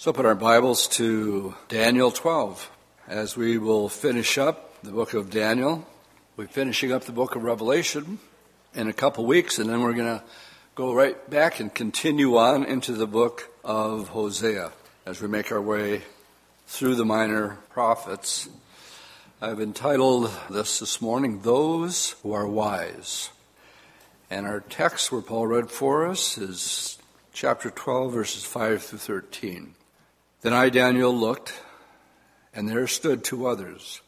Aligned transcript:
So 0.00 0.14
put 0.14 0.24
our 0.24 0.34
Bibles 0.34 0.88
to 0.96 1.54
Daniel 1.68 2.10
12 2.10 2.70
as 3.06 3.36
we 3.36 3.58
will 3.58 3.90
finish 3.90 4.38
up 4.38 4.82
the 4.82 4.92
book 4.92 5.12
of 5.12 5.28
Daniel. 5.28 5.86
We're 6.38 6.46
finishing 6.46 6.90
up 6.90 7.04
the 7.04 7.12
book 7.12 7.36
of 7.36 7.42
Revelation 7.42 8.18
in 8.74 8.88
a 8.88 8.94
couple 8.94 9.26
weeks, 9.26 9.58
and 9.58 9.68
then 9.68 9.82
we're 9.82 9.92
going 9.92 10.18
to 10.18 10.24
go 10.74 10.94
right 10.94 11.28
back 11.28 11.60
and 11.60 11.74
continue 11.74 12.38
on 12.38 12.64
into 12.64 12.92
the 12.92 13.06
book 13.06 13.50
of 13.62 14.08
Hosea 14.08 14.72
as 15.04 15.20
we 15.20 15.28
make 15.28 15.52
our 15.52 15.60
way 15.60 16.00
through 16.66 16.94
the 16.94 17.04
minor 17.04 17.58
prophets. 17.68 18.48
I've 19.42 19.60
entitled 19.60 20.30
this 20.48 20.78
this 20.78 21.02
morning, 21.02 21.42
Those 21.42 22.12
Who 22.22 22.32
Are 22.32 22.48
Wise. 22.48 23.28
And 24.30 24.46
our 24.46 24.60
text 24.60 25.12
where 25.12 25.20
Paul 25.20 25.48
read 25.48 25.70
for 25.70 26.06
us 26.06 26.38
is 26.38 26.96
chapter 27.34 27.68
12, 27.68 28.14
verses 28.14 28.44
5 28.44 28.82
through 28.82 28.98
13. 28.98 29.74
Then 30.42 30.54
I, 30.54 30.70
Daniel, 30.70 31.14
looked, 31.14 31.52
and 32.54 32.66
there 32.66 32.86
stood 32.86 33.22
two 33.22 33.46
others, 33.46 34.00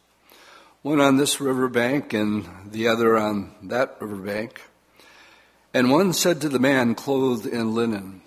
one 0.81 0.99
on 0.99 1.19
this 1.19 1.43
river 1.43 1.69
bank 1.69 2.15
and 2.15 2.49
the 2.65 2.89
other 2.89 3.19
on 3.19 3.53
that 3.65 3.99
river 4.01 4.17
bank. 4.17 4.63
And 5.75 5.91
one 5.91 6.15
said 6.15 6.41
to 6.41 6.49
the 6.49 6.59
man 6.59 6.95
clothed 6.95 7.45
in 7.45 7.75
linen, 7.75 8.23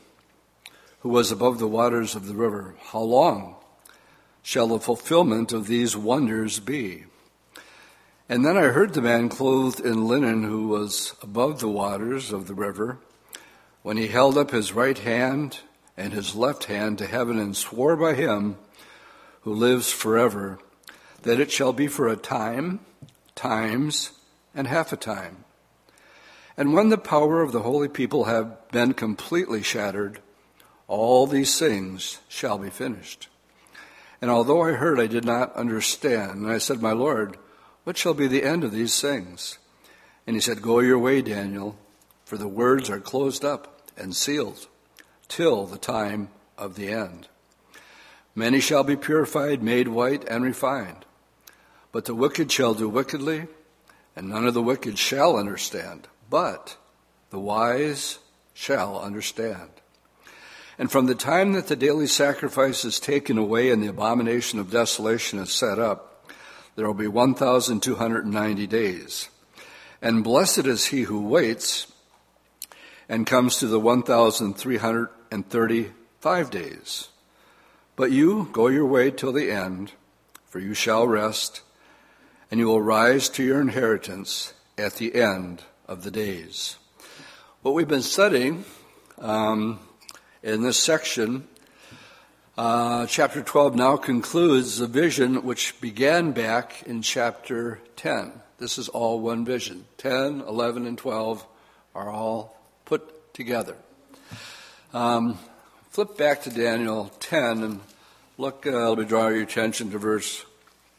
who 0.99 1.09
was 1.09 1.31
above 1.31 1.57
the 1.57 1.67
waters 1.67 2.13
of 2.13 2.27
the 2.27 2.35
river, 2.35 2.75
How 2.79 3.01
long 3.01 3.55
shall 4.43 4.67
the 4.67 4.79
fulfillment 4.79 5.51
of 5.51 5.65
these 5.65 5.97
wonders 5.97 6.59
be? 6.59 7.05
And 8.29 8.45
then 8.45 8.55
I 8.55 8.65
heard 8.67 8.93
the 8.93 9.01
man 9.01 9.29
clothed 9.29 9.79
in 9.79 10.07
linen, 10.07 10.43
who 10.43 10.67
was 10.67 11.15
above 11.23 11.59
the 11.59 11.69
waters 11.69 12.31
of 12.31 12.45
the 12.45 12.53
river, 12.53 12.99
when 13.81 13.97
he 13.97 14.07
held 14.07 14.37
up 14.37 14.51
his 14.51 14.73
right 14.73 14.97
hand 14.97 15.61
and 15.97 16.13
his 16.13 16.35
left 16.35 16.65
hand 16.65 16.97
to 16.97 17.07
heaven 17.07 17.39
and 17.39 17.55
swore 17.55 17.95
by 17.95 18.13
him 18.13 18.57
who 19.41 19.53
lives 19.53 19.91
forever 19.91 20.59
that 21.21 21.39
it 21.39 21.51
shall 21.51 21.73
be 21.73 21.87
for 21.87 22.07
a 22.07 22.15
time, 22.15 22.79
times, 23.33 24.11
and 24.53 24.67
half 24.67 24.93
a 24.93 24.97
time. 24.97 25.43
And 26.57 26.73
when 26.73 26.89
the 26.89 26.97
power 26.97 27.41
of 27.41 27.51
the 27.51 27.61
holy 27.61 27.87
people 27.87 28.25
have 28.25 28.69
been 28.71 28.93
completely 28.93 29.61
shattered, 29.61 30.19
all 30.87 31.27
these 31.27 31.57
things 31.57 32.19
shall 32.29 32.57
be 32.57 32.69
finished. 32.69 33.27
And 34.21 34.31
although 34.31 34.61
I 34.61 34.73
heard, 34.73 34.99
I 34.99 35.07
did 35.07 35.25
not 35.25 35.55
understand. 35.55 36.41
And 36.41 36.51
I 36.51 36.59
said, 36.59 36.81
My 36.81 36.93
Lord, 36.93 37.37
what 37.83 37.97
shall 37.97 38.13
be 38.13 38.27
the 38.27 38.43
end 38.43 38.63
of 38.63 38.71
these 38.71 39.01
things? 39.01 39.57
And 40.25 40.35
he 40.35 40.39
said, 40.39 40.61
Go 40.61 40.79
your 40.79 40.99
way, 40.99 41.21
Daniel, 41.21 41.77
for 42.23 42.37
the 42.37 42.47
words 42.47 42.89
are 42.89 42.99
closed 42.99 43.43
up 43.43 43.81
and 43.97 44.15
sealed 44.15 44.67
till 45.27 45.65
the 45.65 45.77
time 45.77 46.29
of 46.57 46.75
the 46.75 46.89
end. 46.89 47.27
Many 48.33 48.59
shall 48.59 48.83
be 48.83 48.95
purified, 48.95 49.63
made 49.63 49.87
white, 49.87 50.25
and 50.27 50.43
refined. 50.43 51.05
But 51.91 52.05
the 52.05 52.15
wicked 52.15 52.51
shall 52.51 52.73
do 52.73 52.89
wickedly, 52.89 53.47
and 54.15 54.29
none 54.29 54.45
of 54.45 54.53
the 54.53 54.61
wicked 54.61 54.97
shall 54.97 55.37
understand. 55.37 56.07
But 56.29 56.75
the 57.29 57.39
wise 57.39 58.19
shall 58.53 58.99
understand. 58.99 59.69
And 60.77 60.91
from 60.91 61.05
the 61.05 61.15
time 61.15 61.53
that 61.53 61.67
the 61.67 61.75
daily 61.77 62.07
sacrifice 62.07 62.83
is 62.83 62.99
taken 62.99 63.37
away 63.37 63.71
and 63.71 63.81
the 63.81 63.87
abomination 63.87 64.59
of 64.59 64.71
desolation 64.71 65.39
is 65.39 65.53
set 65.53 65.79
up, 65.79 66.29
there 66.75 66.85
will 66.85 66.93
be 66.93 67.07
1,290 67.07 68.67
days. 68.67 69.29
And 70.01 70.23
blessed 70.23 70.67
is 70.67 70.87
he 70.87 71.03
who 71.03 71.21
waits 71.21 71.87
and 73.07 73.27
comes 73.27 73.57
to 73.57 73.67
the 73.67 73.79
1,335 73.79 76.49
days. 76.49 77.09
But 77.95 78.11
you 78.11 78.49
go 78.51 78.67
your 78.67 78.85
way 78.85 79.11
till 79.11 79.31
the 79.31 79.51
end, 79.51 79.93
for 80.45 80.59
you 80.59 80.73
shall 80.73 81.07
rest, 81.07 81.61
and 82.51 82.59
you 82.59 82.67
will 82.67 82.81
rise 82.81 83.29
to 83.29 83.43
your 83.43 83.61
inheritance 83.61 84.53
at 84.77 84.95
the 84.95 85.15
end 85.15 85.63
of 85.87 86.03
the 86.03 86.11
days. 86.11 86.77
What 87.61 87.73
we've 87.73 87.87
been 87.87 88.01
studying 88.01 88.65
um, 89.17 89.79
in 90.43 90.61
this 90.61 90.77
section, 90.77 91.47
uh, 92.57 93.05
chapter 93.07 93.41
12 93.41 93.75
now 93.75 93.97
concludes 93.97 94.77
the 94.77 94.87
vision 94.87 95.43
which 95.43 95.79
began 95.81 96.31
back 96.31 96.83
in 96.83 97.01
chapter 97.01 97.79
10. 97.95 98.33
This 98.57 98.77
is 98.77 98.89
all 98.89 99.19
one 99.19 99.45
vision. 99.45 99.85
10, 99.97 100.41
11, 100.41 100.85
and 100.85 100.97
12 100.97 101.45
are 101.93 102.09
all 102.09 102.54
together. 103.35 103.75
Um, 104.93 105.37
flip 105.89 106.17
back 106.17 106.43
to 106.43 106.49
Daniel 106.49 107.11
10 107.19 107.63
and 107.63 107.81
look, 108.37 108.65
uh, 108.65 108.89
let 108.89 108.97
me 108.97 109.03
draw 109.03 109.27
your 109.27 109.43
attention 109.43 109.91
to 109.91 109.97
verse 109.97 110.45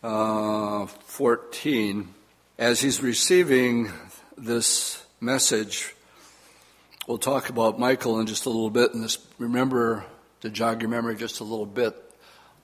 uh, 0.02 0.84
14. 0.84 2.14
As 2.58 2.80
he's 2.82 3.02
receiving 3.02 3.90
this 4.36 5.02
message, 5.18 5.94
we'll 7.08 7.16
talk 7.16 7.48
about 7.48 7.78
Michael 7.78 8.20
in 8.20 8.26
just 8.26 8.44
a 8.44 8.50
little 8.50 8.70
bit, 8.70 8.92
and 8.92 9.02
this, 9.02 9.16
remember, 9.38 10.04
to 10.42 10.50
jog 10.50 10.82
your 10.82 10.90
memory 10.90 11.16
just 11.16 11.40
a 11.40 11.44
little 11.44 11.64
bit, 11.64 11.96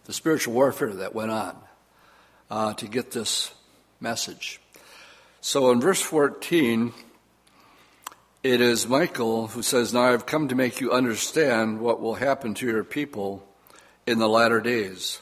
the 0.05 0.12
spiritual 0.12 0.53
warfare 0.53 0.93
that 0.97 1.15
went 1.15 1.31
on 1.31 1.56
uh, 2.50 2.75
to 2.75 2.87
get 2.87 3.11
this 3.11 3.50
message. 4.00 4.61
So 5.41 5.71
in 5.71 5.81
verse 5.81 6.03
14, 6.03 6.93
it 8.43 8.61
is 8.61 8.89
Michael 8.89 9.47
who 9.49 9.63
says, 9.63 9.95
Now 9.95 10.13
I've 10.13 10.27
come 10.27 10.49
to 10.49 10.57
make 10.57 10.81
you 10.81 10.91
understand 10.91 11.81
what 11.81 12.01
will 12.01 12.15
happen 12.15 12.55
to 12.55 12.67
your 12.67 12.83
people 12.83 13.47
in 14.05 14.19
the 14.19 14.29
latter 14.29 14.61
days. 14.61 15.21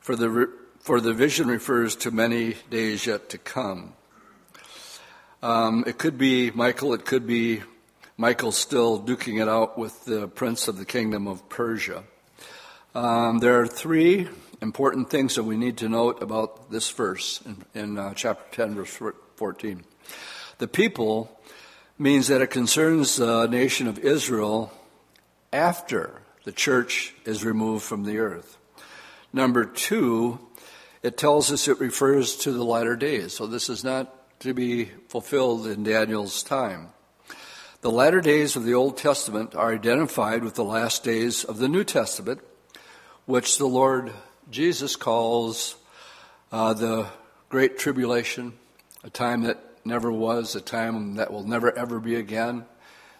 For 0.00 0.16
the, 0.16 0.50
for 0.80 1.00
the 1.00 1.14
vision 1.14 1.48
refers 1.48 1.96
to 1.96 2.10
many 2.10 2.56
days 2.68 3.06
yet 3.06 3.30
to 3.30 3.38
come. 3.38 3.94
Um, 5.42 5.84
it 5.86 5.96
could 5.96 6.18
be 6.18 6.50
Michael, 6.50 6.92
it 6.92 7.06
could 7.06 7.26
be 7.26 7.62
Michael 8.18 8.52
still 8.52 9.00
duking 9.00 9.40
it 9.40 9.48
out 9.48 9.78
with 9.78 10.04
the 10.04 10.28
prince 10.28 10.68
of 10.68 10.76
the 10.76 10.84
kingdom 10.84 11.26
of 11.26 11.48
Persia. 11.48 12.04
Um, 12.94 13.38
there 13.38 13.58
are 13.60 13.66
three 13.66 14.28
important 14.60 15.08
things 15.08 15.36
that 15.36 15.44
we 15.44 15.56
need 15.56 15.78
to 15.78 15.88
note 15.88 16.22
about 16.22 16.70
this 16.70 16.90
verse 16.90 17.40
in, 17.46 17.64
in 17.82 17.98
uh, 17.98 18.12
chapter 18.12 18.44
10, 18.54 18.74
verse 18.74 18.98
14. 19.36 19.84
The 20.58 20.68
people 20.68 21.39
means 22.00 22.28
that 22.28 22.40
it 22.40 22.46
concerns 22.46 23.16
the 23.16 23.46
nation 23.46 23.86
of 23.86 23.98
Israel 23.98 24.72
after 25.52 26.22
the 26.44 26.52
church 26.52 27.14
is 27.26 27.44
removed 27.44 27.84
from 27.84 28.04
the 28.04 28.18
earth. 28.18 28.56
Number 29.34 29.66
two, 29.66 30.38
it 31.02 31.18
tells 31.18 31.52
us 31.52 31.68
it 31.68 31.78
refers 31.78 32.36
to 32.36 32.52
the 32.52 32.64
latter 32.64 32.96
days. 32.96 33.34
So 33.34 33.46
this 33.46 33.68
is 33.68 33.84
not 33.84 34.40
to 34.40 34.54
be 34.54 34.86
fulfilled 35.08 35.66
in 35.66 35.82
Daniel's 35.82 36.42
time. 36.42 36.88
The 37.82 37.90
latter 37.90 38.22
days 38.22 38.56
of 38.56 38.64
the 38.64 38.74
Old 38.74 38.96
Testament 38.96 39.54
are 39.54 39.74
identified 39.74 40.42
with 40.42 40.54
the 40.54 40.64
last 40.64 41.04
days 41.04 41.44
of 41.44 41.58
the 41.58 41.68
New 41.68 41.84
Testament, 41.84 42.40
which 43.26 43.58
the 43.58 43.68
Lord 43.68 44.10
Jesus 44.50 44.96
calls 44.96 45.76
uh, 46.50 46.72
the 46.72 47.08
Great 47.50 47.76
Tribulation, 47.76 48.54
a 49.04 49.10
time 49.10 49.42
that 49.42 49.69
never 49.84 50.10
was, 50.10 50.54
a 50.54 50.60
time 50.60 51.16
that 51.16 51.32
will 51.32 51.44
never 51.44 51.76
ever 51.76 52.00
be 52.00 52.14
again. 52.16 52.64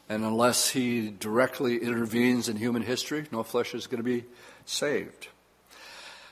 And 0.08 0.24
unless 0.24 0.70
he 0.70 1.10
directly 1.10 1.78
intervenes 1.78 2.48
in 2.48 2.56
human 2.56 2.82
history, 2.82 3.26
no 3.30 3.42
flesh 3.42 3.74
is 3.74 3.86
going 3.86 3.98
to 3.98 4.04
be 4.04 4.24
saved. 4.64 5.28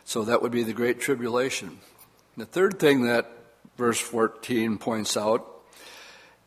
So 0.04 0.24
that 0.24 0.42
would 0.42 0.52
be 0.52 0.64
the 0.64 0.72
Great 0.72 1.00
Tribulation. 1.00 1.78
The 2.36 2.46
third 2.46 2.78
thing 2.78 3.02
that 3.04 3.30
verse 3.76 4.00
14 4.00 4.78
points 4.78 5.16
out 5.16 5.46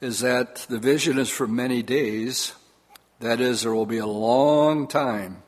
is 0.02 0.20
that 0.20 0.66
the 0.68 0.80
vision 0.80 1.20
is 1.20 1.30
for 1.30 1.47
many 1.47 1.84
days. 1.84 2.53
That 3.20 3.40
is, 3.40 3.62
there 3.62 3.74
will 3.74 3.86
be 3.86 4.00
a 4.00 4.06
long 4.08 4.88
time 4.88 5.44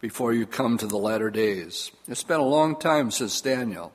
before 0.00 0.32
you 0.32 0.46
come 0.46 0.76
to 0.78 0.86
the 0.86 0.98
latter 0.98 1.30
days. 1.30 1.90
It's 2.06 2.22
been 2.22 2.40
a 2.40 2.44
long 2.44 2.78
time 2.78 3.10
since 3.10 3.40
Daniel. 3.40 3.92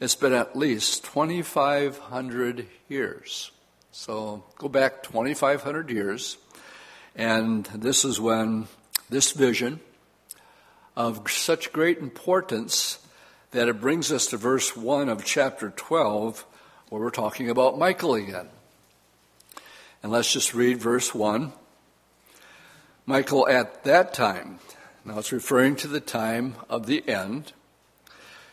It's 0.00 0.14
been 0.14 0.32
at 0.32 0.56
least 0.56 1.04
2,500 1.04 2.66
years. 2.88 3.50
So 3.92 4.42
go 4.56 4.66
back 4.66 5.02
2,500 5.02 5.90
years, 5.90 6.38
and 7.14 7.66
this 7.66 8.06
is 8.06 8.18
when 8.18 8.68
this 9.10 9.32
vision 9.32 9.80
of 10.96 11.30
such 11.30 11.74
great 11.74 11.98
importance 11.98 12.98
that 13.50 13.68
it 13.68 13.82
brings 13.82 14.10
us 14.10 14.28
to 14.28 14.38
verse 14.38 14.74
1 14.74 15.10
of 15.10 15.22
chapter 15.22 15.68
12, 15.68 16.46
where 16.88 17.02
we're 17.02 17.10
talking 17.10 17.50
about 17.50 17.78
Michael 17.78 18.14
again. 18.14 18.48
And 20.02 20.10
let's 20.10 20.32
just 20.32 20.54
read 20.54 20.78
verse 20.78 21.14
1. 21.14 21.52
Michael 23.04 23.46
at 23.46 23.84
that 23.84 24.14
time, 24.14 24.60
now 25.04 25.18
it's 25.18 25.30
referring 25.30 25.76
to 25.76 25.88
the 25.88 26.00
time 26.00 26.54
of 26.70 26.86
the 26.86 27.06
end, 27.06 27.52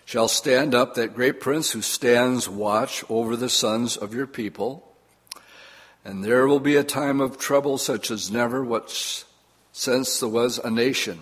shall 0.08 0.30
stand 0.30 0.74
up 0.74 0.94
that 0.94 1.14
great 1.14 1.42
prince 1.42 1.72
who 1.72 1.82
stands 1.82 2.48
watch 2.48 3.04
over 3.10 3.36
the 3.36 3.50
sons 3.50 3.98
of 3.98 4.14
your 4.14 4.26
people. 4.26 4.96
And 6.06 6.24
there 6.24 6.48
will 6.48 6.62
be 6.62 6.78
a 6.78 6.84
time 6.86 7.20
of 7.20 7.38
trouble 7.38 7.78
such 7.78 8.10
as 8.10 8.32
never 8.32 8.64
what 8.64 8.90
since 9.74 10.22
there 10.22 10.30
was 10.30 10.60
a 10.60 10.72
nation. 10.72 11.20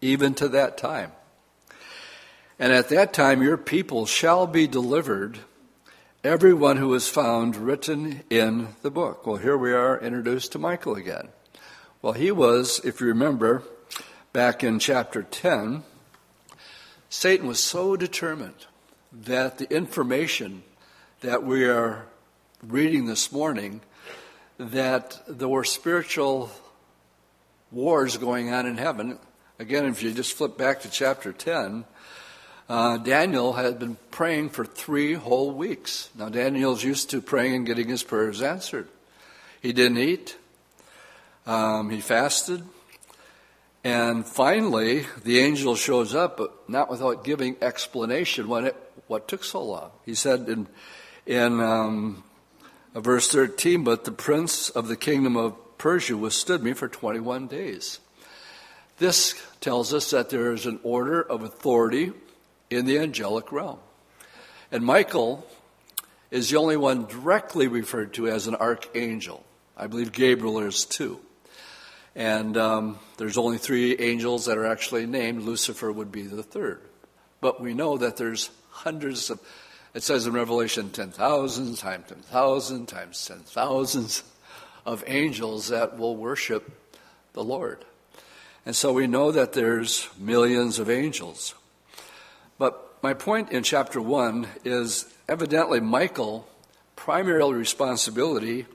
even 0.00 0.34
to 0.34 0.48
that 0.48 0.78
time. 0.78 1.12
And 2.58 2.72
at 2.72 2.88
that 2.88 3.12
time 3.12 3.42
your 3.42 3.56
people 3.56 4.06
shall 4.06 4.46
be 4.46 4.66
delivered, 4.66 5.38
everyone 6.24 6.76
who 6.76 6.92
is 6.94 7.08
found 7.08 7.56
written 7.56 8.22
in 8.30 8.68
the 8.82 8.90
book. 8.90 9.26
Well, 9.26 9.36
here 9.36 9.56
we 9.56 9.72
are 9.72 10.00
introduced 10.00 10.52
to 10.52 10.58
Michael 10.58 10.94
again. 10.94 11.28
Well, 12.02 12.12
he 12.12 12.30
was, 12.30 12.80
if 12.84 13.00
you 13.00 13.08
remember, 13.08 13.62
back 14.32 14.62
in 14.62 14.78
chapter 14.78 15.22
10, 15.22 15.82
Satan 17.10 17.46
was 17.46 17.58
so 17.58 17.96
determined 17.96 18.66
that 19.12 19.56
the 19.56 19.74
information 19.74 20.62
that 21.20 21.42
we 21.42 21.64
are 21.64 22.06
reading 22.62 23.06
this 23.06 23.32
morning 23.32 23.80
that 24.58 25.22
there 25.26 25.48
were 25.48 25.64
spiritual 25.64 26.50
wars 27.70 28.18
going 28.18 28.52
on 28.52 28.66
in 28.66 28.76
heaven. 28.76 29.18
Again, 29.58 29.86
if 29.86 30.02
you 30.02 30.12
just 30.12 30.34
flip 30.34 30.58
back 30.58 30.80
to 30.82 30.90
chapter 30.90 31.32
10, 31.32 31.84
uh, 32.68 32.98
Daniel 32.98 33.54
had 33.54 33.78
been 33.78 33.96
praying 34.10 34.50
for 34.50 34.66
three 34.66 35.14
whole 35.14 35.52
weeks. 35.52 36.10
Now, 36.14 36.28
Daniel's 36.28 36.84
used 36.84 37.10
to 37.10 37.22
praying 37.22 37.54
and 37.54 37.66
getting 37.66 37.88
his 37.88 38.02
prayers 38.02 38.42
answered. 38.42 38.88
He 39.62 39.72
didn't 39.72 39.98
eat, 39.98 40.36
um, 41.46 41.88
he 41.88 42.02
fasted, 42.02 42.62
and 43.84 44.26
finally, 44.26 45.06
the 45.24 45.38
angel 45.38 45.76
shows 45.76 46.14
up, 46.14 46.36
but 46.36 46.68
not 46.68 46.90
without 46.90 47.24
giving 47.24 47.56
explanation 47.62 48.50
it, 48.64 48.76
what 49.06 49.28
took 49.28 49.44
so 49.44 49.62
long. 49.62 49.90
He 50.04 50.14
said 50.14 50.48
in, 50.48 50.66
in 51.26 51.60
um, 51.60 52.24
verse 52.94 53.30
13, 53.30 53.84
But 53.84 54.04
the 54.04 54.12
prince 54.12 54.68
of 54.70 54.88
the 54.88 54.96
kingdom 54.96 55.36
of 55.36 55.56
Persia 55.78 56.16
withstood 56.16 56.62
me 56.62 56.72
for 56.72 56.88
21 56.88 57.46
days. 57.46 58.00
This 58.98 59.40
tells 59.60 59.94
us 59.94 60.10
that 60.10 60.30
there 60.30 60.52
is 60.52 60.66
an 60.66 60.80
order 60.82 61.22
of 61.22 61.42
authority 61.42 62.12
in 62.68 62.84
the 62.84 62.98
angelic 62.98 63.52
realm. 63.52 63.78
And 64.72 64.84
Michael 64.84 65.46
is 66.30 66.50
the 66.50 66.58
only 66.58 66.76
one 66.76 67.06
directly 67.06 67.68
referred 67.68 68.12
to 68.14 68.28
as 68.28 68.48
an 68.48 68.56
archangel. 68.56 69.44
I 69.76 69.86
believe 69.86 70.12
Gabriel 70.12 70.58
is 70.58 70.84
too. 70.84 71.20
And 72.18 72.56
um, 72.56 72.98
there's 73.16 73.38
only 73.38 73.58
three 73.58 73.96
angels 73.96 74.46
that 74.46 74.58
are 74.58 74.66
actually 74.66 75.06
named. 75.06 75.42
Lucifer 75.42 75.92
would 75.92 76.10
be 76.10 76.24
the 76.24 76.42
third. 76.42 76.80
But 77.40 77.60
we 77.60 77.74
know 77.74 77.96
that 77.96 78.16
there's 78.16 78.50
hundreds 78.70 79.30
of, 79.30 79.38
it 79.94 80.02
says 80.02 80.26
in 80.26 80.32
Revelation, 80.32 80.90
10,000 80.90 81.76
times 81.78 82.08
10,000 82.08 82.86
times 82.86 83.30
10,000s 83.54 84.22
of 84.84 85.04
angels 85.06 85.68
that 85.68 85.96
will 85.96 86.16
worship 86.16 86.68
the 87.34 87.44
Lord. 87.44 87.84
And 88.66 88.74
so 88.74 88.92
we 88.92 89.06
know 89.06 89.30
that 89.30 89.52
there's 89.52 90.08
millions 90.18 90.80
of 90.80 90.90
angels. 90.90 91.54
But 92.58 92.98
my 93.00 93.14
point 93.14 93.52
in 93.52 93.62
chapter 93.62 94.00
1 94.00 94.44
is 94.64 95.06
evidently 95.28 95.78
Michael 95.78 96.48
primary 96.96 97.52
responsibility 97.52 98.66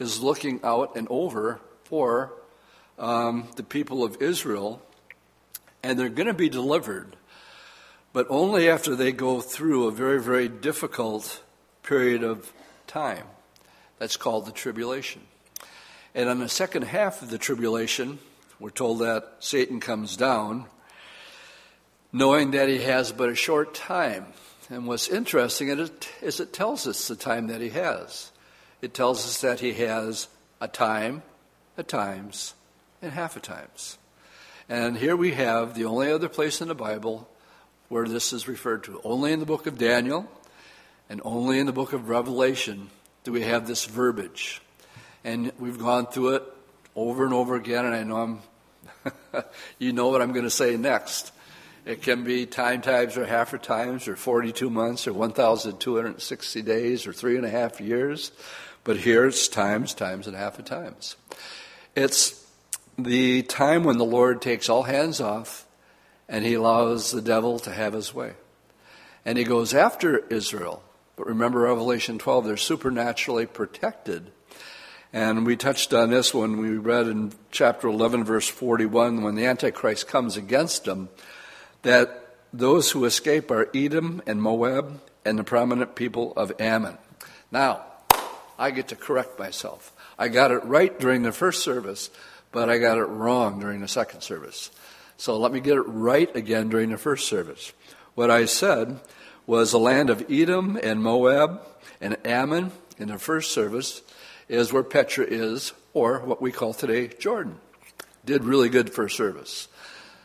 is 0.00 0.20
looking 0.20 0.58
out 0.64 0.96
and 0.96 1.06
over 1.10 1.60
for 1.84 2.32
um, 2.98 3.48
the 3.56 3.62
people 3.62 4.04
of 4.04 4.20
Israel, 4.20 4.82
and 5.82 5.98
they're 5.98 6.08
going 6.08 6.26
to 6.26 6.34
be 6.34 6.48
delivered, 6.48 7.16
but 8.12 8.26
only 8.28 8.68
after 8.68 8.96
they 8.96 9.12
go 9.12 9.40
through 9.40 9.86
a 9.86 9.92
very, 9.92 10.20
very 10.20 10.48
difficult 10.48 11.42
period 11.82 12.22
of 12.22 12.52
time. 12.86 13.24
That's 13.98 14.16
called 14.16 14.46
the 14.46 14.52
tribulation. 14.52 15.22
And 16.14 16.28
on 16.28 16.40
the 16.40 16.48
second 16.48 16.82
half 16.82 17.22
of 17.22 17.30
the 17.30 17.38
tribulation, 17.38 18.18
we're 18.58 18.70
told 18.70 19.00
that 19.00 19.36
Satan 19.40 19.78
comes 19.78 20.16
down, 20.16 20.66
knowing 22.12 22.52
that 22.52 22.68
he 22.68 22.78
has 22.78 23.12
but 23.12 23.28
a 23.28 23.34
short 23.34 23.74
time. 23.74 24.26
And 24.70 24.86
what's 24.86 25.08
interesting 25.08 25.68
is 26.20 26.40
it 26.40 26.52
tells 26.52 26.86
us 26.86 27.08
the 27.08 27.16
time 27.16 27.46
that 27.46 27.60
he 27.60 27.70
has. 27.70 28.32
It 28.82 28.94
tells 28.94 29.24
us 29.24 29.40
that 29.40 29.60
he 29.60 29.74
has 29.74 30.28
a 30.60 30.68
time, 30.68 31.22
a 31.76 31.82
times, 31.82 32.54
and 33.02 33.12
half 33.12 33.36
a 33.36 33.40
times. 33.40 33.98
And 34.68 34.96
here 34.96 35.16
we 35.16 35.32
have 35.32 35.74
the 35.74 35.86
only 35.86 36.10
other 36.12 36.28
place 36.28 36.60
in 36.60 36.68
the 36.68 36.74
Bible 36.74 37.28
where 37.88 38.06
this 38.06 38.32
is 38.32 38.46
referred 38.46 38.84
to. 38.84 39.00
Only 39.02 39.32
in 39.32 39.40
the 39.40 39.46
book 39.46 39.66
of 39.66 39.78
Daniel 39.78 40.30
and 41.08 41.22
only 41.24 41.58
in 41.58 41.66
the 41.66 41.72
book 41.72 41.92
of 41.92 42.08
Revelation 42.08 42.90
do 43.24 43.32
we 43.32 43.42
have 43.42 43.66
this 43.66 43.86
verbiage. 43.86 44.60
And 45.24 45.52
we've 45.58 45.78
gone 45.78 46.06
through 46.06 46.36
it 46.36 46.42
over 46.94 47.24
and 47.24 47.32
over 47.32 47.54
again, 47.54 47.84
and 47.86 47.94
I 47.94 48.02
know 48.02 48.16
I'm, 48.16 49.44
you 49.78 49.92
know 49.92 50.08
what 50.08 50.20
I'm 50.20 50.32
going 50.32 50.44
to 50.44 50.50
say 50.50 50.76
next. 50.76 51.32
It 51.86 52.02
can 52.02 52.24
be 52.24 52.44
time 52.44 52.82
times 52.82 53.16
or 53.16 53.24
half 53.24 53.54
a 53.54 53.58
times 53.58 54.08
or 54.08 54.16
42 54.16 54.68
months 54.68 55.06
or 55.06 55.14
1,260 55.14 56.62
days 56.62 57.06
or 57.06 57.14
three 57.14 57.36
and 57.36 57.46
a 57.46 57.50
half 57.50 57.80
years. 57.80 58.32
But 58.84 58.98
here 58.98 59.26
it's 59.26 59.48
times, 59.48 59.94
times, 59.94 60.26
and 60.26 60.36
half 60.36 60.58
a 60.58 60.62
times. 60.62 61.16
It's 61.96 62.37
the 62.98 63.42
time 63.42 63.84
when 63.84 63.96
the 63.96 64.04
Lord 64.04 64.42
takes 64.42 64.68
all 64.68 64.82
hands 64.82 65.20
off 65.20 65.66
and 66.28 66.44
he 66.44 66.54
allows 66.54 67.12
the 67.12 67.22
devil 67.22 67.60
to 67.60 67.70
have 67.70 67.92
his 67.92 68.12
way. 68.12 68.32
And 69.24 69.38
he 69.38 69.44
goes 69.44 69.72
after 69.72 70.18
Israel. 70.26 70.82
But 71.16 71.28
remember 71.28 71.60
Revelation 71.60 72.18
12, 72.18 72.44
they're 72.44 72.56
supernaturally 72.56 73.46
protected. 73.46 74.30
And 75.12 75.46
we 75.46 75.56
touched 75.56 75.94
on 75.94 76.10
this 76.10 76.34
when 76.34 76.58
we 76.58 76.70
read 76.76 77.06
in 77.06 77.32
chapter 77.50 77.88
11, 77.88 78.24
verse 78.24 78.48
41, 78.48 79.22
when 79.22 79.36
the 79.36 79.46
Antichrist 79.46 80.06
comes 80.06 80.36
against 80.36 80.84
them, 80.84 81.08
that 81.82 82.36
those 82.52 82.90
who 82.90 83.04
escape 83.04 83.50
are 83.50 83.70
Edom 83.74 84.22
and 84.26 84.42
Moab 84.42 85.00
and 85.24 85.38
the 85.38 85.44
prominent 85.44 85.94
people 85.94 86.32
of 86.36 86.52
Ammon. 86.60 86.98
Now, 87.50 87.82
I 88.58 88.70
get 88.70 88.88
to 88.88 88.96
correct 88.96 89.38
myself. 89.38 89.92
I 90.18 90.28
got 90.28 90.50
it 90.50 90.64
right 90.64 90.98
during 90.98 91.22
the 91.22 91.32
first 91.32 91.62
service 91.62 92.10
but 92.52 92.68
I 92.68 92.78
got 92.78 92.98
it 92.98 93.04
wrong 93.04 93.60
during 93.60 93.80
the 93.80 93.88
second 93.88 94.22
service. 94.22 94.70
So 95.16 95.36
let 95.36 95.52
me 95.52 95.60
get 95.60 95.76
it 95.76 95.82
right 95.82 96.34
again 96.36 96.68
during 96.68 96.90
the 96.90 96.98
first 96.98 97.28
service. 97.28 97.72
What 98.14 98.30
I 98.30 98.44
said 98.44 99.00
was 99.46 99.72
the 99.72 99.78
land 99.78 100.10
of 100.10 100.24
Edom 100.30 100.78
and 100.82 101.02
Moab 101.02 101.60
and 102.00 102.16
Ammon 102.26 102.72
in 102.98 103.08
the 103.08 103.18
first 103.18 103.52
service 103.52 104.02
is 104.48 104.72
where 104.72 104.82
Petra 104.82 105.24
is, 105.24 105.72
or 105.92 106.20
what 106.20 106.40
we 106.40 106.52
call 106.52 106.72
today 106.72 107.08
Jordan. 107.08 107.58
Did 108.24 108.44
really 108.44 108.68
good 108.68 108.90
first 108.90 109.16
service. 109.16 109.68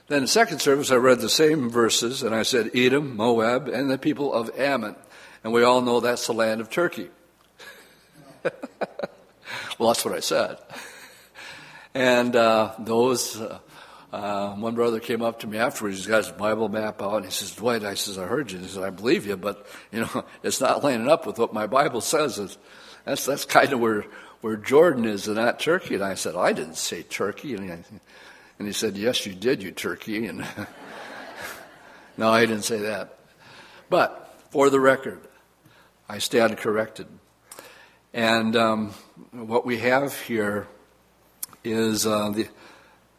Then 0.08 0.20
in 0.20 0.24
the 0.26 0.28
second 0.28 0.60
service, 0.60 0.92
I 0.92 0.96
read 0.96 1.20
the 1.20 1.30
same 1.30 1.70
verses, 1.70 2.24
and 2.24 2.36
I 2.36 2.44
said 2.44 2.72
Edom, 2.76 3.16
Moab, 3.16 3.68
and 3.68 3.90
the 3.90 3.98
people 3.98 4.34
of 4.34 4.52
Ammon. 4.60 4.96
And 5.44 5.54
we 5.54 5.64
all 5.64 5.82
know 5.82 6.00
that's 6.00 6.28
the 6.28 6.34
land 6.34 6.62
of 6.62 6.70
Turkey. 6.70 7.10
well, 9.78 9.90
that's 9.90 10.04
what 10.04 10.14
I 10.14 10.20
said. 10.20 10.58
And 11.94 12.36
uh, 12.36 12.74
those, 12.80 13.40
uh, 13.40 13.60
uh, 14.12 14.56
one 14.56 14.74
brother 14.76 15.00
came 15.00 15.22
up 15.22 15.40
to 15.40 15.48
me 15.48 15.58
afterwards. 15.58 15.98
He's 15.98 16.08
got 16.08 16.26
his 16.26 16.32
Bible 16.32 16.70
map 16.70 17.02
out, 17.02 17.18
and 17.18 17.26
he 17.26 17.32
says, 17.32 17.56
"Dwight," 17.56 17.84
I 17.84 17.94
says, 17.94 18.18
"I 18.18 18.26
heard 18.26 18.52
you." 18.52 18.60
He 18.60 18.68
says, 18.68 18.80
"I 18.80 18.90
believe 18.90 19.28
you, 19.28 19.38
but 19.38 19.66
you 19.92 20.02
know, 20.02 20.26
it's 20.44 20.62
not 20.62 20.84
lining 20.84 21.10
up 21.10 21.28
with 21.28 21.38
what 21.38 21.54
my 21.54 21.68
Bible 21.68 22.02
says." 22.02 22.40
It's, 22.40 22.58
that's 23.06 23.26
that's 23.26 23.46
kind 23.46 23.74
of 23.74 23.80
where 23.80 24.06
where 24.42 24.56
Jordan 24.56 25.06
is, 25.06 25.28
and 25.28 25.38
not 25.38 25.60
Turkey. 25.60 25.96
And 25.96 26.04
I 26.04 26.16
said, 26.16 26.36
"I 26.36 26.54
didn't 26.54 26.78
say 26.78 27.04
Turkey," 27.04 27.54
and 27.54 27.64
he, 27.64 27.70
and 28.60 28.68
he 28.68 28.74
said, 28.74 28.98
"Yes, 28.98 29.26
you 29.26 29.34
did, 29.34 29.62
you 29.62 29.72
Turkey." 29.72 30.26
And 30.26 30.46
no, 32.18 32.30
I 32.30 32.46
didn't 32.46 32.64
say 32.64 32.80
that. 32.80 33.20
But 33.90 34.36
for 34.50 34.70
the 34.70 34.80
record, 34.80 35.22
I 36.10 36.18
stand 36.18 36.58
corrected. 36.58 37.08
And 38.14 38.56
um, 38.56 38.94
what 39.32 39.66
we 39.66 39.80
have 39.80 40.20
here 40.22 40.68
is 41.64 42.06
uh, 42.06 42.30
the, 42.30 42.48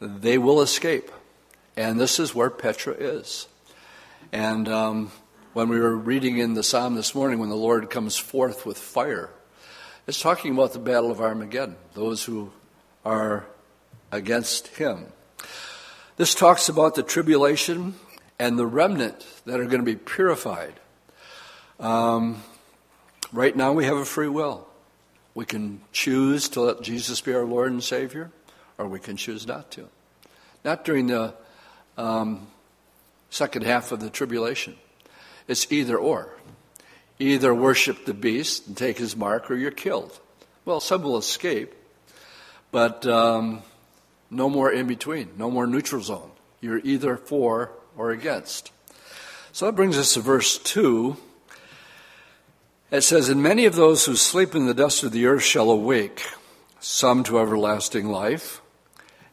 they 0.01 0.39
will 0.39 0.61
escape. 0.61 1.11
And 1.77 1.99
this 1.99 2.21
is 2.21 2.35
where 2.35 2.51
Petra 2.51 2.95
is. 2.95 3.49
And 4.33 4.69
um, 4.69 5.11
when 5.53 5.69
we 5.69 5.81
were 5.81 5.97
reading 5.97 6.39
in 6.39 6.55
the 6.55 6.63
psalm 6.63 6.95
this 6.95 7.15
morning, 7.15 7.39
when 7.39 7.49
the 7.49 7.57
Lord 7.57 7.91
comes 7.91 8.17
forth 8.17 8.65
with 8.67 8.79
fire, 8.79 9.31
it's 10.07 10.21
talking 10.21 10.53
about 10.53 10.73
the 10.73 10.79
battle 10.79 11.11
of 11.11 11.21
Armageddon, 11.21 11.77
those 11.95 12.25
who 12.25 12.53
are 13.05 13.47
against 14.13 14.69
him. 14.69 15.07
This 16.17 16.35
talks 16.35 16.69
about 16.69 16.95
the 16.95 17.03
tribulation 17.03 17.95
and 18.39 18.59
the 18.59 18.67
remnant 18.67 19.27
that 19.47 19.59
are 19.61 19.65
going 19.65 19.81
to 19.81 19.85
be 19.85 19.97
purified. 19.97 20.75
Um, 21.81 22.43
right 23.33 23.57
now, 23.57 23.73
we 23.73 23.85
have 23.85 23.97
a 23.97 24.05
free 24.05 24.29
will. 24.29 24.69
We 25.35 25.45
can 25.45 25.81
choose 25.93 26.49
to 26.51 26.61
let 26.61 26.83
Jesus 26.83 27.21
be 27.21 27.35
our 27.35 27.45
Lord 27.45 27.73
and 27.73 27.83
Savior, 27.83 28.31
or 28.79 28.87
we 28.87 29.01
can 29.01 29.17
choose 29.17 29.47
not 29.47 29.71
to. 29.73 29.89
Not 30.65 30.85
during 30.85 31.09
the 31.09 31.35
um, 31.99 32.47
second 33.31 33.65
half 33.65 33.93
of 33.93 34.01
the 34.01 34.11
tribulation. 34.11 34.77
It's 35.49 35.71
either 35.71 35.97
or. 35.97 36.31
Either 37.19 37.55
worship 37.55 38.05
the 38.05 38.15
beast 38.15 38.67
and 38.67 38.77
take 38.77 38.99
his 38.99 39.17
mark, 39.17 39.51
or 39.51 39.55
you're 39.55 39.71
killed. 39.71 40.19
Well, 40.65 40.81
some 40.81 41.03
will 41.03 41.19
escape, 41.19 41.75
but 42.71 43.07
um, 43.07 43.63
no 44.31 44.49
more 44.49 44.73
in 44.73 44.87
between, 44.87 45.31
no 45.37 45.51
more 45.51 45.67
neutral 45.67 46.03
zone. 46.03 46.31
You're 46.61 46.81
either 46.83 47.17
for 47.17 47.73
or 47.97 48.11
against. 48.11 48.73
So 49.53 49.67
that 49.67 49.77
brings 49.77 49.99
us 49.99 50.15
to 50.15 50.21
verse 50.21 50.59
2. 50.59 51.17
It 52.91 53.03
says, 53.03 53.29
And 53.29 53.43
many 53.43 53.65
of 53.65 53.75
those 53.75 54.05
who 54.05 54.15
sleep 54.15 54.55
in 54.55 54.67
the 54.67 54.75
dust 54.75 55.03
of 55.03 55.13
the 55.13 55.27
earth 55.27 55.43
shall 55.43 55.71
awake, 55.71 56.23
some 56.81 57.25
to 57.25 57.39
everlasting 57.39 58.09
life, 58.09 58.61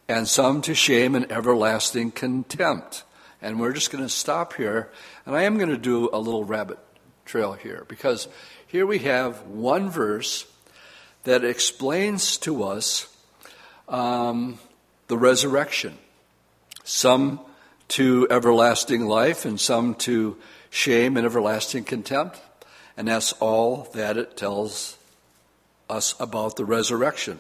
and 0.08 0.28
some 0.28 0.62
to 0.62 0.74
shame 0.74 1.16
and 1.16 1.30
everlasting 1.32 2.12
contempt. 2.12 3.04
And 3.42 3.60
we're 3.60 3.74
just 3.74 3.92
going 3.92 4.04
to 4.04 4.10
stop 4.10 4.54
here, 4.54 4.90
and 5.26 5.36
I 5.36 5.44
am 5.44 5.58
going 5.58 5.70
to 5.70 5.78
do 5.78 6.10
a 6.14 6.20
little 6.20 6.46
rabbit 6.46 6.80
trail 7.26 7.54
here, 7.54 7.86
because 7.88 8.28
here 8.68 8.86
we 8.86 9.00
have 9.00 9.42
one 9.44 9.90
verse 9.90 10.46
that 11.24 11.44
explains 11.44 12.38
to 12.38 12.64
us 12.64 13.14
um, 13.90 14.60
the 15.08 15.18
resurrection. 15.18 15.98
Some 16.84 17.42
to 17.90 18.28
everlasting 18.30 19.08
life, 19.08 19.44
and 19.44 19.60
some 19.60 19.96
to 19.96 20.38
shame 20.70 21.18
and 21.18 21.26
everlasting 21.26 21.84
contempt. 21.84 22.40
And 23.02 23.08
that's 23.08 23.34
all 23.34 23.90
that 23.96 24.16
it 24.16 24.38
tells 24.38 24.96
us 25.90 26.14
about 26.20 26.56
the 26.56 26.66
resurrection. 26.66 27.40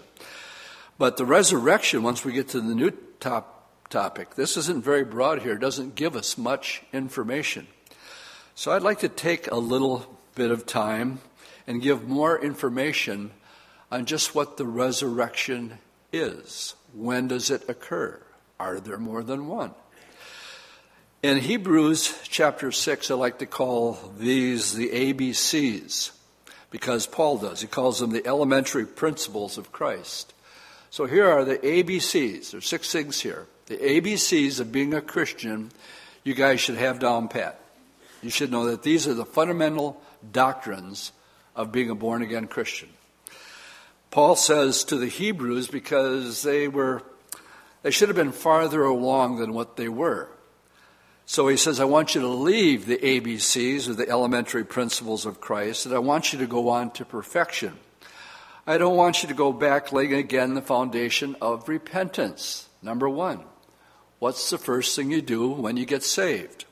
But 0.97 1.17
the 1.17 1.23
resurrection, 1.23 2.01
once 2.01 2.25
we 2.25 2.33
get 2.33 2.49
to 2.49 2.61
the 2.61 2.73
new 2.73 2.89
top 3.19 3.69
topic, 3.87 4.33
this 4.33 4.57
isn't 4.57 4.83
very 4.83 5.03
broad 5.03 5.43
here, 5.43 5.53
it 5.53 5.59
doesn't 5.59 5.93
give 5.93 6.15
us 6.15 6.35
much 6.35 6.81
information. 6.91 7.67
So 8.55 8.71
I'd 8.71 8.81
like 8.81 9.01
to 9.01 9.07
take 9.07 9.51
a 9.51 9.55
little 9.55 10.17
bit 10.33 10.49
of 10.49 10.65
time 10.65 11.19
and 11.67 11.79
give 11.79 12.07
more 12.07 12.43
information 12.43 13.29
on 13.91 14.05
just 14.05 14.33
what 14.33 14.57
the 14.57 14.65
resurrection 14.65 15.77
is. 16.11 16.73
When 16.91 17.27
does 17.27 17.51
it 17.51 17.69
occur? 17.69 18.19
Are 18.59 18.79
there 18.79 18.97
more 18.97 19.21
than 19.21 19.47
one? 19.47 19.75
In 21.23 21.37
Hebrews 21.37 22.17
chapter 22.23 22.71
6, 22.71 23.11
I 23.11 23.13
like 23.13 23.37
to 23.39 23.45
call 23.45 23.99
these 24.17 24.73
the 24.73 24.89
ABCs 24.89 26.09
because 26.71 27.05
Paul 27.05 27.37
does. 27.37 27.61
He 27.61 27.67
calls 27.67 27.99
them 27.99 28.09
the 28.09 28.25
elementary 28.25 28.87
principles 28.87 29.59
of 29.59 29.71
Christ. 29.71 30.33
So 30.89 31.05
here 31.05 31.29
are 31.29 31.45
the 31.45 31.59
ABCs. 31.59 32.49
There's 32.49 32.67
six 32.67 32.91
things 32.91 33.21
here. 33.21 33.45
The 33.67 33.77
ABCs 33.77 34.59
of 34.59 34.71
being 34.71 34.95
a 34.95 35.01
Christian, 35.01 35.71
you 36.23 36.33
guys 36.33 36.59
should 36.59 36.77
have 36.77 36.97
down 36.97 37.27
pat. 37.27 37.59
You 38.23 38.31
should 38.31 38.51
know 38.51 38.65
that 38.65 38.81
these 38.81 39.07
are 39.07 39.13
the 39.13 39.23
fundamental 39.23 40.01
doctrines 40.31 41.11
of 41.55 41.71
being 41.71 41.91
a 41.91 41.95
born 41.95 42.23
again 42.23 42.47
Christian. 42.47 42.89
Paul 44.09 44.35
says 44.35 44.83
to 44.85 44.95
the 44.95 45.07
Hebrews 45.07 45.67
because 45.67 46.41
they 46.41 46.67
were 46.67 47.03
they 47.83 47.91
should 47.91 48.09
have 48.09 48.15
been 48.15 48.31
farther 48.31 48.83
along 48.83 49.37
than 49.37 49.53
what 49.53 49.77
they 49.77 49.87
were. 49.87 50.27
So 51.31 51.47
he 51.47 51.55
says, 51.55 51.79
I 51.79 51.85
want 51.85 52.13
you 52.13 52.19
to 52.19 52.27
leave 52.27 52.85
the 52.85 52.97
ABCs 52.97 53.87
or 53.87 53.93
the 53.93 54.09
elementary 54.09 54.65
principles 54.65 55.25
of 55.25 55.39
Christ, 55.39 55.85
and 55.85 55.95
I 55.95 55.99
want 55.99 56.33
you 56.33 56.39
to 56.39 56.45
go 56.45 56.67
on 56.67 56.91
to 56.91 57.05
perfection. 57.05 57.77
I 58.67 58.77
don't 58.77 58.97
want 58.97 59.23
you 59.23 59.29
to 59.29 59.33
go 59.33 59.53
back 59.53 59.93
laying 59.93 60.13
again 60.13 60.55
the 60.55 60.61
foundation 60.61 61.37
of 61.39 61.69
repentance. 61.69 62.67
Number 62.81 63.07
one, 63.07 63.45
what's 64.19 64.49
the 64.49 64.57
first 64.57 64.93
thing 64.93 65.09
you 65.09 65.21
do 65.21 65.47
when 65.47 65.77
you 65.77 65.85
get 65.85 66.03
saved? 66.03 66.65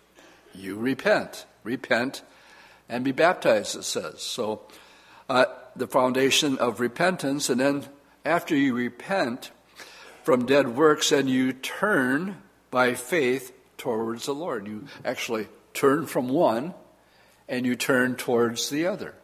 You 0.53 0.75
repent. 0.75 1.45
Repent 1.63 2.21
and 2.89 3.05
be 3.05 3.13
baptized, 3.13 3.77
it 3.77 3.85
says. 3.85 4.21
So, 4.21 4.63
uh, 5.29 5.45
the 5.73 5.87
foundation 5.87 6.57
of 6.57 6.81
repentance, 6.81 7.49
and 7.49 7.61
then 7.61 7.85
after 8.25 8.57
you 8.57 8.73
repent 8.73 9.51
from 10.23 10.45
dead 10.45 10.75
works 10.75 11.13
and 11.13 11.29
you 11.29 11.53
turn 11.53 12.41
by 12.71 12.93
faith 12.93 13.53
towards 13.79 14.27
the 14.27 14.35
Lord. 14.35 14.67
You 14.67 14.85
actually 15.03 15.47
turn 15.73 16.05
from 16.05 16.29
one 16.29 16.75
and 17.47 17.65
you 17.65 17.75
turn 17.75 18.15
towards 18.15 18.69
the 18.69 18.85
other. 18.85 19.15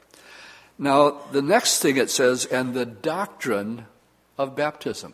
Now, 0.78 1.22
the 1.32 1.44
next 1.44 1.80
thing 1.80 1.98
it 1.98 2.10
says, 2.10 2.46
and 2.46 2.74
the 2.74 2.86
doctrine 2.86 3.86
of 4.38 4.56
baptism. 4.56 5.14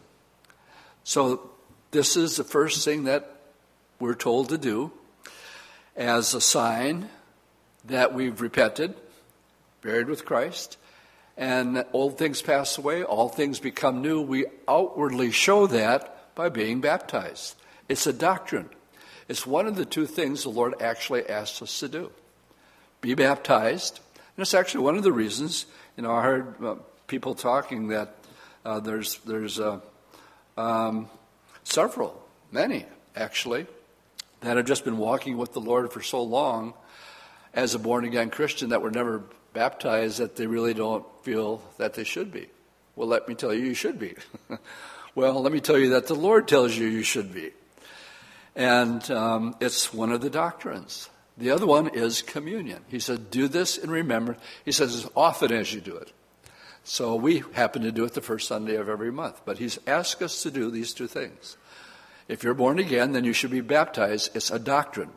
So, 1.03 1.49
this 1.91 2.15
is 2.15 2.37
the 2.37 2.43
first 2.43 2.85
thing 2.85 3.03
that 3.03 3.35
we're 3.99 4.15
told 4.15 4.49
to 4.49 4.57
do 4.57 4.91
as 5.95 6.33
a 6.33 6.41
sign 6.41 7.09
that 7.85 8.13
we've 8.13 8.39
repented, 8.39 8.95
buried 9.81 10.07
with 10.07 10.25
Christ, 10.25 10.77
and 11.37 11.83
old 11.91 12.17
things 12.17 12.41
pass 12.41 12.77
away, 12.77 13.03
all 13.03 13.29
things 13.29 13.59
become 13.59 14.01
new. 14.01 14.21
We 14.21 14.45
outwardly 14.67 15.31
show 15.31 15.67
that 15.67 16.33
by 16.33 16.49
being 16.49 16.81
baptized. 16.81 17.55
It's 17.89 18.07
a 18.07 18.13
doctrine. 18.13 18.69
It's 19.31 19.47
one 19.47 19.65
of 19.65 19.77
the 19.77 19.85
two 19.85 20.07
things 20.07 20.43
the 20.43 20.49
Lord 20.49 20.81
actually 20.81 21.29
asks 21.29 21.61
us 21.61 21.79
to 21.79 21.87
do 21.87 22.11
be 22.99 23.13
baptized. 23.13 24.01
And 24.35 24.41
it's 24.41 24.53
actually 24.53 24.83
one 24.83 24.97
of 24.97 25.03
the 25.03 25.13
reasons, 25.13 25.67
you 25.95 26.03
know, 26.03 26.11
I 26.11 26.21
heard 26.21 26.61
uh, 26.61 26.75
people 27.07 27.33
talking 27.33 27.87
that 27.87 28.13
uh, 28.65 28.81
there's, 28.81 29.19
there's 29.19 29.57
uh, 29.57 29.79
um, 30.57 31.07
several, 31.63 32.21
many 32.51 32.85
actually, 33.15 33.67
that 34.41 34.57
have 34.57 34.65
just 34.65 34.83
been 34.83 34.97
walking 34.97 35.37
with 35.37 35.53
the 35.53 35.61
Lord 35.61 35.93
for 35.93 36.01
so 36.01 36.21
long 36.21 36.73
as 37.53 37.73
a 37.73 37.79
born 37.79 38.03
again 38.03 38.31
Christian 38.31 38.71
that 38.71 38.81
were 38.81 38.91
never 38.91 39.23
baptized 39.53 40.17
that 40.17 40.35
they 40.35 40.45
really 40.45 40.73
don't 40.73 41.05
feel 41.23 41.61
that 41.77 41.93
they 41.93 42.03
should 42.03 42.33
be. 42.33 42.49
Well, 42.97 43.07
let 43.07 43.29
me 43.29 43.35
tell 43.35 43.53
you, 43.53 43.63
you 43.63 43.75
should 43.75 43.97
be. 43.97 44.13
well, 45.15 45.41
let 45.41 45.53
me 45.53 45.61
tell 45.61 45.77
you 45.77 45.91
that 45.91 46.07
the 46.07 46.15
Lord 46.15 46.49
tells 46.49 46.75
you 46.75 46.85
you 46.85 47.03
should 47.03 47.33
be. 47.33 47.51
And 48.55 49.09
um, 49.11 49.55
it's 49.59 49.93
one 49.93 50.11
of 50.11 50.21
the 50.21 50.29
doctrines. 50.29 51.09
The 51.37 51.51
other 51.51 51.65
one 51.65 51.87
is 51.87 52.21
communion. 52.21 52.83
He 52.87 52.99
said, 52.99 53.31
Do 53.31 53.47
this 53.47 53.77
and 53.77 53.91
remember. 53.91 54.37
He 54.65 54.71
says, 54.71 54.93
as 54.93 55.09
often 55.15 55.51
as 55.51 55.73
you 55.73 55.81
do 55.81 55.95
it. 55.95 56.11
So 56.83 57.15
we 57.15 57.43
happen 57.53 57.83
to 57.83 57.91
do 57.91 58.03
it 58.03 58.13
the 58.13 58.21
first 58.21 58.47
Sunday 58.47 58.75
of 58.75 58.89
every 58.89 59.11
month. 59.11 59.41
But 59.45 59.57
he's 59.57 59.79
asked 59.87 60.21
us 60.21 60.43
to 60.43 60.51
do 60.51 60.69
these 60.69 60.93
two 60.93 61.07
things. 61.07 61.57
If 62.27 62.43
you're 62.43 62.53
born 62.53 62.79
again, 62.79 63.11
then 63.13 63.23
you 63.23 63.33
should 63.33 63.51
be 63.51 63.61
baptized. 63.61 64.35
It's 64.35 64.51
a 64.51 64.59
doctrine. 64.59 65.09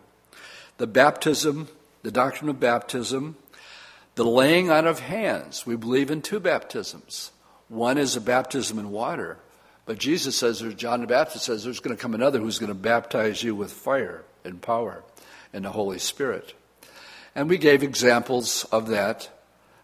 The 0.78 0.86
baptism, 0.86 1.68
the 2.02 2.10
doctrine 2.10 2.50
of 2.50 2.60
baptism, 2.60 3.36
the 4.14 4.24
laying 4.24 4.70
on 4.70 4.86
of 4.86 5.00
hands. 5.00 5.66
We 5.66 5.76
believe 5.76 6.10
in 6.10 6.22
two 6.22 6.40
baptisms. 6.40 7.32
One 7.68 7.98
is 7.98 8.16
a 8.16 8.20
baptism 8.20 8.78
in 8.78 8.90
water, 8.90 9.38
but 9.86 9.98
Jesus 9.98 10.36
says, 10.36 10.62
or 10.62 10.72
John 10.72 11.02
the 11.02 11.06
Baptist 11.06 11.44
says, 11.44 11.64
there's 11.64 11.80
going 11.80 11.96
to 11.96 12.00
come 12.00 12.14
another 12.14 12.38
who's 12.38 12.58
going 12.58 12.68
to 12.68 12.74
baptize 12.74 13.42
you 13.42 13.54
with 13.54 13.72
fire 13.72 14.24
and 14.44 14.60
power 14.60 15.02
and 15.52 15.64
the 15.64 15.70
Holy 15.70 15.98
Spirit. 15.98 16.54
And 17.34 17.48
we 17.48 17.58
gave 17.58 17.82
examples 17.82 18.64
of 18.72 18.88
that 18.88 19.28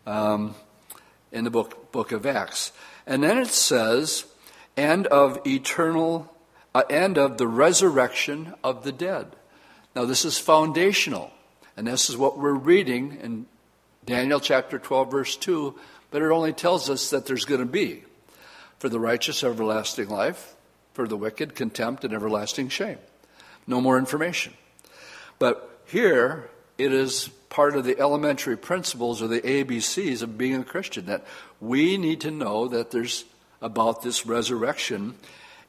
um, 0.07 0.55
in 1.33 1.45
the 1.45 1.51
book, 1.51 1.93
book 1.93 2.13
of 2.13 2.25
Acts. 2.25 2.73
And 3.07 3.23
then 3.23 3.39
it 3.39 3.49
says, 3.49 4.25
and 4.77 5.07
of 5.09 5.47
eternal, 5.47 6.33
uh, 6.75 6.85
and 6.89 7.19
of 7.19 7.37
the 7.39 7.49
resurrection 7.49 8.55
of 8.65 8.85
the 8.85 8.93
dead. 8.93 9.37
Now, 9.95 10.05
this 10.05 10.25
is 10.25 10.39
foundational. 10.39 11.31
And 11.77 11.87
this 11.87 12.09
is 12.09 12.17
what 12.17 12.39
we're 12.39 12.53
reading 12.53 13.19
in 13.23 13.47
Daniel 14.07 14.41
chapter 14.41 14.79
12, 14.79 15.11
verse 15.11 15.37
2. 15.37 15.79
But 16.11 16.23
it 16.23 16.31
only 16.31 16.53
tells 16.53 16.89
us 16.89 17.11
that 17.11 17.27
there's 17.27 17.45
going 17.45 17.61
to 17.61 17.67
be 17.67 18.05
for 18.81 18.89
the 18.89 18.99
righteous, 18.99 19.45
everlasting 19.45 20.09
life, 20.09 20.57
for 20.95 21.07
the 21.07 21.17
wicked, 21.17 21.55
contempt 21.55 22.05
and 22.05 22.13
everlasting 22.13 22.69
shame. 22.69 22.99
No 23.67 23.81
more 23.81 23.99
information. 23.99 24.55
But 25.39 25.83
here, 25.87 26.51
it 26.79 26.93
is 26.93 27.29
part 27.51 27.77
of 27.77 27.85
the 27.85 27.99
elementary 28.01 28.57
principles 28.57 29.21
or 29.21 29.29
the 29.29 29.43
ABCs 29.43 30.23
of 30.23 30.39
being 30.39 30.57
a 30.57 30.65
Christian 30.65 31.07
that 31.07 31.25
we 31.61 31.99
need 31.99 32.23
to 32.23 32.31
know 32.31 32.69
that 32.69 32.91
there's 32.91 33.27
about 33.61 34.03
this 34.03 34.25
resurrection 34.25 35.15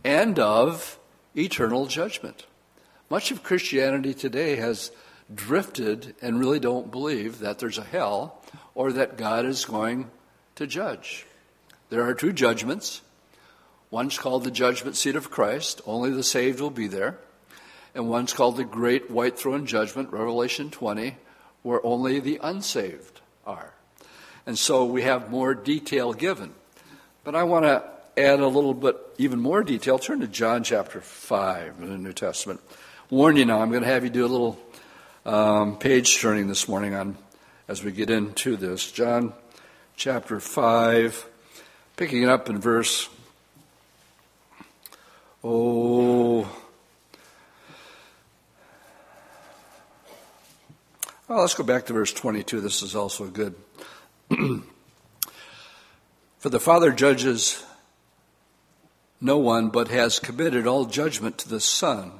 and 0.04 0.40
of 0.40 0.98
eternal 1.36 1.88
judgment. 1.88 2.46
Much 3.10 3.30
of 3.32 3.44
Christianity 3.44 4.14
today 4.14 4.56
has 4.56 4.90
drifted 5.34 6.16
and 6.22 6.40
really 6.40 6.60
don't 6.60 6.92
believe 6.92 7.40
that 7.40 7.60
there's 7.60 7.78
a 7.78 7.84
hell 7.84 8.42
or 8.74 8.94
that 8.94 9.18
God 9.18 9.46
is 9.46 9.66
going 9.66 10.10
to 10.56 10.66
judge. 10.66 11.26
There 11.92 12.08
are 12.08 12.14
two 12.14 12.32
judgments. 12.32 13.02
One's 13.90 14.18
called 14.18 14.46
the 14.46 14.50
judgment 14.50 14.96
seat 14.96 15.18
of 15.18 15.30
Christ, 15.30 15.82
only 15.86 16.10
the 16.10 16.24
saved 16.24 16.62
will 16.62 16.70
be 16.70 16.88
there. 16.88 17.18
And 17.94 18.08
one's 18.08 18.32
called 18.32 18.56
the 18.56 18.64
great 18.64 19.12
white 19.12 19.38
throne 19.38 19.66
judgment, 19.66 20.14
Revelation 20.14 20.70
20, 20.70 21.18
where 21.64 21.86
only 21.86 22.22
the 22.22 22.40
unsaved 22.42 23.20
are. 23.46 23.74
And 24.46 24.58
so 24.58 24.86
we 24.86 25.02
have 25.02 25.30
more 25.30 25.54
detail 25.54 26.14
given. 26.14 26.54
But 27.26 27.36
I 27.36 27.44
want 27.44 27.66
to 27.66 27.84
add 28.16 28.40
a 28.40 28.48
little 28.48 28.74
bit, 28.74 28.96
even 29.18 29.42
more 29.42 29.62
detail. 29.62 30.00
Turn 30.00 30.22
to 30.22 30.28
John 30.28 30.64
chapter 30.64 31.02
5 31.02 31.82
in 31.82 31.90
the 31.90 31.98
New 31.98 32.14
Testament. 32.14 32.62
Warn 33.10 33.36
you 33.36 33.44
now, 33.44 33.62
I'm 33.62 33.70
going 33.70 33.84
to 33.84 33.90
have 33.90 34.06
you 34.06 34.10
do 34.10 34.26
a 34.26 34.28
little 34.28 34.58
um, 35.26 35.78
page 35.78 36.22
turning 36.22 36.48
this 36.48 36.70
morning 36.70 36.96
on 36.96 37.18
as 37.68 37.84
we 37.84 37.92
get 37.92 38.10
into 38.10 38.56
this. 38.56 38.90
John 38.90 39.34
chapter 39.98 40.40
5. 40.40 41.28
Picking 42.02 42.24
it 42.24 42.30
up 42.30 42.50
in 42.50 42.58
verse, 42.58 43.10
oh, 45.44 46.52
well, 51.28 51.42
let's 51.42 51.54
go 51.54 51.64
back 51.64 51.86
to 51.86 51.94
verse 51.94 52.12
22. 52.12 52.60
This 52.60 52.82
is 52.82 52.96
also 52.96 53.28
good. 53.28 53.54
For 56.40 56.50
the 56.50 56.60
Father 56.60 56.92
judges 56.92 57.64
no 59.22 59.38
one, 59.38 59.70
but 59.70 59.90
has 59.90 60.18
committed 60.18 60.66
all 60.66 60.86
judgment 60.86 61.38
to 61.38 61.50
the 61.50 61.60
Son, 61.60 62.14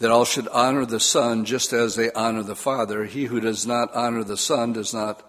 that 0.00 0.10
all 0.10 0.24
should 0.24 0.48
honor 0.48 0.84
the 0.84 0.98
Son 0.98 1.44
just 1.44 1.72
as 1.72 1.94
they 1.94 2.10
honor 2.14 2.42
the 2.42 2.56
Father. 2.56 3.04
He 3.04 3.26
who 3.26 3.38
does 3.38 3.64
not 3.64 3.94
honor 3.94 4.24
the 4.24 4.36
Son 4.36 4.72
does 4.72 4.92
not 4.92 5.22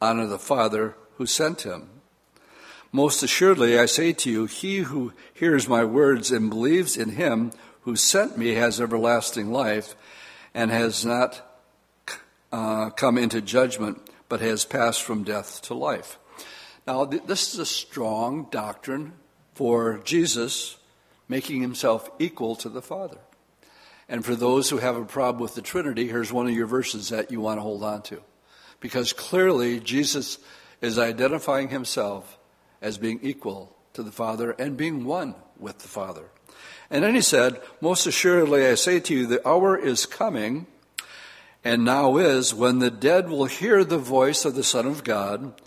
honor 0.00 0.28
the 0.28 0.38
Father 0.38 0.94
who 1.16 1.26
sent 1.26 1.62
him. 1.62 1.90
Most 2.90 3.22
assuredly, 3.22 3.78
I 3.78 3.84
say 3.84 4.12
to 4.14 4.30
you, 4.30 4.46
he 4.46 4.78
who 4.78 5.12
hears 5.34 5.68
my 5.68 5.84
words 5.84 6.30
and 6.30 6.48
believes 6.48 6.96
in 6.96 7.10
him 7.10 7.52
who 7.82 7.96
sent 7.96 8.38
me 8.38 8.54
has 8.54 8.80
everlasting 8.80 9.52
life 9.52 9.94
and 10.54 10.70
has 10.70 11.04
not 11.04 11.42
uh, 12.50 12.88
come 12.90 13.18
into 13.18 13.42
judgment, 13.42 14.00
but 14.28 14.40
has 14.40 14.64
passed 14.64 15.02
from 15.02 15.22
death 15.22 15.60
to 15.62 15.74
life. 15.74 16.18
Now, 16.86 17.04
th- 17.04 17.24
this 17.26 17.52
is 17.52 17.60
a 17.60 17.66
strong 17.66 18.46
doctrine 18.50 19.12
for 19.54 20.00
Jesus 20.04 20.78
making 21.28 21.60
himself 21.60 22.10
equal 22.18 22.56
to 22.56 22.70
the 22.70 22.80
Father. 22.80 23.18
And 24.08 24.24
for 24.24 24.34
those 24.34 24.70
who 24.70 24.78
have 24.78 24.96
a 24.96 25.04
problem 25.04 25.42
with 25.42 25.54
the 25.54 25.60
Trinity, 25.60 26.08
here's 26.08 26.32
one 26.32 26.46
of 26.46 26.54
your 26.54 26.66
verses 26.66 27.10
that 27.10 27.30
you 27.30 27.42
want 27.42 27.58
to 27.58 27.62
hold 27.62 27.84
on 27.84 28.00
to. 28.04 28.22
Because 28.80 29.12
clearly, 29.12 29.80
Jesus 29.80 30.38
is 30.80 30.98
identifying 30.98 31.68
himself 31.68 32.37
as 32.80 32.98
being 32.98 33.20
equal 33.22 33.76
to 33.92 34.02
the 34.02 34.12
Father 34.12 34.52
and 34.52 34.76
being 34.76 35.04
one 35.04 35.34
with 35.58 35.78
the 35.78 35.88
Father. 35.88 36.26
And 36.90 37.04
then 37.04 37.14
he 37.14 37.20
said, 37.20 37.60
Most 37.80 38.06
assuredly 38.06 38.66
I 38.66 38.74
say 38.74 39.00
to 39.00 39.14
you, 39.14 39.26
the 39.26 39.46
hour 39.46 39.76
is 39.76 40.06
coming, 40.06 40.66
and 41.64 41.84
now 41.84 42.16
is, 42.16 42.54
when 42.54 42.78
the 42.78 42.90
dead 42.90 43.28
will 43.28 43.46
hear 43.46 43.84
the 43.84 43.98
voice 43.98 44.44
of 44.44 44.54
the 44.54 44.64
Son 44.64 44.86
of 44.86 45.04
God, 45.04 45.60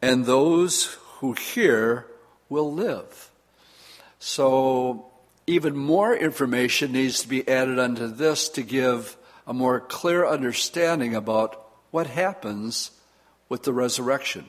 and 0.00 0.24
those 0.24 0.98
who 1.18 1.32
hear 1.32 2.06
will 2.48 2.72
live. 2.72 3.30
So, 4.18 5.06
even 5.46 5.76
more 5.76 6.14
information 6.14 6.92
needs 6.92 7.22
to 7.22 7.28
be 7.28 7.48
added 7.48 7.78
unto 7.78 8.06
this 8.06 8.48
to 8.50 8.62
give 8.62 9.16
a 9.46 9.52
more 9.52 9.80
clear 9.80 10.26
understanding 10.26 11.14
about 11.14 11.66
what 11.90 12.06
happens 12.06 12.92
with 13.48 13.64
the 13.64 13.72
resurrection. 13.72 14.46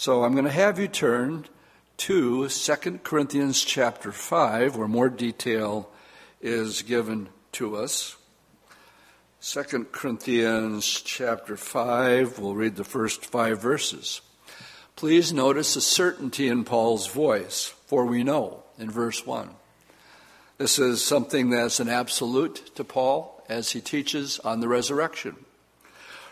So, 0.00 0.24
I'm 0.24 0.32
going 0.32 0.46
to 0.46 0.50
have 0.50 0.78
you 0.78 0.88
turn 0.88 1.44
to 1.98 2.48
2 2.48 3.00
Corinthians 3.04 3.62
chapter 3.62 4.12
5, 4.12 4.74
where 4.74 4.88
more 4.88 5.10
detail 5.10 5.90
is 6.40 6.80
given 6.80 7.28
to 7.52 7.76
us. 7.76 8.16
2 9.42 9.88
Corinthians 9.92 10.86
chapter 10.86 11.54
5, 11.54 12.38
we'll 12.38 12.54
read 12.54 12.76
the 12.76 12.82
first 12.82 13.26
five 13.26 13.60
verses. 13.60 14.22
Please 14.96 15.34
notice 15.34 15.74
the 15.74 15.82
certainty 15.82 16.48
in 16.48 16.64
Paul's 16.64 17.06
voice, 17.06 17.74
for 17.84 18.06
we 18.06 18.24
know, 18.24 18.62
in 18.78 18.90
verse 18.90 19.26
1. 19.26 19.50
This 20.56 20.78
is 20.78 21.04
something 21.04 21.50
that's 21.50 21.78
an 21.78 21.90
absolute 21.90 22.74
to 22.76 22.84
Paul 22.84 23.44
as 23.50 23.72
he 23.72 23.82
teaches 23.82 24.38
on 24.38 24.60
the 24.60 24.68
resurrection. 24.68 25.36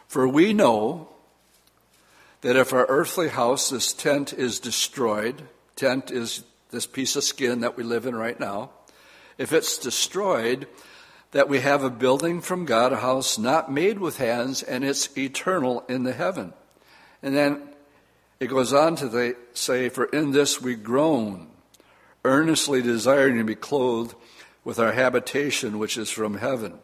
For 0.07 0.27
we 0.27 0.55
know 0.55 1.11
that 2.41 2.57
if 2.57 2.73
our 2.73 2.87
earthly 2.89 3.29
house, 3.29 3.71
this 3.71 3.93
tent, 3.93 4.33
is 4.33 4.61
destroyed, 4.61 5.43
tent 5.77 6.11
is 6.11 6.45
this 6.71 6.87
piece 6.87 7.17
of 7.17 7.25
skin 7.25 7.61
that 7.61 7.77
we 7.77 7.83
live 7.83 8.07
in 8.07 8.15
right 8.15 8.39
now, 8.39 8.71
if 9.39 9.53
it's 9.53 9.79
destroyed, 9.79 10.67
that 11.33 11.49
we 11.49 11.61
have 11.61 11.85
a 11.85 11.91
building 11.91 12.41
from 12.41 12.65
God, 12.65 12.93
a 12.93 12.97
house 12.97 13.39
not 13.39 13.71
made 13.71 13.99
with 13.99 14.19
hands, 14.19 14.63
and 14.63 14.85
it's 14.85 15.17
eternal 15.17 15.85
in 15.89 16.05
the 16.05 16.13
heaven. 16.13 16.53
And 17.23 17.37
then 17.37 17.63
it 18.41 18.47
goes 18.47 18.73
on 18.73 18.97
to 18.97 19.37
say, 19.55 19.89
For 19.89 20.05
in 20.07 20.31
this 20.31 20.61
we 20.61 20.75
groan, 20.75 21.49
earnestly 22.25 22.83
desiring 22.83 23.39
to 23.39 23.45
be 23.45 23.55
clothed 23.55 24.15
with 24.65 24.79
our 24.79 24.93
habitation 24.93 25.79
which 25.79 25.97
is 25.97 26.11
from 26.11 26.39
heaven. 26.39 26.79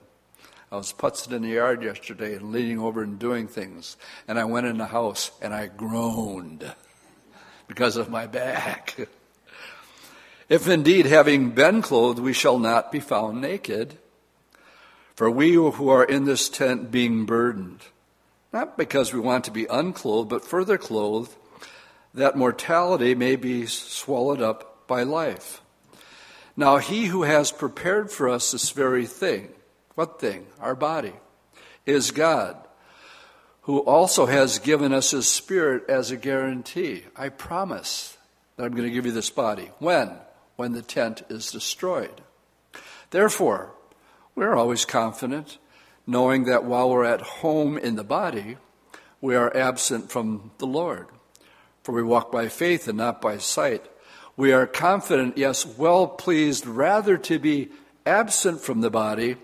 I 0.75 0.77
was 0.77 0.93
putzing 0.93 1.31
in 1.31 1.43
the 1.43 1.51
yard 1.51 1.85
yesterday 1.85 2.35
and 2.35 2.51
leaning 2.51 2.81
over 2.81 3.01
and 3.01 3.17
doing 3.17 3.47
things, 3.47 3.97
and 4.27 4.41
I 4.41 4.45
went 4.45 4.67
in 4.67 4.77
the 4.77 4.87
house 4.87 5.31
and 5.41 5.55
I 5.55 5.69
groaned 5.69 6.69
because 7.69 7.97
of 7.97 8.11
my 8.11 8.27
back. 8.27 8.97
if 10.49 10.67
indeed, 10.67 11.07
having 11.07 11.51
been 11.51 11.81
clothed, 11.81 12.19
we 12.19 12.33
shall 12.33 12.59
not 12.59 12.91
be 12.91 12.99
found 12.99 13.41
naked, 13.41 13.99
for 15.15 15.31
we 15.31 15.53
who 15.53 15.89
are 15.91 16.03
in 16.03 16.25
this 16.25 16.49
tent 16.49 16.91
being 16.91 17.25
burdened, 17.25 17.83
not 18.53 18.77
because 18.77 19.15
we 19.15 19.21
want 19.21 19.45
to 19.45 19.53
be 19.53 19.67
unclothed, 19.67 20.29
but 20.29 20.45
further 20.45 20.77
clothed, 20.77 21.33
that 22.15 22.37
mortality 22.37 23.15
may 23.15 23.37
be 23.37 23.67
swallowed 23.67 24.43
up 24.43 24.89
by 24.89 25.05
life. 25.05 25.63
Now, 26.57 26.79
he 26.79 27.05
who 27.05 27.23
has 27.23 27.53
prepared 27.53 28.11
for 28.11 28.29
us 28.29 28.51
this 28.51 28.71
very 28.71 29.07
thing, 29.07 29.51
what 29.95 30.21
thing? 30.21 30.47
Our 30.61 30.75
body, 30.75 31.13
is 31.87 32.11
God, 32.11 32.57
who 33.63 33.79
also 33.79 34.27
has 34.27 34.59
given 34.59 34.93
us 34.93 35.13
his 35.13 35.29
Spirit 35.29 35.85
as 35.89 36.11
a 36.11 36.17
guarantee. 36.17 37.05
I 37.17 37.29
promise 37.29 38.17
that 38.57 38.65
I'm 38.65 38.73
going 38.73 38.89
to 38.89 38.95
give 38.95 39.07
you 39.07 39.13
this 39.13 39.31
body. 39.31 39.71
When? 39.79 40.11
When 40.57 40.73
the 40.73 40.83
tent 40.83 41.23
is 41.29 41.51
destroyed. 41.51 42.23
Therefore, 43.11 43.73
we're 44.35 44.55
always 44.55 44.85
confident, 44.85 45.59
knowing 46.07 46.45
that 46.45 46.65
while 46.65 46.91
we're 46.91 47.05
at 47.05 47.21
home 47.21 47.79
in 47.79 47.97
the 47.97 48.05
body, 48.05 48.57
we 49.21 49.35
are 49.35 49.57
absent 49.57 50.11
from 50.11 50.51
the 50.59 50.67
Lord. 50.67 51.07
For 51.83 51.93
we 51.93 52.03
walk 52.03 52.33
by 52.33 52.49
faith 52.49 52.89
and 52.89 52.99
not 52.99 53.21
by 53.21 53.39
sight. 53.39 53.85
We 54.37 54.53
are 54.53 54.67
confident, 54.67 55.39
yes, 55.39 55.65
well 55.65 56.09
pleased, 56.09 56.67
rather 56.67 57.17
to 57.19 57.39
be 57.39 57.71
absent 58.05 58.61
from 58.61 58.81
the 58.81 58.91
body 58.91 59.37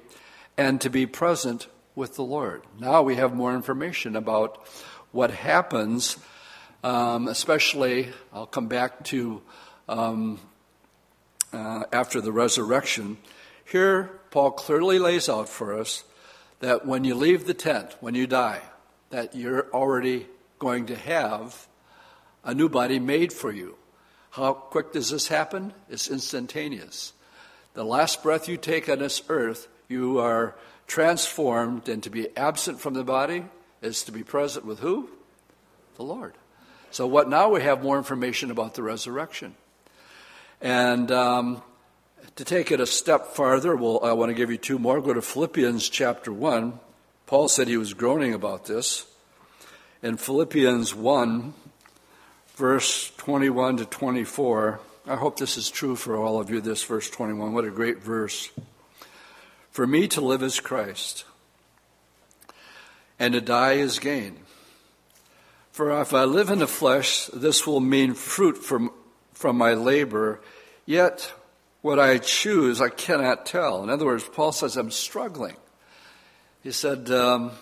and 0.57 0.81
to 0.81 0.91
be 0.91 1.07
present 1.07 1.69
with 1.95 2.17
the 2.17 2.23
Lord. 2.23 2.63
Now 2.79 3.03
we 3.03 3.17
have 3.17 3.35
more 3.35 3.55
information 3.55 4.17
about 4.17 4.67
what 5.13 5.31
happens, 5.31 6.17
um, 6.85 7.29
especially, 7.29 8.09
I'll 8.33 8.47
come 8.47 8.69
back 8.69 9.05
to 9.05 9.43
um, 9.89 10.39
uh, 11.53 11.85
after 11.93 12.21
the 12.21 12.33
resurrection. 12.33 13.19
Here, 13.65 14.11
Paul 14.31 14.53
clearly 14.53 14.99
lays 14.99 15.29
out 15.29 15.49
for 15.49 15.79
us 15.79 16.05
that 16.61 16.87
when 16.87 17.05
you 17.05 17.15
leave 17.15 17.47
the 17.47 17.55
tent, 17.55 17.97
when 18.01 18.15
you 18.15 18.27
die, 18.27 18.61
that 19.11 19.35
you're 19.35 19.69
already 19.73 20.27
going 20.59 20.87
to 20.87 20.97
have 20.97 21.67
a 22.45 22.55
new 22.55 22.69
body 22.69 22.99
made 22.99 23.33
for 23.33 23.53
you. 23.53 23.77
How 24.31 24.53
quick 24.53 24.93
does 24.93 25.11
this 25.11 25.29
happen? 25.29 25.73
It's 25.89 26.09
instantaneous. 26.09 27.13
The 27.75 27.85
last 27.85 28.23
breath 28.23 28.49
you 28.49 28.57
take 28.57 28.89
on 28.89 29.01
this 29.01 29.23
earth, 29.29 29.67
you 29.91 30.21
are 30.21 30.55
transformed, 30.87 31.89
and 31.89 32.03
to 32.05 32.11
be 32.11 32.35
absent 32.37 32.81
from 32.81 32.95
the 32.95 33.05
body 33.05 33.45
is 33.83 34.05
to 34.05 34.13
be 34.13 34.23
present 34.23 34.65
with 34.65 34.81
who? 34.81 35.11
The 35.97 36.03
Lord. 36.05 36.35
So, 36.91 37.07
what 37.07 37.29
now 37.29 37.51
we 37.51 37.63
have 37.63 37.83
more 37.83 37.99
information 37.99 38.51
about 38.51 38.75
the 38.75 38.83
resurrection. 38.83 39.55
And 40.61 41.11
um, 41.11 41.63
to 42.37 42.45
take 42.45 42.71
it 42.71 42.81
a 42.81 42.87
step 42.87 43.29
farther, 43.29 43.77
well, 43.77 44.01
I 44.03 44.13
want 44.13 44.31
to 44.31 44.35
give 44.35 44.51
you 44.51 44.59
two 44.59 44.79
more. 44.79 45.01
Go 45.01 45.15
to 45.15 45.23
Philippians 45.23 45.89
chapter 45.89 46.33
1. 46.33 46.79
Paul 47.27 47.49
said 47.49 47.69
he 47.69 47.77
was 47.77 47.95
groaning 47.95 48.35
about 48.35 48.67
this. 48.67 49.07
In 50.03 50.17
Philippians 50.17 50.95
1, 50.95 51.55
verse 52.57 53.11
21 53.17 53.79
to 53.79 53.85
24. 53.85 54.81
I 55.07 55.17
hope 55.17 55.39
this 55.39 55.57
is 55.57 55.71
true 55.71 55.97
for 55.97 56.17
all 56.17 56.41
of 56.41 56.51
you, 56.51 56.61
this 56.61 56.83
verse 56.85 57.09
21. 57.09 57.53
What 57.53 57.65
a 57.65 57.71
great 57.71 58.03
verse. 58.03 58.51
For 59.71 59.87
me 59.87 60.09
to 60.09 60.21
live 60.21 60.43
is 60.43 60.59
Christ, 60.59 61.25
and 63.19 63.35
to 63.35 63.41
die 63.41 63.75
is 63.75 63.99
gain. 63.99 64.39
For 65.71 66.01
if 66.01 66.13
I 66.13 66.25
live 66.25 66.51
in 66.51 66.59
the 66.59 66.67
flesh, 66.67 67.27
this 67.27 67.67
will 67.67 67.81
mean 67.81 68.15
fruit 68.15 68.59
from, 68.59 68.91
from 69.33 69.57
my 69.57 69.75
labor, 69.75 70.41
yet 70.87 71.33
what 71.83 71.99
I 71.99 72.19
choose 72.19 72.81
I 72.81 72.89
cannot 72.89 73.47
tell. 73.47 73.83
In 73.83 73.91
other 73.91 74.07
words, 74.07 74.25
Paul 74.25 74.53
says, 74.53 74.77
I'm 74.77 74.91
struggling. 74.91 75.57
He 76.63 76.73
said, 76.73 77.11
um, 77.11 77.53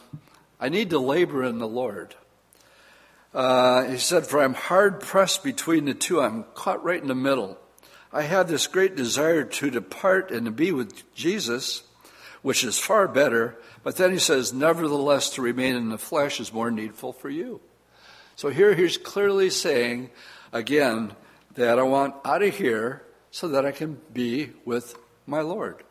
I 0.58 0.70
need 0.70 0.90
to 0.90 0.98
labor 0.98 1.44
in 1.44 1.58
the 1.58 1.68
Lord. 1.68 2.14
Uh, 3.32 3.84
he 3.84 3.98
said, 3.98 4.26
For 4.26 4.42
I'm 4.42 4.54
hard 4.54 5.00
pressed 5.00 5.44
between 5.44 5.84
the 5.84 5.94
two. 5.94 6.20
I'm 6.20 6.44
caught 6.54 6.82
right 6.82 7.00
in 7.00 7.08
the 7.08 7.14
middle. 7.14 7.58
I 8.12 8.22
have 8.22 8.48
this 8.48 8.66
great 8.66 8.96
desire 8.96 9.44
to 9.44 9.70
depart 9.70 10.30
and 10.30 10.46
to 10.46 10.50
be 10.50 10.72
with 10.72 11.14
Jesus, 11.14 11.82
which 12.48 12.64
is 12.64 12.78
far 12.78 13.06
better. 13.06 13.54
But 13.82 13.96
then 13.96 14.11
he 14.11 14.18
says, 14.18 14.54
Nevertheless, 14.54 15.28
to 15.34 15.42
remain 15.42 15.76
in 15.76 15.90
the 15.90 15.98
flesh 15.98 16.40
is 16.40 16.50
more 16.50 16.70
needful 16.70 17.12
for 17.12 17.28
you. 17.28 17.61
So 18.37 18.48
here 18.48 18.74
he's 18.74 18.96
clearly 18.96 19.50
saying, 19.50 20.08
again, 20.50 21.12
that 21.56 21.78
I 21.78 21.82
want 21.82 22.14
out 22.24 22.42
of 22.42 22.56
here 22.56 23.02
so 23.30 23.48
that 23.48 23.66
I 23.66 23.72
can 23.72 24.00
be 24.14 24.48
with 24.64 24.96
my 25.26 25.42
Lord. 25.42 25.82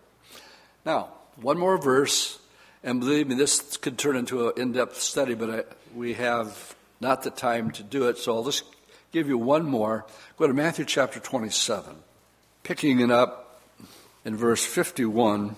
Now, 0.84 1.10
one 1.36 1.60
more 1.60 1.78
verse, 1.78 2.40
And 2.84 3.02
believe 3.02 3.28
me, 3.28 3.36
this 3.36 3.78
could 3.78 4.00
turn 4.00 4.16
into 4.16 4.48
an 4.48 4.54
in 4.60 4.72
depth 4.72 5.00
study, 5.00 5.36
but 5.36 5.50
I, 5.52 5.64
we 5.94 6.16
have 6.16 6.76
not 7.00 7.22
the 7.22 7.30
time 7.30 7.70
to 7.74 7.84
do 7.84 8.10
it, 8.10 8.18
so 8.18 8.34
I'll 8.34 8.44
just 8.44 8.64
give 9.12 9.28
you 9.28 9.38
one 9.38 9.66
more. 9.66 10.08
Go 10.38 10.48
to 10.48 10.56
Matthew 10.56 10.86
chapter 10.86 11.20
27, 11.20 11.98
picking 12.64 13.00
it 13.00 13.12
up 13.12 13.62
in 14.26 14.36
verse 14.36 14.66
51. 14.66 15.56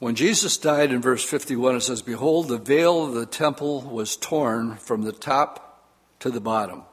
When 0.00 0.14
Jesus 0.14 0.56
died 0.56 0.92
in 0.92 1.02
verse 1.02 1.22
51, 1.22 1.76
it 1.76 1.80
says, 1.82 2.00
Behold, 2.00 2.48
the 2.48 2.56
veil 2.56 3.04
of 3.04 3.12
the 3.12 3.26
temple 3.26 3.82
was 3.82 4.16
torn 4.16 4.76
from 4.76 5.02
the 5.02 5.12
top 5.12 5.92
to 6.20 6.30
the 6.30 6.40
bottom. 6.40 6.84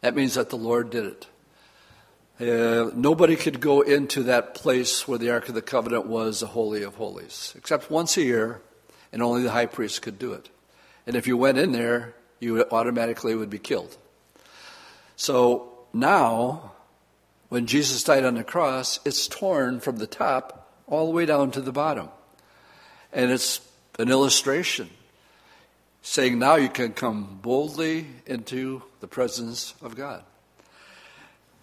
That 0.00 0.16
means 0.16 0.34
that 0.34 0.50
the 0.50 0.56
Lord 0.56 0.90
did 0.90 1.04
it. 1.04 1.26
Uh, 2.40 2.90
nobody 2.92 3.36
could 3.36 3.60
go 3.60 3.82
into 3.82 4.24
that 4.24 4.54
place 4.54 5.06
where 5.06 5.16
the 5.16 5.30
Ark 5.30 5.48
of 5.48 5.54
the 5.54 5.62
Covenant 5.62 6.06
was, 6.06 6.40
the 6.40 6.48
Holy 6.48 6.82
of 6.82 6.96
Holies, 6.96 7.54
except 7.56 7.88
once 7.88 8.16
a 8.16 8.22
year, 8.22 8.60
and 9.12 9.22
only 9.22 9.44
the 9.44 9.52
high 9.52 9.66
priest 9.66 10.02
could 10.02 10.18
do 10.18 10.32
it. 10.32 10.48
And 11.06 11.14
if 11.14 11.28
you 11.28 11.36
went 11.36 11.58
in 11.58 11.70
there, 11.70 12.16
you 12.40 12.64
automatically 12.72 13.36
would 13.36 13.50
be 13.50 13.60
killed. 13.60 13.96
So 15.14 15.70
now, 15.92 16.72
when 17.48 17.66
Jesus 17.66 18.02
died 18.02 18.24
on 18.24 18.34
the 18.34 18.42
cross, 18.42 18.98
it's 19.04 19.28
torn 19.28 19.78
from 19.78 19.98
the 19.98 20.08
top 20.08 20.68
all 20.88 21.06
the 21.06 21.12
way 21.12 21.26
down 21.26 21.52
to 21.52 21.60
the 21.60 21.70
bottom. 21.70 22.08
And 23.12 23.30
it's 23.30 23.60
an 23.98 24.10
illustration 24.10 24.90
saying 26.02 26.38
now 26.38 26.56
you 26.56 26.68
can 26.68 26.92
come 26.92 27.38
boldly 27.42 28.06
into 28.26 28.82
the 29.00 29.06
presence 29.06 29.74
of 29.82 29.96
God. 29.96 30.22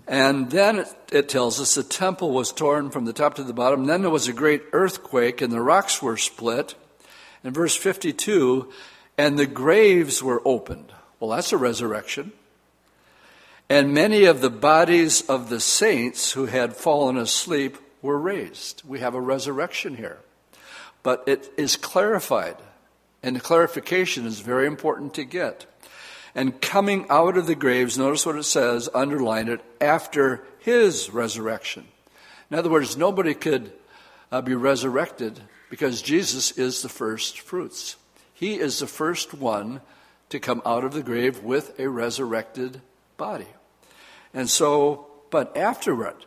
And 0.07 0.49
then 0.49 0.79
it, 0.79 0.95
it, 1.11 1.29
tells 1.29 1.59
us 1.59 1.75
the 1.75 1.83
temple 1.83 2.31
was 2.31 2.53
torn 2.53 2.91
from 2.91 3.05
the 3.05 3.13
top 3.13 3.35
to 3.35 3.43
the 3.43 3.53
bottom. 3.53 3.85
Then 3.85 4.01
there 4.01 4.09
was 4.09 4.27
a 4.27 4.33
great 4.33 4.63
earthquake 4.71 5.41
and 5.41 5.51
the 5.51 5.59
rocks 5.59 6.01
were 6.01 6.15
split. 6.15 6.75
In 7.43 7.53
verse 7.53 7.75
52, 7.75 8.71
and 9.17 9.37
the 9.37 9.45
graves 9.45 10.23
were 10.23 10.41
opened. 10.45 10.91
Well, 11.19 11.31
that's 11.31 11.51
a 11.51 11.57
resurrection. 11.57 12.31
And 13.69 13.93
many 13.93 14.25
of 14.25 14.39
the 14.39 14.49
bodies 14.49 15.21
of 15.21 15.49
the 15.49 15.59
saints 15.59 16.31
who 16.31 16.45
had 16.45 16.75
fallen 16.75 17.17
asleep 17.17 17.77
were 18.01 18.17
raised. 18.17 18.83
We 18.85 18.99
have 18.99 19.13
a 19.13 19.21
resurrection 19.21 19.97
here. 19.97 20.19
But 21.07 21.23
it 21.25 21.53
is 21.55 21.77
clarified, 21.77 22.57
and 23.23 23.33
the 23.33 23.39
clarification 23.39 24.25
is 24.25 24.41
very 24.41 24.67
important 24.67 25.13
to 25.13 25.23
get. 25.23 25.65
And 26.35 26.59
coming 26.59 27.05
out 27.09 27.37
of 27.37 27.47
the 27.47 27.55
graves, 27.55 27.97
notice 27.97 28.25
what 28.25 28.35
it 28.35 28.43
says, 28.43 28.89
underline 28.93 29.47
it, 29.47 29.61
after 29.79 30.43
his 30.59 31.09
resurrection. 31.09 31.87
In 32.51 32.59
other 32.59 32.69
words, 32.69 32.97
nobody 32.97 33.33
could 33.33 33.71
uh, 34.33 34.41
be 34.41 34.53
resurrected 34.53 35.39
because 35.69 36.01
Jesus 36.01 36.51
is 36.57 36.81
the 36.81 36.89
first 36.89 37.39
fruits. 37.39 37.95
He 38.33 38.59
is 38.59 38.79
the 38.79 38.85
first 38.85 39.33
one 39.33 39.79
to 40.27 40.41
come 40.41 40.61
out 40.65 40.83
of 40.83 40.91
the 40.91 41.03
grave 41.03 41.41
with 41.41 41.79
a 41.79 41.87
resurrected 41.87 42.81
body. 43.15 43.47
And 44.33 44.49
so, 44.49 45.07
but 45.29 45.55
after 45.55 45.93
afterward, 45.93 46.25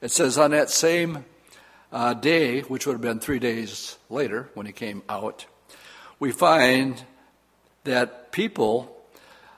it 0.00 0.10
says 0.10 0.38
on 0.38 0.52
that 0.52 0.70
same 0.70 1.26
uh, 1.92 2.14
day, 2.14 2.60
which 2.62 2.86
would 2.86 2.94
have 2.94 3.00
been 3.00 3.20
three 3.20 3.38
days 3.38 3.96
later 4.10 4.48
when 4.54 4.66
he 4.66 4.72
came 4.72 5.02
out, 5.08 5.46
we 6.18 6.32
find 6.32 7.02
that 7.84 8.32
people 8.32 8.92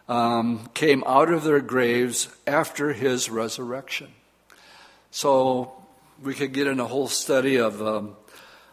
um, 0.08 0.68
came 0.74 1.02
out 1.06 1.30
of 1.30 1.44
their 1.44 1.60
graves 1.60 2.28
after 2.46 2.92
his 2.92 3.30
resurrection. 3.30 4.08
So 5.10 5.72
we 6.22 6.34
could 6.34 6.52
get 6.52 6.66
in 6.66 6.80
a 6.80 6.86
whole 6.86 7.08
study 7.08 7.56
of 7.56 7.80
um, 7.80 8.16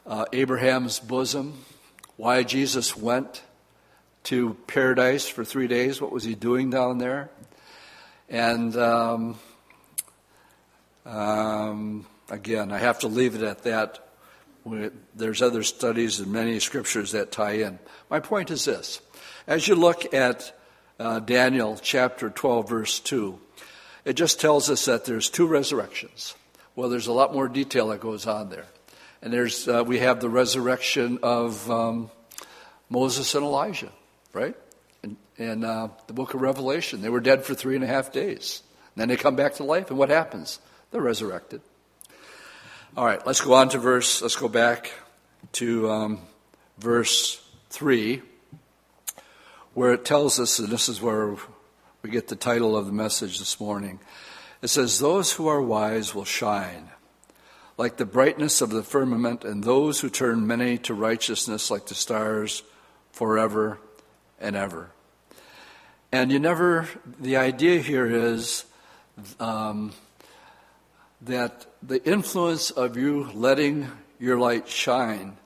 uh, 0.05 0.25
Abraham's 0.33 0.99
bosom 0.99 1.65
why 2.17 2.43
Jesus 2.43 2.95
went 2.95 3.43
to 4.23 4.55
paradise 4.67 5.27
for 5.27 5.43
three 5.43 5.67
days. 5.67 6.01
What 6.01 6.11
was 6.11 6.23
he 6.23 6.33
doing 6.33 6.69
down 6.69 6.97
there? 6.97 7.29
And 8.29 8.75
um, 8.77 9.39
um, 11.05 12.05
again, 12.29 12.71
I 12.71 12.77
have 12.77 12.99
to 12.99 13.07
leave 13.07 13.35
it 13.35 13.41
at 13.41 13.63
that. 13.63 13.99
There's 15.15 15.41
other 15.41 15.63
studies 15.63 16.19
and 16.19 16.31
many 16.31 16.59
scriptures 16.59 17.11
that 17.11 17.31
tie 17.31 17.57
in. 17.57 17.79
My 18.09 18.19
point 18.19 18.51
is 18.51 18.65
this 18.65 19.01
as 19.47 19.67
you 19.67 19.75
look 19.75 20.13
at 20.13 20.57
uh, 20.99 21.19
Daniel 21.19 21.77
chapter 21.81 22.29
12, 22.29 22.69
verse 22.69 22.99
2, 22.99 23.39
it 24.05 24.13
just 24.13 24.39
tells 24.39 24.69
us 24.69 24.85
that 24.85 25.05
there's 25.05 25.29
two 25.29 25.47
resurrections. 25.47 26.35
Well, 26.75 26.89
there's 26.89 27.07
a 27.07 27.13
lot 27.13 27.33
more 27.33 27.47
detail 27.47 27.89
that 27.89 27.99
goes 27.99 28.27
on 28.27 28.49
there. 28.49 28.65
And 29.21 29.31
there's, 29.31 29.67
uh, 29.67 29.83
we 29.85 29.99
have 29.99 30.19
the 30.19 30.29
resurrection 30.29 31.19
of 31.23 31.69
um, 31.71 32.11
Moses 32.89 33.33
and 33.33 33.43
Elijah, 33.43 33.91
right? 34.33 34.55
In, 35.03 35.17
in 35.37 35.63
uh, 35.63 35.89
the 36.07 36.13
book 36.13 36.33
of 36.33 36.41
Revelation, 36.41 37.01
they 37.01 37.09
were 37.09 37.21
dead 37.21 37.43
for 37.43 37.55
three 37.55 37.75
and 37.75 37.83
a 37.83 37.87
half 37.87 38.11
days. 38.11 38.61
And 38.93 39.01
then 39.01 39.09
they 39.09 39.17
come 39.17 39.35
back 39.35 39.55
to 39.55 39.63
life, 39.63 39.89
and 39.89 39.97
what 39.97 40.09
happens? 40.09 40.59
They're 40.91 41.01
resurrected. 41.01 41.61
All 42.97 43.05
right, 43.05 43.19
let's 43.27 43.41
go 43.41 43.55
on 43.55 43.67
to 43.69 43.77
verse, 43.77 44.21
let's 44.21 44.37
go 44.37 44.47
back 44.47 44.89
to 45.51 45.91
um, 45.91 46.19
verse 46.77 47.45
3, 47.71 48.21
where 49.73 49.91
it 49.91 50.05
tells 50.05 50.39
us, 50.39 50.59
and 50.59 50.69
this 50.69 50.87
is 50.87 51.01
where 51.01 51.35
we 52.01 52.09
get 52.09 52.29
the 52.29 52.37
title 52.37 52.77
of 52.77 52.85
the 52.85 52.93
message 52.93 53.37
this 53.37 53.59
morning. 53.59 53.99
It 54.61 54.69
says, 54.69 54.99
Those 54.99 55.33
who 55.33 55.47
are 55.47 55.61
wise 55.61 56.15
will 56.15 56.23
shine 56.23 56.89
like 57.77 57.97
the 57.97 58.05
brightness 58.05 58.61
of 58.61 58.69
the 58.69 58.81
firmament, 58.81 59.43
and 59.43 59.61
those 59.61 59.99
who 59.99 60.09
turn 60.09 60.47
many 60.47 60.77
to 60.77 60.93
righteousness 60.93 61.69
like 61.69 61.87
the 61.87 61.95
stars 61.95 62.63
forever 63.11 63.77
and 64.39 64.55
ever. 64.55 64.89
And 66.13 66.31
you 66.31 66.39
never, 66.39 66.87
the 67.19 67.35
idea 67.35 67.81
here 67.81 68.05
is 68.05 68.63
um, 69.37 69.91
that 71.25 71.65
the 71.81 72.03
influence 72.07 72.71
of 72.71 72.97
you 72.97 73.29
letting 73.33 73.91
your 74.19 74.37
light 74.37 74.67
shine 74.67 75.37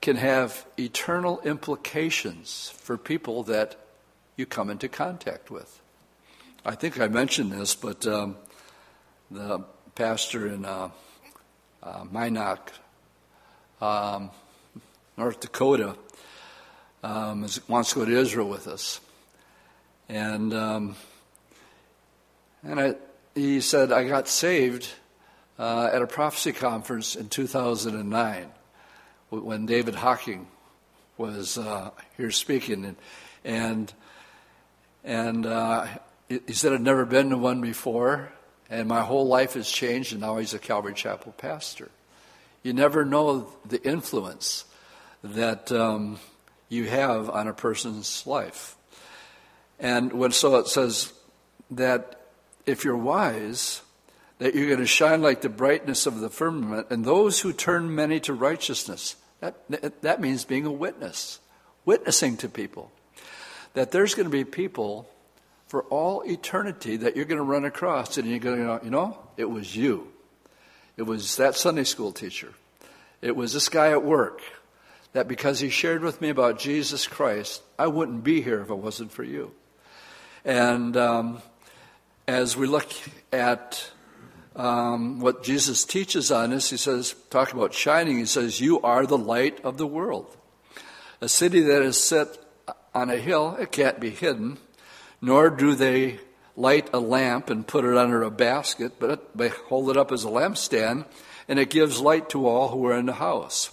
can 0.00 0.16
have 0.16 0.66
eternal 0.78 1.40
implications 1.42 2.72
for 2.76 2.96
people 2.96 3.42
that 3.44 3.76
you 4.36 4.46
come 4.46 4.70
into 4.70 4.88
contact 4.88 5.50
with. 5.50 5.80
I 6.64 6.74
think 6.74 6.98
I 7.00 7.08
mentioned 7.08 7.52
this, 7.52 7.74
but 7.74 8.06
um, 8.06 8.36
the 9.30 9.64
pastor 9.94 10.48
in 10.48 10.64
uh, 10.64 10.90
uh, 11.82 12.04
um, 13.80 14.30
North 15.16 15.40
Dakota, 15.40 15.96
um, 17.02 17.46
wants 17.68 17.90
to 17.90 17.98
go 17.98 18.04
to 18.04 18.16
Israel 18.18 18.48
with 18.48 18.66
us. 18.66 19.00
And, 20.08 20.54
um, 20.54 20.96
and 22.62 22.80
I, 22.80 22.94
he 23.34 23.60
said, 23.60 23.92
I 23.92 24.04
got 24.04 24.28
saved 24.28 24.88
uh, 25.62 25.88
at 25.92 26.02
a 26.02 26.08
prophecy 26.08 26.52
conference 26.52 27.14
in 27.14 27.28
2009 27.28 28.50
when 29.30 29.64
David 29.64 29.94
Hocking 29.94 30.48
was 31.16 31.56
uh, 31.56 31.90
here 32.16 32.32
speaking. 32.32 32.84
And, 32.84 32.96
and, 33.44 33.92
and 35.04 35.46
uh, 35.46 35.86
he 36.28 36.52
said, 36.52 36.72
I'd 36.72 36.80
never 36.80 37.04
been 37.04 37.30
to 37.30 37.38
one 37.38 37.60
before. 37.60 38.32
And 38.70 38.88
my 38.88 39.02
whole 39.02 39.28
life 39.28 39.54
has 39.54 39.70
changed, 39.70 40.10
and 40.10 40.22
now 40.22 40.38
he's 40.38 40.52
a 40.52 40.58
Calvary 40.58 40.94
Chapel 40.94 41.30
pastor. 41.30 41.92
You 42.64 42.72
never 42.72 43.04
know 43.04 43.52
the 43.64 43.80
influence 43.84 44.64
that 45.22 45.70
um, 45.70 46.18
you 46.70 46.88
have 46.88 47.30
on 47.30 47.46
a 47.46 47.52
person's 47.52 48.26
life. 48.26 48.74
And 49.78 50.12
when 50.12 50.32
so 50.32 50.56
it 50.56 50.66
says 50.66 51.12
that 51.70 52.20
if 52.66 52.84
you're 52.84 52.96
wise, 52.96 53.82
that 54.42 54.56
you're 54.56 54.66
going 54.66 54.80
to 54.80 54.86
shine 54.86 55.22
like 55.22 55.40
the 55.40 55.48
brightness 55.48 56.04
of 56.04 56.18
the 56.18 56.28
firmament, 56.28 56.88
and 56.90 57.04
those 57.04 57.38
who 57.38 57.52
turn 57.52 57.94
many 57.94 58.18
to 58.18 58.34
righteousness. 58.34 59.14
That, 59.38 60.02
that 60.02 60.20
means 60.20 60.44
being 60.44 60.66
a 60.66 60.72
witness, 60.72 61.38
witnessing 61.84 62.36
to 62.38 62.48
people. 62.48 62.90
That 63.74 63.92
there's 63.92 64.16
going 64.16 64.26
to 64.26 64.32
be 64.32 64.42
people 64.42 65.08
for 65.68 65.84
all 65.84 66.22
eternity 66.22 66.96
that 66.96 67.14
you're 67.14 67.24
going 67.24 67.38
to 67.38 67.44
run 67.44 67.64
across, 67.64 68.18
and 68.18 68.28
you're 68.28 68.40
going 68.40 68.56
to 68.56 68.64
go, 68.64 68.80
you 68.82 68.90
know, 68.90 69.16
it 69.36 69.48
was 69.48 69.76
you. 69.76 70.08
It 70.96 71.04
was 71.04 71.36
that 71.36 71.54
Sunday 71.54 71.84
school 71.84 72.10
teacher. 72.10 72.52
It 73.20 73.36
was 73.36 73.52
this 73.52 73.68
guy 73.68 73.92
at 73.92 74.02
work 74.02 74.40
that 75.12 75.28
because 75.28 75.60
he 75.60 75.68
shared 75.68 76.02
with 76.02 76.20
me 76.20 76.30
about 76.30 76.58
Jesus 76.58 77.06
Christ, 77.06 77.62
I 77.78 77.86
wouldn't 77.86 78.24
be 78.24 78.42
here 78.42 78.60
if 78.60 78.70
it 78.70 78.74
wasn't 78.74 79.12
for 79.12 79.22
you. 79.22 79.52
And 80.44 80.96
um, 80.96 81.42
as 82.26 82.56
we 82.56 82.66
look 82.66 82.90
at 83.32 83.88
um, 84.56 85.20
what 85.20 85.42
Jesus 85.42 85.84
teaches 85.84 86.30
on 86.30 86.50
this, 86.50 86.70
he 86.70 86.76
says, 86.76 87.14
talk 87.30 87.52
about 87.52 87.74
shining, 87.74 88.18
he 88.18 88.26
says, 88.26 88.60
You 88.60 88.80
are 88.82 89.06
the 89.06 89.18
light 89.18 89.64
of 89.64 89.78
the 89.78 89.86
world. 89.86 90.36
A 91.20 91.28
city 91.28 91.60
that 91.60 91.82
is 91.82 92.02
set 92.02 92.38
on 92.94 93.10
a 93.10 93.16
hill, 93.16 93.56
it 93.58 93.72
can't 93.72 94.00
be 94.00 94.10
hidden 94.10 94.58
nor 95.22 95.48
do 95.48 95.74
they 95.74 96.18
light 96.56 96.90
a 96.92 96.98
lamp 96.98 97.48
and 97.48 97.66
put 97.66 97.84
it 97.84 97.96
under 97.96 98.22
a 98.22 98.30
basket, 98.30 98.94
but 98.98 99.34
they 99.34 99.48
hold 99.48 99.88
it 99.88 99.96
up 99.96 100.10
as 100.12 100.24
a 100.24 100.28
lampstand, 100.28 101.06
and 101.48 101.58
it 101.58 101.70
gives 101.70 102.00
light 102.00 102.28
to 102.28 102.46
all 102.46 102.68
who 102.68 102.84
are 102.84 102.98
in 102.98 103.06
the 103.06 103.14
house. 103.14 103.70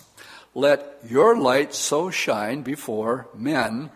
let 0.56 0.98
your 1.08 1.38
light 1.38 1.74
so 1.74 2.10
shine 2.10 2.62
before 2.64 3.28
men 3.36 3.90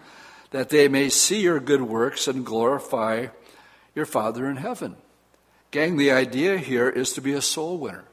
that 0.51 0.69
they 0.69 0.87
may 0.87 1.09
see 1.09 1.41
your 1.41 1.59
good 1.59 1.81
works 1.81 2.27
and 2.27 2.45
glorify 2.45 3.27
your 3.95 4.05
Father 4.05 4.47
in 4.49 4.57
heaven. 4.57 4.95
Gang, 5.73 5.97
the 5.97 6.11
idea 6.11 6.59
here 6.59 6.87
is 6.87 7.13
to 7.13 7.21
be 7.21 7.33
a 7.33 7.41
soul 7.41 7.79
winner. 7.79 8.03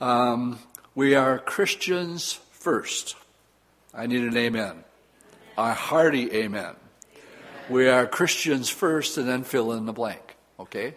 Um, 0.00 0.60
we 0.94 1.16
are 1.16 1.36
Christians 1.36 2.38
first. 2.52 3.16
I 3.92 4.06
need 4.06 4.22
an 4.22 4.36
amen. 4.36 4.84
A 5.58 5.74
hearty 5.74 6.30
amen. 6.30 6.62
amen. 6.62 6.76
We 7.68 7.88
are 7.88 8.06
Christians 8.06 8.68
first 8.68 9.18
and 9.18 9.28
then 9.28 9.42
fill 9.42 9.72
in 9.72 9.84
the 9.84 9.92
blank, 9.92 10.36
okay? 10.60 10.94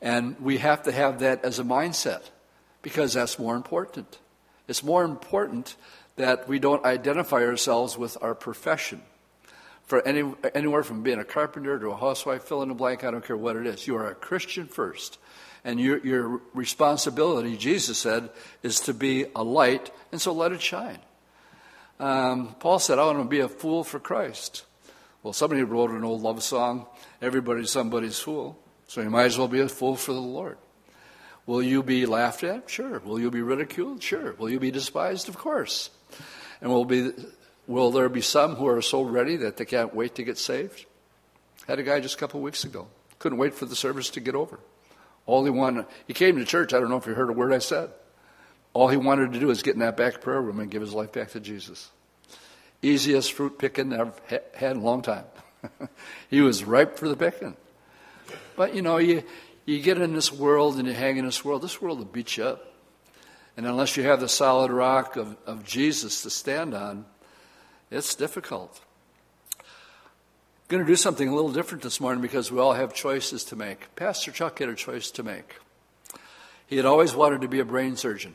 And 0.00 0.34
we 0.40 0.58
have 0.58 0.82
to 0.82 0.90
have 0.90 1.20
that 1.20 1.44
as 1.44 1.60
a 1.60 1.64
mindset 1.64 2.22
because 2.82 3.12
that's 3.12 3.38
more 3.38 3.54
important. 3.54 4.18
It's 4.66 4.82
more 4.82 5.04
important 5.04 5.76
that 6.16 6.48
we 6.48 6.58
don't 6.58 6.84
identify 6.84 7.44
ourselves 7.44 7.96
with 7.96 8.18
our 8.20 8.34
profession. 8.34 9.02
For 9.86 10.00
any, 10.06 10.32
anywhere 10.54 10.82
from 10.82 11.02
being 11.02 11.18
a 11.18 11.24
carpenter 11.24 11.78
to 11.78 11.90
a 11.90 11.96
housewife, 11.96 12.44
fill 12.44 12.62
in 12.62 12.68
the 12.68 12.74
blank, 12.74 13.04
I 13.04 13.10
don't 13.10 13.24
care 13.24 13.36
what 13.36 13.56
it 13.56 13.66
is. 13.66 13.86
You 13.86 13.96
are 13.96 14.10
a 14.10 14.14
Christian 14.14 14.66
first. 14.66 15.18
And 15.64 15.78
your, 15.78 15.98
your 15.98 16.40
responsibility, 16.54 17.56
Jesus 17.56 17.98
said, 17.98 18.30
is 18.62 18.80
to 18.80 18.94
be 18.94 19.26
a 19.36 19.44
light, 19.44 19.90
and 20.10 20.20
so 20.20 20.32
let 20.32 20.52
it 20.52 20.62
shine. 20.62 20.98
Um, 22.00 22.56
Paul 22.58 22.78
said, 22.78 22.98
I 22.98 23.04
want 23.04 23.18
to 23.18 23.24
be 23.24 23.40
a 23.40 23.48
fool 23.48 23.84
for 23.84 24.00
Christ. 24.00 24.64
Well, 25.22 25.32
somebody 25.32 25.62
wrote 25.62 25.90
an 25.90 26.02
old 26.02 26.22
love 26.22 26.42
song, 26.42 26.86
Everybody's 27.20 27.70
Somebody's 27.70 28.18
Fool. 28.18 28.58
So 28.88 29.02
you 29.02 29.10
might 29.10 29.26
as 29.26 29.38
well 29.38 29.48
be 29.48 29.60
a 29.60 29.68
fool 29.68 29.94
for 29.94 30.12
the 30.12 30.20
Lord. 30.20 30.58
Will 31.46 31.62
you 31.62 31.82
be 31.82 32.06
laughed 32.06 32.44
at? 32.44 32.68
Sure. 32.68 32.98
Will 33.00 33.20
you 33.20 33.30
be 33.30 33.42
ridiculed? 33.42 34.02
Sure. 34.02 34.32
Will 34.34 34.50
you 34.50 34.58
be 34.58 34.70
despised? 34.70 35.28
Of 35.28 35.38
course. 35.38 35.90
And 36.60 36.70
will 36.70 36.84
be 36.84 37.12
will 37.72 37.90
there 37.90 38.08
be 38.08 38.20
some 38.20 38.56
who 38.56 38.68
are 38.68 38.82
so 38.82 39.02
ready 39.02 39.36
that 39.36 39.56
they 39.56 39.64
can't 39.64 39.94
wait 39.94 40.14
to 40.16 40.22
get 40.22 40.38
saved? 40.38 40.86
Had 41.66 41.78
a 41.78 41.82
guy 41.82 42.00
just 42.00 42.16
a 42.16 42.18
couple 42.18 42.40
weeks 42.40 42.64
ago. 42.64 42.86
Couldn't 43.18 43.38
wait 43.38 43.54
for 43.54 43.66
the 43.66 43.76
service 43.76 44.10
to 44.10 44.20
get 44.20 44.34
over. 44.34 44.60
All 45.26 45.44
he 45.44 45.50
wanted, 45.50 45.86
he 46.06 46.12
came 46.12 46.36
to 46.36 46.44
church. 46.44 46.74
I 46.74 46.80
don't 46.80 46.90
know 46.90 46.96
if 46.96 47.06
you 47.06 47.14
heard 47.14 47.30
a 47.30 47.32
word 47.32 47.52
I 47.52 47.58
said. 47.58 47.90
All 48.74 48.88
he 48.88 48.96
wanted 48.96 49.32
to 49.32 49.40
do 49.40 49.50
is 49.50 49.62
get 49.62 49.74
in 49.74 49.80
that 49.80 49.96
back 49.96 50.20
prayer 50.20 50.40
room 50.40 50.58
and 50.60 50.70
give 50.70 50.80
his 50.80 50.94
life 50.94 51.12
back 51.12 51.30
to 51.32 51.40
Jesus. 51.40 51.90
Easiest 52.80 53.32
fruit 53.32 53.58
picking 53.58 53.92
I've 53.92 54.18
had 54.54 54.72
in 54.72 54.78
a 54.78 54.84
long 54.84 55.02
time. 55.02 55.24
he 56.30 56.40
was 56.40 56.64
ripe 56.64 56.98
for 56.98 57.08
the 57.08 57.16
picking. 57.16 57.56
But 58.56 58.74
you 58.74 58.82
know, 58.82 58.96
you, 58.96 59.22
you 59.66 59.80
get 59.80 59.98
in 59.98 60.14
this 60.14 60.32
world 60.32 60.78
and 60.78 60.88
you 60.88 60.94
hang 60.94 61.16
in 61.16 61.26
this 61.26 61.44
world, 61.44 61.62
this 61.62 61.80
world 61.80 61.98
will 61.98 62.04
beat 62.06 62.36
you 62.36 62.44
up. 62.44 62.72
And 63.56 63.66
unless 63.66 63.96
you 63.96 64.02
have 64.04 64.20
the 64.20 64.28
solid 64.28 64.70
rock 64.70 65.16
of, 65.16 65.36
of 65.46 65.64
Jesus 65.64 66.22
to 66.22 66.30
stand 66.30 66.74
on, 66.74 67.04
it's 67.92 68.14
difficult. 68.14 68.80
I'm 69.60 69.64
going 70.68 70.82
to 70.82 70.90
do 70.90 70.96
something 70.96 71.28
a 71.28 71.34
little 71.34 71.52
different 71.52 71.82
this 71.82 72.00
morning 72.00 72.22
because 72.22 72.50
we 72.50 72.58
all 72.58 72.72
have 72.72 72.94
choices 72.94 73.44
to 73.44 73.56
make. 73.56 73.94
Pastor 73.96 74.32
Chuck 74.32 74.58
had 74.60 74.70
a 74.70 74.74
choice 74.74 75.10
to 75.10 75.22
make. 75.22 75.56
He 76.66 76.78
had 76.78 76.86
always 76.86 77.14
wanted 77.14 77.42
to 77.42 77.48
be 77.48 77.60
a 77.60 77.66
brain 77.66 77.96
surgeon. 77.96 78.34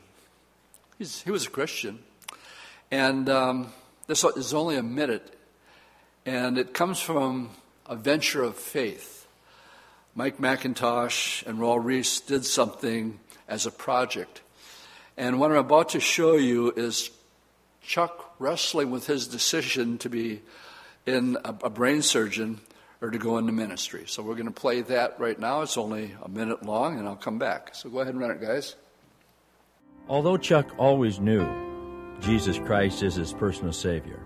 He's, 0.96 1.22
he 1.22 1.32
was 1.32 1.46
a 1.46 1.50
Christian. 1.50 1.98
And 2.92 3.28
um, 3.28 3.72
this 4.06 4.22
is 4.22 4.54
only 4.54 4.76
a 4.76 4.82
minute, 4.82 5.36
and 6.24 6.56
it 6.56 6.72
comes 6.72 7.00
from 7.00 7.50
a 7.84 7.96
venture 7.96 8.44
of 8.44 8.54
faith. 8.54 9.26
Mike 10.14 10.38
MacIntosh 10.38 11.44
and 11.46 11.58
Raul 11.58 11.84
Ries 11.84 12.20
did 12.20 12.44
something 12.44 13.18
as 13.48 13.66
a 13.66 13.72
project. 13.72 14.40
And 15.16 15.40
what 15.40 15.50
I'm 15.50 15.56
about 15.56 15.88
to 15.90 16.00
show 16.00 16.36
you 16.36 16.72
is 16.76 17.10
Chuck 17.88 18.34
wrestling 18.38 18.90
with 18.90 19.06
his 19.06 19.26
decision 19.26 19.96
to 19.96 20.10
be 20.10 20.42
in 21.06 21.38
a, 21.42 21.54
a 21.62 21.70
brain 21.70 22.02
surgeon 22.02 22.60
or 23.00 23.10
to 23.10 23.16
go 23.16 23.38
into 23.38 23.50
ministry. 23.50 24.04
So 24.06 24.22
we're 24.22 24.34
going 24.34 24.44
to 24.44 24.52
play 24.52 24.82
that 24.82 25.18
right 25.18 25.38
now. 25.40 25.62
It's 25.62 25.78
only 25.78 26.14
a 26.22 26.28
minute 26.28 26.62
long, 26.62 26.98
and 26.98 27.08
I'll 27.08 27.16
come 27.16 27.38
back. 27.38 27.74
So 27.74 27.88
go 27.88 28.00
ahead 28.00 28.12
and 28.12 28.20
run 28.20 28.30
it, 28.30 28.42
guys. 28.42 28.76
Although 30.06 30.36
Chuck 30.36 30.74
always 30.76 31.18
knew 31.18 31.48
Jesus 32.20 32.58
Christ 32.58 33.02
is 33.02 33.14
his 33.14 33.32
personal 33.32 33.72
Savior, 33.72 34.20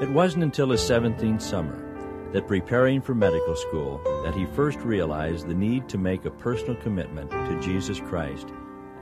it 0.00 0.10
wasn't 0.10 0.44
until 0.44 0.70
his 0.70 0.80
17th 0.80 1.42
summer 1.42 2.30
that 2.32 2.46
preparing 2.46 3.00
for 3.02 3.16
medical 3.16 3.56
school 3.56 4.00
that 4.22 4.36
he 4.36 4.46
first 4.54 4.78
realized 4.82 5.48
the 5.48 5.54
need 5.54 5.88
to 5.88 5.98
make 5.98 6.26
a 6.26 6.30
personal 6.30 6.76
commitment 6.76 7.32
to 7.32 7.60
Jesus 7.60 7.98
Christ 7.98 8.46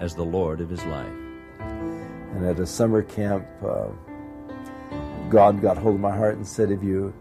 as 0.01 0.15
the 0.15 0.25
Lord 0.25 0.63
of 0.63 0.71
his 0.71 0.85
life. 0.87 1.28
And 2.35 2.45
at 2.45 2.61
a 2.61 2.67
summer 2.67 3.03
camp, 3.03 3.47
uh, 3.67 3.89
God 5.29 5.61
got 5.61 5.77
hold 5.77 5.97
of 5.97 6.01
my 6.01 6.15
heart 6.15 6.37
and 6.37 6.47
said, 6.47 6.71
if 6.71 6.83
you 6.83 7.13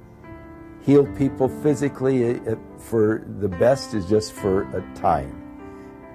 heal 0.82 1.06
people 1.15 1.50
physically, 1.50 2.24
it, 2.24 2.58
for 2.78 3.26
the 3.39 3.50
best 3.50 3.93
is 3.93 4.06
just 4.08 4.34
for 4.34 4.63
a 4.78 4.82
time. 4.96 5.43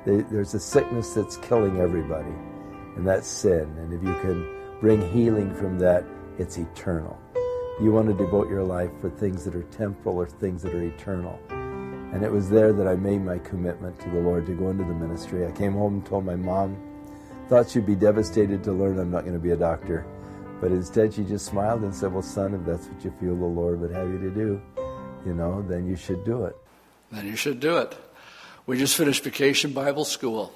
There's 0.05 0.55
a 0.55 0.61
sickness 0.61 1.15
that's 1.15 1.37
killing 1.37 1.79
everybody, 1.79 2.35
and 2.97 3.07
that's 3.07 3.29
sin. 3.29 3.73
And 3.79 3.93
if 3.93 4.03
you 4.03 4.15
can 4.21 4.79
bring 4.81 5.13
healing 5.13 5.55
from 5.55 5.79
that, 5.79 6.05
it's 6.39 6.59
eternal. 6.59 7.19
You 7.81 7.93
want 7.93 8.09
to 8.09 8.15
devote 8.15 8.49
your 8.49 8.65
life 8.65 8.91
for 9.01 9.11
things 9.11 9.45
that 9.45 9.55
are 9.55 9.63
temporal 9.65 10.17
or 10.17 10.27
things 10.27 10.63
that 10.63 10.75
are 10.75 10.83
eternal. 10.83 11.39
And 11.51 12.23
it 12.23 12.31
was 12.31 12.51
there 12.51 12.73
that 12.73 12.87
I 12.87 12.95
made 12.97 13.25
my 13.25 13.39
commitment 13.39 13.99
to 14.01 14.11
the 14.11 14.21
Lord 14.21 14.45
to 14.47 14.55
go 14.55 14.69
into 14.69 14.85
the 14.85 14.93
ministry. 14.93 15.47
I 15.47 15.53
came 15.53 15.73
home 15.73 15.95
and 15.95 16.07
told 16.07 16.25
my 16.27 16.37
mom, 16.37 16.77
thought 17.53 17.69
she'd 17.69 17.85
be 17.85 17.95
devastated 17.95 18.65
to 18.65 18.73
learn 18.73 18.99
I'm 18.99 19.11
not 19.11 19.25
going 19.25 19.35
to 19.35 19.39
be 19.39 19.51
a 19.51 19.57
doctor. 19.57 20.07
But 20.63 20.71
instead, 20.71 21.13
she 21.13 21.23
just 21.23 21.45
smiled 21.45 21.83
and 21.83 21.95
said, 21.95 22.11
Well, 22.11 22.23
son, 22.23 22.55
if 22.55 22.65
that's 22.65 22.87
what 22.87 23.05
you 23.05 23.13
feel 23.21 23.37
the 23.37 23.45
Lord 23.45 23.79
would 23.83 23.91
have 23.91 24.09
you 24.09 24.19
to 24.21 24.31
do, 24.31 24.63
you 25.27 25.35
know, 25.35 25.61
then 25.69 25.87
you 25.87 25.95
should 25.95 26.25
do 26.25 26.47
it. 26.47 26.57
Then 27.11 27.27
you 27.27 27.37
should 27.37 27.61
do 27.61 27.77
it. 27.77 27.95
We 28.65 28.79
just 28.79 28.97
finished 28.97 29.23
Vacation 29.23 29.73
Bible 29.75 30.07
School. 30.07 30.51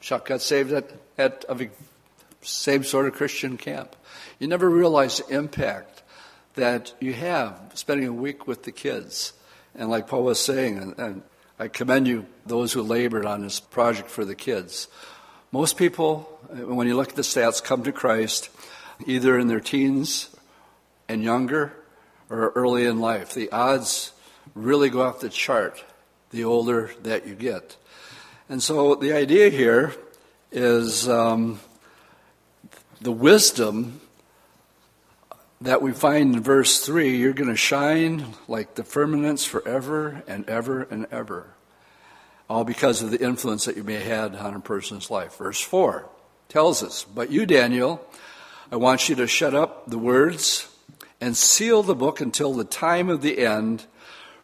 Chuck 0.00 0.24
got 0.24 0.40
saved 0.40 0.72
at, 0.72 0.90
at 1.18 1.44
a 1.50 1.68
same 2.40 2.82
sort 2.82 3.04
of 3.04 3.12
Christian 3.12 3.58
camp. 3.58 3.94
You 4.38 4.48
never 4.48 4.70
realize 4.70 5.18
the 5.18 5.36
impact 5.36 6.02
that 6.54 6.94
you 6.98 7.12
have 7.12 7.60
spending 7.74 8.06
a 8.06 8.12
week 8.12 8.46
with 8.46 8.62
the 8.62 8.72
kids. 8.72 9.34
And 9.74 9.90
like 9.90 10.06
Paul 10.06 10.22
was 10.22 10.40
saying, 10.40 10.78
and, 10.78 10.98
and 10.98 11.22
I 11.58 11.68
commend 11.68 12.08
you, 12.08 12.24
those 12.46 12.72
who 12.72 12.80
labored 12.80 13.26
on 13.26 13.42
this 13.42 13.60
project 13.60 14.08
for 14.08 14.24
the 14.24 14.34
kids. 14.34 14.88
Most 15.50 15.78
people, 15.78 16.37
when 16.48 16.86
you 16.86 16.96
look 16.96 17.10
at 17.10 17.16
the 17.16 17.22
stats, 17.22 17.62
come 17.62 17.82
to 17.84 17.92
Christ 17.92 18.50
either 19.06 19.38
in 19.38 19.48
their 19.48 19.60
teens 19.60 20.34
and 21.08 21.22
younger 21.22 21.72
or 22.30 22.52
early 22.54 22.84
in 22.84 23.00
life. 23.00 23.34
The 23.34 23.50
odds 23.50 24.12
really 24.54 24.90
go 24.90 25.02
off 25.02 25.20
the 25.20 25.28
chart 25.28 25.84
the 26.30 26.44
older 26.44 26.90
that 27.02 27.26
you 27.26 27.34
get. 27.34 27.76
And 28.48 28.62
so 28.62 28.94
the 28.94 29.12
idea 29.12 29.50
here 29.50 29.94
is 30.52 31.08
um, 31.08 31.60
the 33.00 33.12
wisdom 33.12 34.00
that 35.60 35.82
we 35.82 35.92
find 35.92 36.36
in 36.36 36.42
verse 36.42 36.80
3 36.80 37.16
you're 37.16 37.32
going 37.32 37.50
to 37.50 37.56
shine 37.56 38.34
like 38.46 38.74
the 38.74 38.84
firmaments 38.84 39.44
forever 39.44 40.22
and 40.26 40.48
ever 40.48 40.82
and 40.82 41.06
ever. 41.10 41.54
All 42.48 42.64
because 42.64 43.02
of 43.02 43.10
the 43.10 43.22
influence 43.22 43.66
that 43.66 43.76
you 43.76 43.84
may 43.84 43.94
have 43.94 44.32
had 44.32 44.36
on 44.36 44.54
a 44.54 44.60
person's 44.60 45.10
life. 45.10 45.36
Verse 45.36 45.60
4 45.60 46.08
tells 46.48 46.82
us, 46.82 47.04
But 47.04 47.30
you, 47.30 47.46
Daniel, 47.46 48.04
I 48.72 48.76
want 48.76 49.08
you 49.08 49.14
to 49.16 49.26
shut 49.26 49.54
up 49.54 49.88
the 49.88 49.98
words 49.98 50.68
and 51.20 51.36
seal 51.36 51.82
the 51.82 51.94
book 51.94 52.20
until 52.20 52.54
the 52.54 52.64
time 52.64 53.08
of 53.08 53.22
the 53.22 53.38
end, 53.38 53.86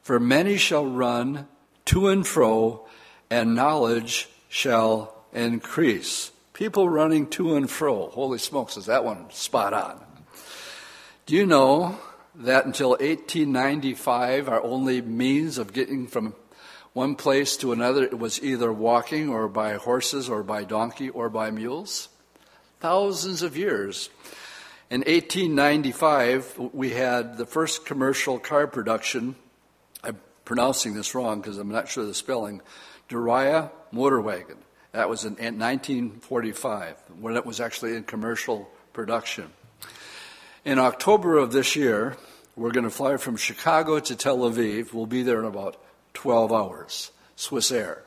for 0.03 0.21
many 0.21 0.57
shall 0.57 0.87
run 0.87 1.47
to 1.87 2.09
and 2.09 2.27
fro, 2.27 2.87
and 3.31 3.55
knowledge 3.55 4.29
shall 4.49 5.25
increase. 5.33 6.31
People 6.53 6.89
running 6.89 7.27
to 7.29 7.57
and 7.57 7.71
fro. 7.71 8.09
Holy 8.11 8.39
smokes, 8.39 8.77
is 8.77 8.87
that 8.87 9.05
one 9.05 9.31
spot 9.31 9.73
on? 9.73 10.01
Do 11.27 11.35
you 11.35 11.47
know 11.47 11.99
that 12.37 12.67
until 12.67 12.91
1895, 12.91 14.49
our 14.49 14.63
only 14.63 15.01
means 15.01 15.59
of 15.59 15.73
getting 15.73 16.07
from 16.07 16.35
one 16.95 17.17
place 17.17 17.57
to 17.59 17.73
another 17.73 18.05
It 18.05 18.19
was 18.19 18.43
either 18.43 18.73
walking 18.73 19.29
or 19.29 19.49
by 19.49 19.75
horses 19.75 20.31
or 20.31 20.43
by 20.43 20.65
donkey 20.65 21.11
or 21.11 21.29
by 21.29 21.51
mules? 21.51 22.09
Thousands 22.81 23.43
of 23.43 23.57
years. 23.57 24.09
In 24.91 25.01
1895, 25.01 26.71
we 26.73 26.91
had 26.91 27.37
the 27.37 27.47
first 27.47 27.85
commercial 27.85 28.39
car 28.39 28.69
production. 28.69 29.35
I'm 30.05 30.21
pronouncing 30.45 30.95
this 30.95 31.15
wrong 31.15 31.41
because 31.41 31.59
I'm 31.59 31.71
not 31.71 31.89
sure 31.89 32.07
the 32.07 32.15
spelling. 32.15 32.61
Duryea 33.09 33.71
motor 33.91 34.21
wagon. 34.21 34.59
That 34.93 35.09
was 35.09 35.25
in 35.25 35.33
1945 35.33 36.97
when 37.19 37.37
it 37.37 37.45
was 37.45 37.61
actually 37.61 37.97
in 37.97 38.05
commercial 38.05 38.71
production. 38.93 39.51
In 40.65 40.79
October 40.79 41.39
of 41.39 41.51
this 41.51 41.75
year, 41.75 42.17
we're 42.55 42.71
going 42.71 42.85
to 42.85 42.91
fly 42.91 43.17
from 43.17 43.37
Chicago 43.37 43.99
to 43.99 44.15
Tel 44.15 44.39
Aviv. 44.39 44.93
We'll 44.93 45.07
be 45.07 45.25
there 45.25 45.41
in 45.41 45.45
about 45.45 45.84
12 46.15 46.53
hours, 46.53 47.13
Swissair. 47.37 47.99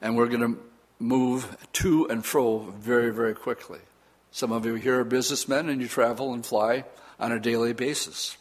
And 0.00 0.16
we're 0.16 0.28
going 0.28 0.54
to 0.54 0.60
move 0.98 1.56
to 1.74 2.06
and 2.06 2.24
fro 2.24 2.58
very, 2.58 3.12
very 3.12 3.34
quickly. 3.34 3.80
Some 4.30 4.52
of 4.52 4.66
you 4.66 4.74
here 4.74 5.00
are 5.00 5.04
businessmen 5.04 5.68
and 5.68 5.80
you 5.80 5.88
travel 5.88 6.34
and 6.34 6.44
fly 6.44 6.84
on 7.18 7.32
a 7.32 7.40
daily 7.40 7.72
basis. 7.72 8.36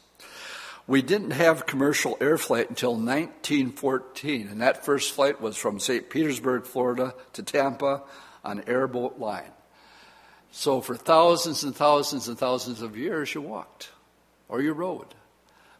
We 0.86 1.02
didn't 1.02 1.32
have 1.32 1.66
commercial 1.66 2.18
air 2.22 2.38
flight 2.38 2.70
until 2.70 2.92
1914, 2.92 4.48
and 4.48 4.62
that 4.62 4.86
first 4.86 5.12
flight 5.12 5.42
was 5.42 5.58
from 5.58 5.80
St. 5.82 6.10
Petersburg, 6.10 6.66
Florida 6.66 7.14
to 7.34 7.44
Tampa 7.44 8.04
on 8.44 8.64
airboat 8.68 9.20
line. 9.20 9.52
So 10.52 10.80
for 10.80 10.96
thousands 10.96 11.64
and 11.64 11.76
thousands 11.76 12.30
and 12.30 12.38
thousands 12.38 12.82
of 12.82 12.98
years, 12.98 13.34
you 13.36 13.42
walked 13.42 13.90
or 14.48 14.62
you 14.62 14.72
rode. 14.72 15.14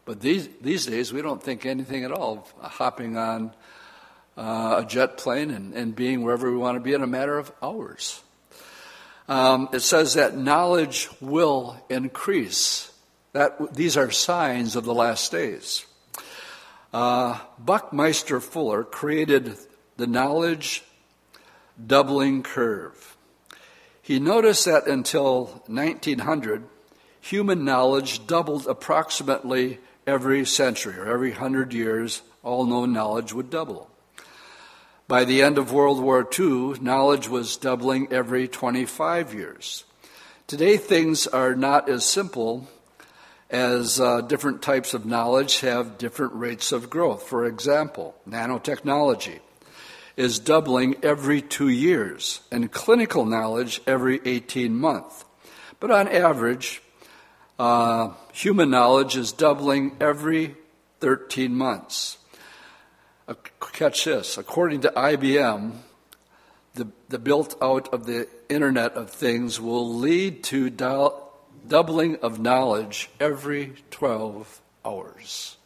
But 0.08 0.22
these, 0.22 0.48
these 0.62 0.86
days, 0.86 1.12
we 1.12 1.20
don't 1.20 1.42
think 1.42 1.66
anything 1.66 2.02
at 2.02 2.12
all 2.12 2.50
of 2.62 2.70
hopping 2.72 3.18
on 3.18 3.52
uh, 4.38 4.76
a 4.82 4.86
jet 4.88 5.18
plane 5.18 5.50
and, 5.50 5.74
and 5.74 5.94
being 5.94 6.22
wherever 6.22 6.50
we 6.50 6.56
want 6.56 6.76
to 6.76 6.80
be 6.80 6.94
in 6.94 7.02
a 7.02 7.06
matter 7.06 7.36
of 7.36 7.52
hours. 7.62 8.22
Um, 9.28 9.68
it 9.74 9.80
says 9.80 10.14
that 10.14 10.34
knowledge 10.34 11.10
will 11.20 11.76
increase. 11.90 12.90
That 13.34 13.74
these 13.74 13.98
are 13.98 14.10
signs 14.10 14.76
of 14.76 14.86
the 14.86 14.94
last 14.94 15.30
days. 15.30 15.84
Uh, 16.90 17.38
Buckminster 17.58 18.40
Fuller 18.40 18.84
created 18.84 19.58
the 19.98 20.06
knowledge 20.06 20.84
doubling 21.86 22.42
curve. 22.42 23.14
He 24.00 24.20
noticed 24.20 24.64
that 24.64 24.86
until 24.86 25.62
1900, 25.66 26.64
human 27.20 27.66
knowledge 27.66 28.26
doubled 28.26 28.66
approximately 28.66 29.80
every 30.08 30.46
century 30.46 30.98
or 30.98 31.06
every 31.06 31.32
hundred 31.32 31.74
years, 31.74 32.22
all 32.42 32.64
known 32.64 32.92
knowledge 32.92 33.32
would 33.34 33.50
double. 33.50 33.90
By 35.06 35.24
the 35.24 35.42
end 35.42 35.58
of 35.58 35.70
World 35.70 36.00
War 36.02 36.26
II, 36.38 36.80
knowledge 36.80 37.28
was 37.28 37.56
doubling 37.58 38.10
every 38.10 38.48
25 38.48 39.34
years. 39.34 39.84
Today, 40.46 40.78
things 40.78 41.26
are 41.26 41.54
not 41.54 41.90
as 41.90 42.06
simple 42.06 42.68
as 43.50 44.00
uh, 44.00 44.22
different 44.22 44.62
types 44.62 44.94
of 44.94 45.04
knowledge 45.04 45.60
have 45.60 45.98
different 45.98 46.32
rates 46.34 46.72
of 46.72 46.90
growth. 46.90 47.22
For 47.24 47.44
example, 47.44 48.14
nanotechnology 48.28 49.40
is 50.16 50.38
doubling 50.38 50.96
every 51.02 51.42
two 51.42 51.68
years, 51.68 52.40
and 52.50 52.72
clinical 52.72 53.24
knowledge 53.26 53.80
every 53.86 54.20
18 54.24 54.74
months. 54.74 55.24
But 55.80 55.90
on 55.90 56.08
average, 56.08 56.82
uh, 57.58 58.12
human 58.32 58.70
knowledge 58.70 59.16
is 59.16 59.32
doubling 59.32 59.96
every 60.00 60.56
13 61.00 61.54
months. 61.54 62.18
Uh, 63.26 63.34
catch 63.72 64.04
this 64.04 64.38
according 64.38 64.80
to 64.82 64.92
IBM, 64.96 65.72
the, 66.74 66.88
the 67.08 67.18
built 67.18 67.56
out 67.60 67.92
of 67.92 68.06
the 68.06 68.28
Internet 68.48 68.92
of 68.94 69.10
Things 69.10 69.60
will 69.60 69.94
lead 69.96 70.44
to 70.44 70.70
do- 70.70 71.12
doubling 71.66 72.16
of 72.16 72.38
knowledge 72.38 73.10
every 73.20 73.74
12 73.90 74.60
hours. 74.84 75.56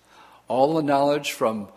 All 0.48 0.74
the 0.74 0.83
knowledge 0.83 1.33
from 1.33 1.68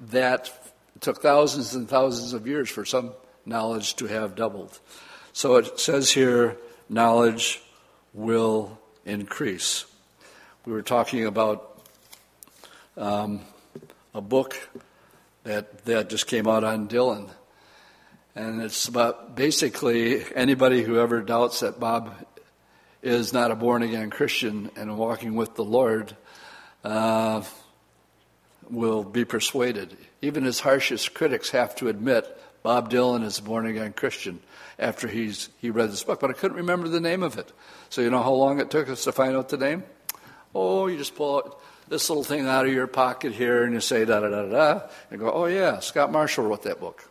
that 0.00 0.52
took 1.00 1.20
thousands 1.20 1.74
and 1.74 1.88
thousands 1.88 2.32
of 2.32 2.46
years 2.46 2.70
for 2.70 2.84
some 2.84 3.12
knowledge 3.44 3.96
to 3.96 4.06
have 4.06 4.34
doubled. 4.34 4.78
So 5.32 5.56
it 5.56 5.78
says 5.78 6.10
here 6.10 6.56
knowledge 6.88 7.62
will 8.12 8.79
increase. 9.10 9.84
We 10.64 10.72
were 10.72 10.82
talking 10.82 11.26
about 11.26 11.82
um, 12.96 13.40
a 14.14 14.20
book 14.20 14.56
that, 15.44 15.84
that 15.84 16.10
just 16.10 16.26
came 16.26 16.46
out 16.46 16.64
on 16.64 16.88
Dylan. 16.88 17.28
And 18.34 18.62
it's 18.62 18.86
about 18.86 19.34
basically 19.34 20.24
anybody 20.34 20.82
who 20.82 21.00
ever 21.00 21.20
doubts 21.20 21.60
that 21.60 21.80
Bob 21.80 22.14
is 23.02 23.32
not 23.32 23.50
a 23.50 23.56
born 23.56 23.82
again 23.82 24.10
Christian 24.10 24.70
and 24.76 24.96
walking 24.96 25.34
with 25.34 25.56
the 25.56 25.64
Lord 25.64 26.16
uh, 26.84 27.42
will 28.70 29.02
be 29.02 29.24
persuaded. 29.24 29.96
Even 30.22 30.44
his 30.44 30.60
harshest 30.60 31.14
critics 31.14 31.50
have 31.50 31.74
to 31.76 31.88
admit 31.88 32.39
Bob 32.62 32.90
Dylan 32.90 33.24
is 33.24 33.38
a 33.38 33.42
born 33.42 33.66
again 33.66 33.92
Christian 33.92 34.40
after 34.78 35.08
he's, 35.08 35.48
he 35.58 35.70
read 35.70 35.90
this 35.90 36.04
book. 36.04 36.20
But 36.20 36.30
I 36.30 36.34
couldn't 36.34 36.58
remember 36.58 36.88
the 36.88 37.00
name 37.00 37.22
of 37.22 37.38
it. 37.38 37.50
So 37.88 38.00
you 38.02 38.10
know 38.10 38.22
how 38.22 38.32
long 38.32 38.60
it 38.60 38.70
took 38.70 38.88
us 38.88 39.04
to 39.04 39.12
find 39.12 39.36
out 39.36 39.48
the 39.48 39.56
name? 39.56 39.84
Oh, 40.54 40.86
you 40.86 40.98
just 40.98 41.14
pull 41.14 41.36
out 41.36 41.60
this 41.90 42.08
little 42.08 42.24
thing 42.24 42.46
out 42.46 42.66
of 42.66 42.72
your 42.72 42.86
pocket 42.86 43.32
here 43.32 43.64
and 43.64 43.74
you 43.74 43.80
say 43.80 44.04
da 44.04 44.20
da 44.20 44.28
da 44.28 44.46
da, 44.46 44.80
and 45.10 45.20
go, 45.20 45.30
oh 45.30 45.46
yeah, 45.46 45.80
Scott 45.80 46.10
Marshall 46.10 46.46
wrote 46.46 46.62
that 46.62 46.80
book, 46.80 47.10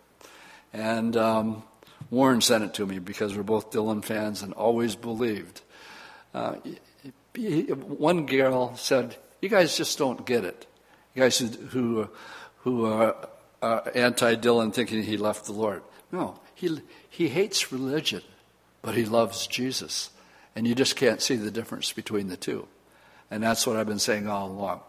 and 0.73 1.15
um, 1.17 1.63
Warren 2.09 2.41
sent 2.41 2.63
it 2.63 2.73
to 2.75 2.85
me 2.85 2.99
because 2.99 3.35
we're 3.35 3.43
both 3.43 3.71
Dylan 3.71 4.03
fans 4.03 4.41
and 4.41 4.53
always 4.53 4.95
believed. 4.95 5.62
Uh, 6.33 6.55
one 7.35 8.25
girl 8.25 8.75
said, 8.77 9.15
"You 9.41 9.49
guys 9.49 9.77
just 9.77 9.97
don't 9.97 10.25
get 10.25 10.45
it. 10.45 10.65
You 11.13 11.23
guys 11.23 11.38
who 11.39 11.47
who, 11.47 12.09
who 12.59 12.85
are 12.85 13.15
uh, 13.62 13.82
anti-Dylan, 13.93 14.74
thinking 14.74 15.04
he 15.04 15.17
left 15.17 15.45
the 15.45 15.54
Lord. 15.54 15.84
No, 16.12 16.39
he 16.56 16.82
he 17.10 17.30
hates 17.30 17.72
religion, 17.72 18.22
but 18.82 18.95
he 18.95 19.06
loves 19.06 19.48
Jesus, 19.48 20.10
and 20.56 20.67
you 20.67 20.76
just 20.76 20.95
can't 20.95 21.22
see 21.22 21.36
the 21.36 21.52
difference 21.52 21.91
between 21.91 22.28
the 22.28 22.38
two. 22.38 22.67
And 23.32 23.43
that's 23.43 23.67
what 23.67 23.78
I've 23.78 23.88
been 23.88 24.00
saying 24.00 24.28
all 24.28 24.48
along. 24.48 24.82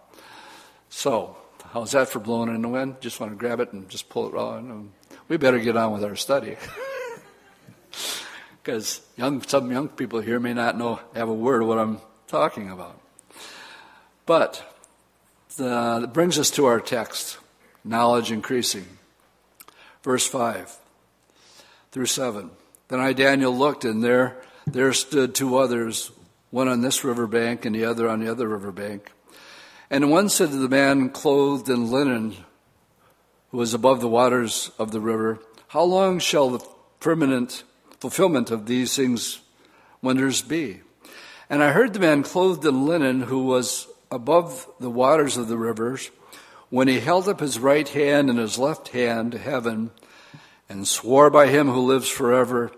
So, 0.89 1.37
how's 1.73 1.93
that 1.93 2.09
for 2.09 2.21
blowing 2.21 2.55
in 2.55 2.63
the 2.63 2.69
wind? 2.69 3.01
Just 3.01 3.21
want 3.21 3.33
to 3.33 3.37
grab 3.37 3.61
it 3.61 3.73
and 3.73 3.89
just 3.89 4.09
pull 4.09 4.29
it 4.29 4.35
on. 4.35 4.93
We 5.29 5.37
better 5.37 5.59
get 5.59 5.77
on 5.77 5.93
with 5.93 6.05
our 6.05 6.17
study. 6.17 6.57
Because 8.63 9.01
young, 9.17 9.43
some 9.43 9.73
young 9.73 9.89
people 9.89 10.21
here 10.21 10.39
may 10.39 10.53
not 10.53 10.77
know, 10.77 11.01
have 11.15 11.29
a 11.29 11.35
word 11.35 11.63
of 11.63 11.69
what 11.69 11.79
I'm 11.79 11.99
talking 12.27 12.71
about. 12.71 13.01
But 14.27 14.63
the, 15.57 16.01
that 16.01 16.13
brings 16.13 16.39
us 16.39 16.51
to 16.53 16.67
our 16.67 16.79
text 16.79 17.39
knowledge 17.85 18.31
increasing. 18.31 18.87
Verse 20.03 20.27
5 20.27 20.77
through 21.93 22.07
7. 22.07 22.51
Then 22.89 23.01
I, 23.01 23.13
Daniel, 23.13 23.57
looked, 23.57 23.85
and 23.85 24.03
there, 24.03 24.37
there 24.67 24.93
stood 24.93 25.35
two 25.35 25.57
others 25.59 26.11
one 26.51 26.69
on 26.69 26.81
this 26.81 27.05
river 27.05 27.27
bank 27.27 27.65
and 27.65 27.75
the 27.75 27.85
other 27.85 28.09
on 28.09 28.21
the 28.21 28.31
other 28.31 28.49
river 28.49 28.73
bank. 28.73 29.13
And 29.89 30.11
one 30.11 30.29
said 30.29 30.51
to 30.51 30.57
the 30.57 30.69
man 30.69 31.11
clothed 31.11 31.69
in 31.69 31.91
linen, 31.91 32.37
who 33.51 33.59
was 33.59 33.75
above 33.75 34.01
the 34.01 34.09
waters 34.09 34.71
of 34.79 34.93
the 34.93 35.01
river, 35.01 35.41
How 35.69 35.83
long 35.83 36.19
shall 36.19 36.51
the 36.51 36.65
permanent 36.99 37.65
fulfillment 37.99 38.51
of 38.51 38.67
these 38.67 38.95
things 38.95 39.41
wonders 40.03 40.43
be? 40.43 40.81
And 41.49 41.63
I 41.63 41.73
heard 41.73 41.93
the 41.93 42.01
man 42.01 42.23
clothed 42.23 42.65
in 42.65 42.87
linen, 42.87 43.23
who 43.23 43.45
was 43.45 43.89
above 44.11 44.69
the 44.79 44.91
waters 44.91 45.37
of 45.37 45.49
the 45.49 45.57
rivers, 45.57 46.11
when 46.71 46.89
he 46.89 47.01
held 47.01 47.29
up 47.29 47.41
his 47.41 47.59
right 47.59 47.89
hand 47.89 48.31
and 48.31 48.39
his 48.39 48.59
left 48.59 48.89
hand 48.89 49.33
to 49.33 49.39
heaven, 49.39 49.91
and 50.69 50.87
swore 50.87 51.31
by 51.31 51.49
him 51.49 51.69
who 51.69 51.81
lives 51.81 52.09
forever 52.09 52.71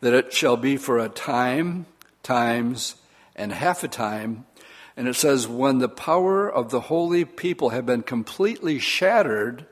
that 0.00 0.14
it 0.14 0.32
shall 0.32 0.56
be 0.56 0.76
for 0.76 0.98
a 0.98 1.08
time, 1.08 1.86
times, 2.22 2.94
and 3.34 3.52
half 3.52 3.82
a 3.82 3.88
time. 3.88 4.46
And 4.96 5.08
it 5.08 5.14
says, 5.14 5.48
when 5.48 5.78
the 5.78 5.88
power 5.88 6.48
of 6.48 6.70
the 6.70 6.80
holy 6.80 7.24
people 7.24 7.70
have 7.70 7.86
been 7.86 8.02
completely 8.02 8.78
shattered, 8.78 9.66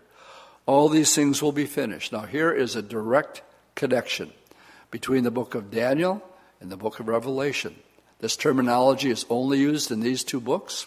all 0.67 0.89
these 0.89 1.15
things 1.15 1.43
will 1.43 1.53
be 1.53 1.67
finished. 1.67 2.13
Now, 2.13 2.23
here 2.23 2.53
is 2.53 2.75
a 2.75 2.83
direct 2.83 3.43
connection 3.75 4.33
between 4.91 5.25
the 5.25 5.31
book 5.31 5.55
of 5.55 5.71
Daniel 5.71 6.23
and 6.61 6.71
the 6.71 6.77
book 6.77 7.01
of 7.01 7.09
Revelation. 7.09 7.77
This 8.19 8.37
terminology 8.37 9.11
is 9.11 9.27
only 9.31 9.59
used 9.59 9.91
in 9.91 10.01
these 10.01 10.25
two 10.25 10.41
books. 10.41 10.87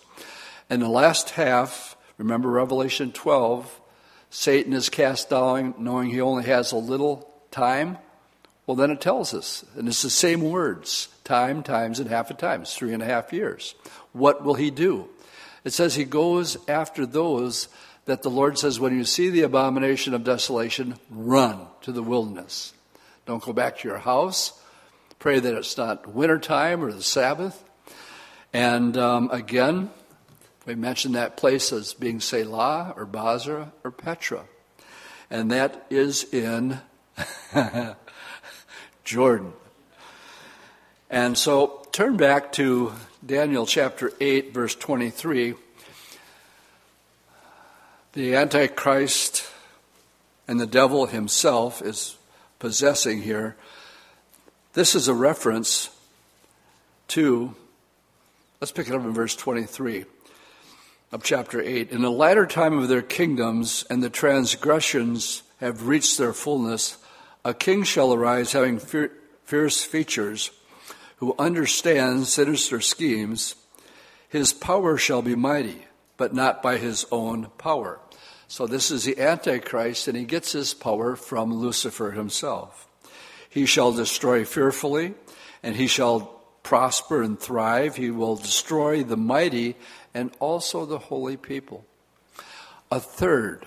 In 0.69 0.80
the 0.80 0.89
last 0.89 1.32
half, 1.32 1.96
remember 2.17 2.49
Revelation 2.49 3.12
12, 3.12 3.82
Satan 4.30 4.73
is 4.73 4.89
cast 4.89 5.30
down 5.30 5.76
knowing 5.78 6.10
he 6.10 6.22
only 6.22 6.43
has 6.45 6.72
a 6.72 6.78
little 6.78 7.30
time. 7.51 7.97
Well, 8.66 8.76
then 8.76 8.91
it 8.91 9.01
tells 9.01 9.34
us, 9.34 9.64
and 9.76 9.88
it's 9.88 10.01
the 10.01 10.09
same 10.09 10.41
words 10.41 11.09
time, 11.24 11.64
times, 11.64 11.99
and 11.99 12.09
half 12.09 12.32
a 12.32 12.34
time. 12.34 12.61
It's 12.61 12.76
three 12.76 12.93
and 12.93 13.03
a 13.03 13.05
half 13.05 13.32
years. 13.34 13.76
What 14.11 14.43
will 14.43 14.55
he 14.55 14.72
do? 14.72 15.09
It 15.64 15.72
says 15.72 15.95
he 15.95 16.03
goes 16.03 16.57
after 16.68 17.05
those 17.05 17.68
that 18.05 18.22
the 18.22 18.30
Lord 18.30 18.57
says, 18.57 18.80
when 18.80 18.97
you 18.97 19.05
see 19.05 19.30
the 19.30 19.41
abomination 19.41 20.14
of 20.14 20.24
desolation, 20.24 20.95
run 21.09 21.68
to 21.82 21.91
the 21.91 22.03
wilderness. 22.03 22.74
Don't 23.26 23.43
go 23.43 23.53
back 23.53 23.80
to 23.80 23.88
your 23.88 23.97
house. 23.97 24.59
Pray 25.20 25.39
that 25.39 25.53
it's 25.53 25.78
not 25.78 26.07
wintertime 26.07 26.84
or 26.84 26.91
the 26.91 27.03
Sabbath. 27.03 27.64
And 28.51 28.97
um, 28.97 29.30
again, 29.32 29.89
we 30.66 30.76
mentioned 30.76 31.16
that 31.16 31.36
place 31.36 31.74
as 31.74 31.93
being 31.93 32.22
Selah 32.22 32.93
or 32.95 33.05
Bozrah 33.05 33.72
or 33.84 33.91
Petra. 33.91 34.45
And 35.30 35.51
that 35.51 35.86
is 35.89 36.24
in 36.34 36.80
Jordan. 39.03 39.53
And 41.09 41.38
so 41.38 41.86
turn 41.91 42.16
back 42.16 42.53
to 42.53 42.93
Daniel 43.26 43.66
chapter 43.66 44.14
8, 44.22 44.53
verse 44.53 44.76
23. 44.76 45.55
The 48.14 48.36
Antichrist 48.36 49.45
and 50.47 50.59
the 50.61 50.68
devil 50.68 51.07
himself 51.07 51.82
is 51.82 52.18
possessing 52.59 53.22
here 53.24 53.57
This 54.74 54.95
is 54.95 55.07
a 55.07 55.14
reference 55.14 55.89
to, 57.09 57.53
let's 58.61 58.72
pick 58.72 58.88
it 58.88 58.93
up 58.93 59.01
in 59.01 59.14
verse 59.14 59.36
23 59.36 60.05
of 61.14 61.24
chapter 61.24 61.61
8. 61.61 61.91
In 61.91 62.01
the 62.01 62.09
latter 62.09 62.47
time 62.47 62.80
of 62.80 62.88
their 62.88 63.03
kingdoms 63.03 63.86
and 63.88 64.01
the 64.01 64.09
transgressions 64.09 65.43
have 65.59 65.86
reached 65.86 66.18
their 66.18 66.34
fullness, 66.34 66.97
a 67.45 67.53
king 67.53 67.84
shall 67.84 68.11
arise 68.11 68.53
having 68.53 68.80
fierce 68.80 69.84
features, 69.84 70.49
who 71.18 71.36
understands 71.38 72.34
sinister 72.34 72.82
schemes. 72.82 73.53
His 74.28 74.53
power 74.53 74.97
shall 74.97 75.22
be 75.22 75.36
mighty, 75.36 75.86
but 76.18 76.34
not 76.34 76.64
by 76.64 76.78
his 76.78 77.05
own 77.11 77.51
power. 77.59 77.99
So 78.47 78.66
this 78.66 78.89
is 78.89 79.03
the 79.03 79.20
Antichrist, 79.20 80.07
and 80.07 80.18
he 80.18 80.26
gets 80.26 80.51
his 80.51 80.74
power 80.74 81.16
from 81.16 81.53
Lucifer 81.53 82.11
himself. 82.11 82.88
He 83.47 83.68
shall 83.68 83.91
destroy 83.91 84.45
fearfully, 84.45 85.14
and 85.61 85.76
he 85.76 85.86
shall 85.86 86.41
prosper 86.64 87.22
and 87.22 87.39
thrive. 87.39 87.97
He 87.97 88.09
will 88.09 88.36
destroy 88.36 89.03
the 89.03 89.18
mighty 89.18 89.76
and 90.14 90.32
also 90.39 90.86
the 90.86 90.99
holy 90.99 91.38
people. 91.38 91.86
A 92.91 92.99
third, 92.99 93.66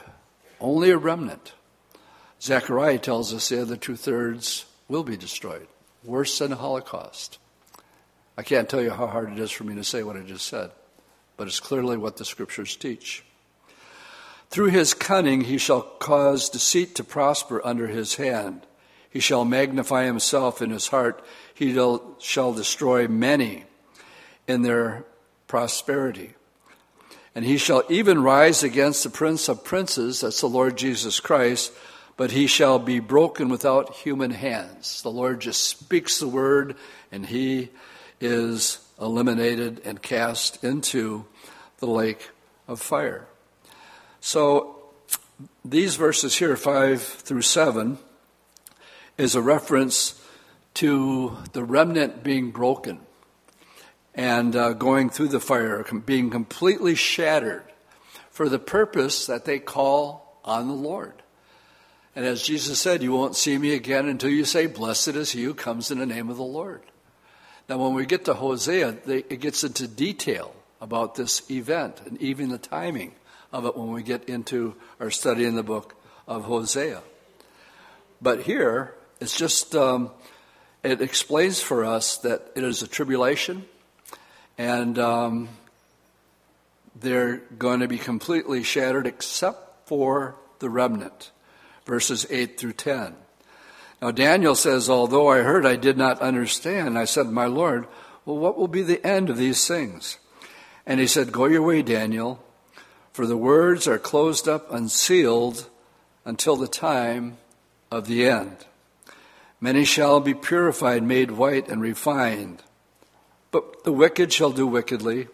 only 0.60 0.90
a 0.90 0.98
remnant. 0.98 1.52
Zechariah 2.40 2.98
tells 2.98 3.34
us 3.34 3.48
the 3.48 3.62
other 3.62 3.76
two 3.76 3.96
thirds 3.96 4.66
will 4.88 5.02
be 5.02 5.16
destroyed, 5.16 5.66
worse 6.04 6.38
than 6.38 6.50
the 6.50 6.56
Holocaust. 6.56 7.38
I 8.38 8.42
can't 8.42 8.68
tell 8.68 8.82
you 8.82 8.90
how 8.90 9.06
hard 9.06 9.32
it 9.32 9.38
is 9.38 9.50
for 9.50 9.64
me 9.64 9.74
to 9.74 9.84
say 9.84 10.02
what 10.02 10.16
I 10.16 10.20
just 10.20 10.46
said, 10.46 10.70
but 11.36 11.46
it's 11.46 11.60
clearly 11.60 11.96
what 11.96 12.18
the 12.18 12.24
scriptures 12.24 12.76
teach. 12.76 13.24
Through 14.50 14.70
his 14.70 14.94
cunning 14.94 15.42
he 15.42 15.58
shall 15.58 15.82
cause 15.82 16.48
deceit 16.48 16.94
to 16.94 17.04
prosper 17.04 17.60
under 17.64 17.88
his 17.88 18.14
hand. 18.14 18.66
He 19.10 19.18
shall 19.20 19.44
magnify 19.44 20.04
himself 20.04 20.62
in 20.62 20.70
his 20.70 20.88
heart. 20.88 21.24
He 21.52 21.74
shall 21.74 22.52
destroy 22.52 23.08
many 23.08 23.64
in 24.46 24.62
their 24.62 25.04
prosperity. 25.48 26.34
And 27.36 27.44
he 27.44 27.58
shall 27.58 27.82
even 27.90 28.22
rise 28.22 28.62
against 28.62 29.04
the 29.04 29.10
prince 29.10 29.50
of 29.50 29.62
princes, 29.62 30.22
that's 30.22 30.40
the 30.40 30.48
Lord 30.48 30.78
Jesus 30.78 31.20
Christ, 31.20 31.70
but 32.16 32.30
he 32.30 32.46
shall 32.46 32.78
be 32.78 32.98
broken 32.98 33.50
without 33.50 33.94
human 33.94 34.30
hands. 34.30 35.02
The 35.02 35.10
Lord 35.10 35.40
just 35.40 35.62
speaks 35.62 36.18
the 36.18 36.28
word, 36.28 36.76
and 37.12 37.26
he 37.26 37.68
is 38.22 38.78
eliminated 38.98 39.82
and 39.84 40.00
cast 40.00 40.64
into 40.64 41.26
the 41.76 41.86
lake 41.86 42.30
of 42.66 42.80
fire. 42.80 43.26
So 44.20 44.86
these 45.62 45.96
verses 45.96 46.36
here, 46.36 46.56
5 46.56 47.02
through 47.02 47.42
7, 47.42 47.98
is 49.18 49.34
a 49.34 49.42
reference 49.42 50.18
to 50.72 51.36
the 51.52 51.64
remnant 51.64 52.24
being 52.24 52.50
broken 52.50 53.05
and 54.16 54.56
uh, 54.56 54.72
going 54.72 55.10
through 55.10 55.28
the 55.28 55.38
fire, 55.38 55.84
being 56.06 56.30
completely 56.30 56.94
shattered 56.94 57.62
for 58.30 58.48
the 58.48 58.58
purpose 58.58 59.26
that 59.26 59.44
they 59.44 59.58
call 59.58 60.40
on 60.42 60.68
the 60.68 60.74
Lord. 60.74 61.12
And 62.16 62.24
as 62.24 62.42
Jesus 62.42 62.80
said, 62.80 63.02
you 63.02 63.12
won't 63.12 63.36
see 63.36 63.58
me 63.58 63.74
again 63.74 64.08
until 64.08 64.30
you 64.30 64.46
say, 64.46 64.66
Blessed 64.66 65.08
is 65.08 65.32
he 65.32 65.44
who 65.44 65.52
comes 65.52 65.90
in 65.90 65.98
the 65.98 66.06
name 66.06 66.30
of 66.30 66.38
the 66.38 66.42
Lord. 66.42 66.80
Now, 67.68 67.76
when 67.76 67.92
we 67.92 68.06
get 68.06 68.24
to 68.24 68.34
Hosea, 68.34 68.96
they, 69.04 69.18
it 69.18 69.40
gets 69.40 69.64
into 69.64 69.86
detail 69.86 70.54
about 70.80 71.14
this 71.14 71.48
event 71.50 72.00
and 72.06 72.20
even 72.22 72.48
the 72.48 72.58
timing 72.58 73.12
of 73.52 73.66
it 73.66 73.76
when 73.76 73.90
we 73.90 74.02
get 74.02 74.28
into 74.28 74.76
our 74.98 75.10
study 75.10 75.44
in 75.44 75.56
the 75.56 75.62
book 75.62 75.94
of 76.26 76.44
Hosea. 76.44 77.02
But 78.22 78.42
here, 78.42 78.94
it's 79.20 79.36
just, 79.36 79.74
um, 79.74 80.10
it 80.82 81.02
explains 81.02 81.60
for 81.60 81.84
us 81.84 82.16
that 82.18 82.50
it 82.54 82.64
is 82.64 82.82
a 82.82 82.88
tribulation 82.88 83.66
and 84.58 84.98
um, 84.98 85.48
they're 86.98 87.38
going 87.58 87.80
to 87.80 87.88
be 87.88 87.98
completely 87.98 88.62
shattered 88.62 89.06
except 89.06 89.88
for 89.88 90.36
the 90.58 90.70
remnant. 90.70 91.30
Verses 91.84 92.26
8 92.30 92.58
through 92.58 92.72
10. 92.72 93.14
Now, 94.02 94.10
Daniel 94.10 94.54
says, 94.54 94.90
Although 94.90 95.28
I 95.28 95.38
heard, 95.38 95.64
I 95.64 95.76
did 95.76 95.96
not 95.96 96.20
understand. 96.20 96.98
I 96.98 97.04
said, 97.04 97.28
My 97.28 97.46
Lord, 97.46 97.86
well, 98.24 98.36
what 98.36 98.58
will 98.58 98.68
be 98.68 98.82
the 98.82 99.04
end 99.06 99.30
of 99.30 99.36
these 99.36 99.66
things? 99.66 100.18
And 100.84 101.00
he 101.00 101.06
said, 101.06 101.32
Go 101.32 101.46
your 101.46 101.62
way, 101.62 101.82
Daniel, 101.82 102.42
for 103.12 103.26
the 103.26 103.36
words 103.36 103.86
are 103.88 103.98
closed 103.98 104.48
up, 104.48 104.72
unsealed 104.72 105.68
until 106.24 106.56
the 106.56 106.68
time 106.68 107.38
of 107.90 108.06
the 108.06 108.28
end. 108.28 108.66
Many 109.60 109.84
shall 109.84 110.20
be 110.20 110.34
purified, 110.34 111.02
made 111.02 111.30
white, 111.30 111.68
and 111.68 111.80
refined. 111.80 112.62
But 113.56 113.84
the 113.84 113.92
wicked 113.92 114.34
shall 114.34 114.52
do 114.52 114.66
wickedly. 114.66 115.28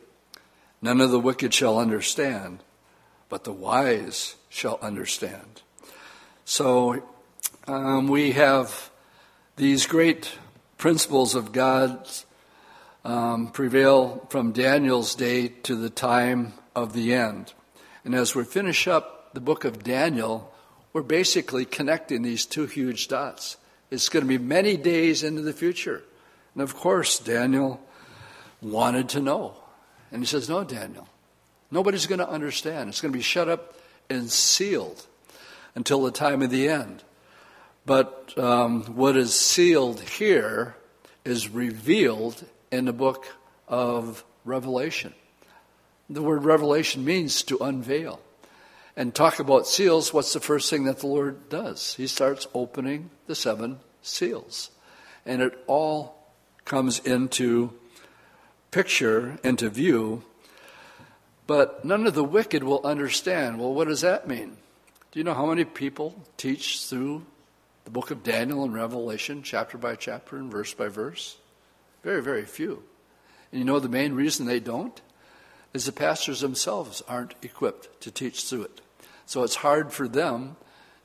None 0.80 1.00
of 1.00 1.10
the 1.10 1.18
wicked 1.18 1.52
shall 1.52 1.76
understand, 1.76 2.60
but 3.28 3.42
the 3.42 3.52
wise 3.52 4.36
shall 4.48 4.78
understand. 4.80 5.62
So 6.44 7.02
um, 7.66 8.06
we 8.06 8.30
have 8.30 8.92
these 9.56 9.86
great 9.86 10.38
principles 10.78 11.34
of 11.34 11.50
God's 11.50 12.24
um, 13.04 13.48
prevail 13.48 14.24
from 14.30 14.52
Daniel's 14.52 15.16
day 15.16 15.48
to 15.64 15.74
the 15.74 15.90
time 15.90 16.52
of 16.76 16.92
the 16.92 17.14
end. 17.14 17.52
And 18.04 18.14
as 18.14 18.36
we 18.36 18.44
finish 18.44 18.86
up 18.86 19.34
the 19.34 19.40
book 19.40 19.64
of 19.64 19.82
Daniel, 19.82 20.54
we're 20.92 21.02
basically 21.02 21.64
connecting 21.64 22.22
these 22.22 22.46
two 22.46 22.66
huge 22.66 23.08
dots. 23.08 23.56
It's 23.90 24.08
going 24.08 24.22
to 24.22 24.28
be 24.28 24.38
many 24.38 24.76
days 24.76 25.24
into 25.24 25.42
the 25.42 25.52
future. 25.52 26.04
And 26.54 26.62
of 26.62 26.76
course, 26.76 27.18
Daniel 27.18 27.80
wanted 28.62 29.08
to 29.10 29.20
know. 29.20 29.56
And 30.10 30.22
he 30.22 30.26
says, 30.26 30.48
No, 30.48 30.64
Daniel, 30.64 31.08
nobody's 31.70 32.06
going 32.06 32.20
to 32.20 32.28
understand. 32.28 32.88
It's 32.88 33.00
going 33.00 33.12
to 33.12 33.18
be 33.18 33.22
shut 33.22 33.48
up 33.48 33.74
and 34.08 34.30
sealed 34.30 35.06
until 35.74 36.02
the 36.02 36.10
time 36.10 36.42
of 36.42 36.50
the 36.50 36.68
end. 36.68 37.02
But 37.84 38.32
um, 38.38 38.82
what 38.96 39.16
is 39.16 39.34
sealed 39.34 40.00
here 40.00 40.76
is 41.24 41.48
revealed 41.48 42.44
in 42.70 42.84
the 42.84 42.92
book 42.92 43.26
of 43.68 44.24
Revelation. 44.44 45.14
The 46.08 46.22
word 46.22 46.44
revelation 46.44 47.04
means 47.04 47.42
to 47.44 47.58
unveil. 47.58 48.20
And 48.96 49.14
talk 49.14 49.38
about 49.38 49.66
seals, 49.66 50.12
what's 50.12 50.34
the 50.34 50.40
first 50.40 50.68
thing 50.68 50.84
that 50.84 50.98
the 50.98 51.06
Lord 51.06 51.48
does? 51.48 51.94
He 51.94 52.06
starts 52.06 52.46
opening 52.52 53.10
the 53.26 53.34
seven 53.34 53.80
seals. 54.02 54.70
And 55.24 55.40
it 55.40 55.58
all 55.66 56.26
comes 56.64 56.98
into 56.98 57.72
picture 58.72 59.38
into 59.44 59.68
view, 59.68 60.24
but 61.46 61.84
none 61.84 62.06
of 62.06 62.14
the 62.14 62.24
wicked 62.24 62.64
will 62.64 62.80
understand. 62.84 63.60
Well, 63.60 63.72
what 63.72 63.86
does 63.86 64.00
that 64.00 64.26
mean? 64.26 64.56
Do 65.12 65.20
you 65.20 65.24
know 65.24 65.34
how 65.34 65.46
many 65.46 65.64
people 65.64 66.24
teach 66.38 66.82
through 66.86 67.24
the 67.84 67.90
book 67.90 68.10
of 68.10 68.22
Daniel 68.22 68.64
and 68.64 68.74
Revelation, 68.74 69.42
chapter 69.42 69.76
by 69.76 69.94
chapter 69.94 70.36
and 70.36 70.50
verse 70.50 70.72
by 70.72 70.88
verse? 70.88 71.36
Very, 72.02 72.22
very 72.22 72.46
few. 72.46 72.82
And 73.50 73.58
you 73.58 73.64
know 73.64 73.78
the 73.78 73.88
main 73.88 74.14
reason 74.14 74.46
they 74.46 74.60
don't? 74.60 75.00
Is 75.74 75.84
the 75.84 75.92
pastors 75.92 76.40
themselves 76.40 77.02
aren't 77.06 77.34
equipped 77.42 78.00
to 78.02 78.10
teach 78.10 78.44
through 78.44 78.62
it. 78.62 78.80
So 79.26 79.42
it's 79.42 79.56
hard 79.56 79.92
for 79.92 80.08
them 80.08 80.56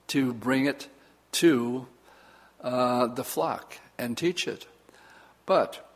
to 0.07 0.34
bring 0.34 0.65
it 0.65 0.88
to 1.34 1.88
uh, 2.61 3.07
the 3.07 3.24
flock 3.24 3.78
and 3.97 4.18
teach 4.18 4.47
it. 4.47 4.68
But 5.45 5.87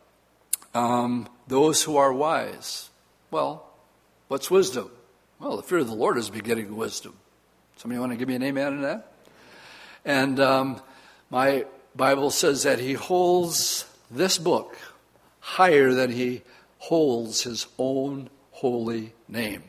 um, 0.74 1.28
those 1.48 1.82
who 1.82 1.96
are 1.96 2.12
wise. 2.12 2.90
Well, 3.30 3.66
what's 4.28 4.50
wisdom? 4.50 4.90
Well, 5.38 5.56
the 5.56 5.62
fear 5.62 5.78
of 5.78 5.88
the 5.88 5.94
Lord 5.94 6.18
is 6.18 6.30
beginning 6.30 6.76
wisdom. 6.76 7.14
Somebody 7.76 7.98
want 7.98 8.12
to 8.12 8.16
give 8.16 8.28
me 8.28 8.34
an 8.34 8.42
amen 8.42 8.74
in 8.74 8.82
that? 8.82 9.12
And 10.04 10.38
um, 10.40 10.80
my 11.30 11.64
Bible 11.94 12.30
says 12.30 12.62
that 12.62 12.78
he 12.78 12.92
holds 12.92 13.84
this 14.10 14.38
book 14.38 14.76
higher 15.40 15.92
than 15.92 16.10
he 16.10 16.42
holds 16.78 17.42
his 17.42 17.66
own 17.78 18.30
holy 18.52 19.12
name. 19.28 19.62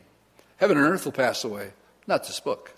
Heaven 0.56 0.76
and 0.76 0.86
earth 0.86 1.04
will 1.04 1.12
pass 1.12 1.44
away, 1.44 1.72
not 2.06 2.24
this 2.24 2.40
book. 2.40 2.72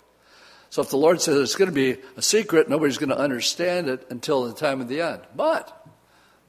So 0.69 0.81
if 0.81 0.89
the 0.89 0.97
Lord 0.97 1.21
says 1.21 1.37
it's 1.37 1.55
going 1.55 1.69
to 1.69 1.75
be 1.75 2.01
a 2.17 2.21
secret, 2.21 2.69
nobody's 2.69 2.97
going 2.97 3.09
to 3.09 3.17
understand 3.17 3.87
it 3.87 4.05
until 4.09 4.45
the 4.45 4.53
time 4.53 4.81
of 4.81 4.87
the 4.87 5.01
end. 5.01 5.21
But 5.35 5.87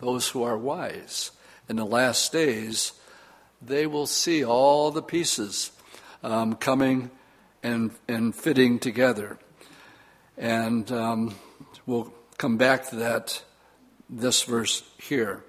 those 0.00 0.28
who 0.28 0.42
are 0.42 0.56
wise 0.56 1.30
in 1.68 1.76
the 1.76 1.84
last 1.84 2.32
days, 2.32 2.92
they 3.60 3.86
will 3.86 4.06
see 4.06 4.44
all 4.44 4.90
the 4.90 5.02
pieces 5.02 5.70
um, 6.22 6.54
coming 6.54 7.10
and, 7.62 7.90
and 8.08 8.34
fitting 8.34 8.78
together. 8.78 9.38
And 10.36 10.90
um, 10.92 11.34
we'll 11.86 12.12
come 12.38 12.56
back 12.56 12.88
to 12.90 12.96
that, 12.96 13.42
this 14.08 14.42
verse 14.42 14.82
here. 14.98 15.44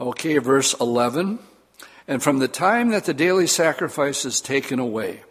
Okay, 0.00 0.38
verse 0.38 0.74
11. 0.80 1.38
And 2.08 2.22
from 2.22 2.38
the 2.38 2.48
time 2.48 2.88
that 2.90 3.04
the 3.04 3.14
daily 3.14 3.46
sacrifice 3.46 4.24
is 4.24 4.40
taken 4.40 4.78
away, 4.78 5.22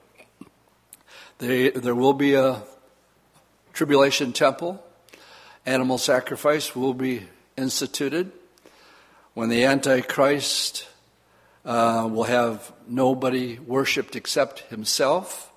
they, 1.39 1.71
there 1.71 1.95
will 1.95 2.13
be 2.13 2.35
a 2.35 2.63
tribulation 3.73 4.31
temple. 4.31 4.83
Animal 5.65 5.97
sacrifice 5.97 6.75
will 6.75 6.93
be 6.93 7.27
instituted, 7.57 8.31
when 9.39 9.47
the 9.47 9.63
Antichrist 9.63 10.85
uh, 11.63 12.05
will 12.11 12.25
have 12.25 12.73
nobody 12.89 13.57
worshipped 13.57 14.17
except 14.17 14.59
himself. 14.69 15.49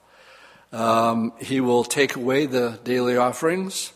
Um, 0.70 1.32
he 1.40 1.60
will 1.60 1.82
take 1.82 2.14
away 2.14 2.46
the 2.46 2.78
daily 2.84 3.16
offerings, 3.16 3.92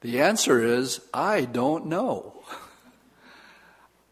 The 0.00 0.20
answer 0.20 0.62
is 0.62 1.00
I 1.12 1.44
don't 1.44 1.86
know. 1.86 2.44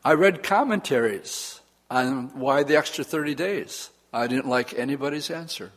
I 0.04 0.12
read 0.12 0.42
commentaries 0.42 1.60
on 1.90 2.38
why 2.38 2.62
the 2.62 2.76
extra 2.76 3.04
30 3.04 3.34
days. 3.34 3.90
I 4.12 4.26
didn't 4.26 4.48
like 4.48 4.74
anybody's 4.74 5.30
answer. 5.30 5.72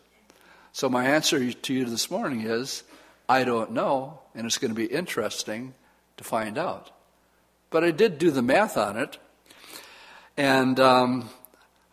So 0.73 0.89
my 0.89 1.05
answer 1.05 1.51
to 1.51 1.73
you 1.73 1.85
this 1.85 2.11
morning 2.11 2.41
is 2.41 2.83
I 3.29 3.43
don't 3.43 3.71
know, 3.71 4.19
and 4.35 4.45
it's 4.45 4.57
going 4.57 4.71
to 4.71 4.75
be 4.75 4.85
interesting 4.85 5.73
to 6.17 6.23
find 6.23 6.57
out. 6.57 6.91
But 7.69 7.83
I 7.83 7.91
did 7.91 8.19
do 8.19 8.31
the 8.31 8.41
math 8.41 8.77
on 8.77 8.95
it, 8.95 9.17
and 10.37 10.79
um, 10.79 11.29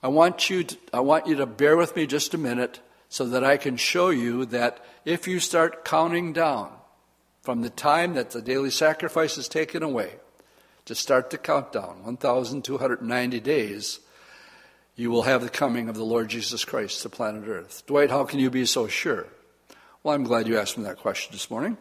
I 0.05 0.09
want 0.09 0.51
you 0.51 0.65
to, 0.65 0.77
I 0.93 1.01
want 1.01 1.27
you 1.27 1.37
to 1.37 1.47
bear 1.47 1.79
with 1.79 1.97
me 1.97 2.07
just 2.07 2.35
a 2.35 2.39
minute 2.39 2.79
so 3.09 3.25
that 3.25 3.43
I 3.43 3.57
can 3.57 3.79
show 3.79 4.11
you 4.11 4.45
that 4.47 4.85
if 5.07 5.27
you 5.27 5.41
start 5.41 5.83
counting 5.83 6.35
down 6.35 6.71
from 7.41 7.63
the 7.63 7.71
time 7.71 8.13
that 8.13 8.31
the 8.31 8.43
daily 8.43 8.69
sacrifice 8.69 9.39
is 9.39 9.49
taken 9.49 9.83
away 9.83 10.17
to 10.85 10.95
start 10.95 11.31
the 11.31 11.39
countdown, 11.39 12.05
1,290 12.05 13.41
days, 13.41 14.01
you 14.95 15.11
will 15.11 15.23
have 15.23 15.41
the 15.41 15.49
coming 15.49 15.89
of 15.89 15.97
the 15.97 16.05
Lord 16.05 16.29
Jesus 16.29 16.67
Christ 16.67 17.01
to 17.01 17.09
planet 17.09 17.49
Earth. 17.49 17.83
Dwight, 17.87 18.11
how 18.11 18.25
can 18.25 18.41
you 18.41 18.51
be 18.51 18.67
so 18.67 18.87
sure? 18.87 19.27
Well, 20.03 20.15
I'm 20.15 20.25
glad 20.25 20.47
you 20.47 20.59
asked 20.59 20.77
me 20.77 20.85
that 20.85 20.99
question 20.99 21.33
this 21.33 21.51
morning. 21.51 21.79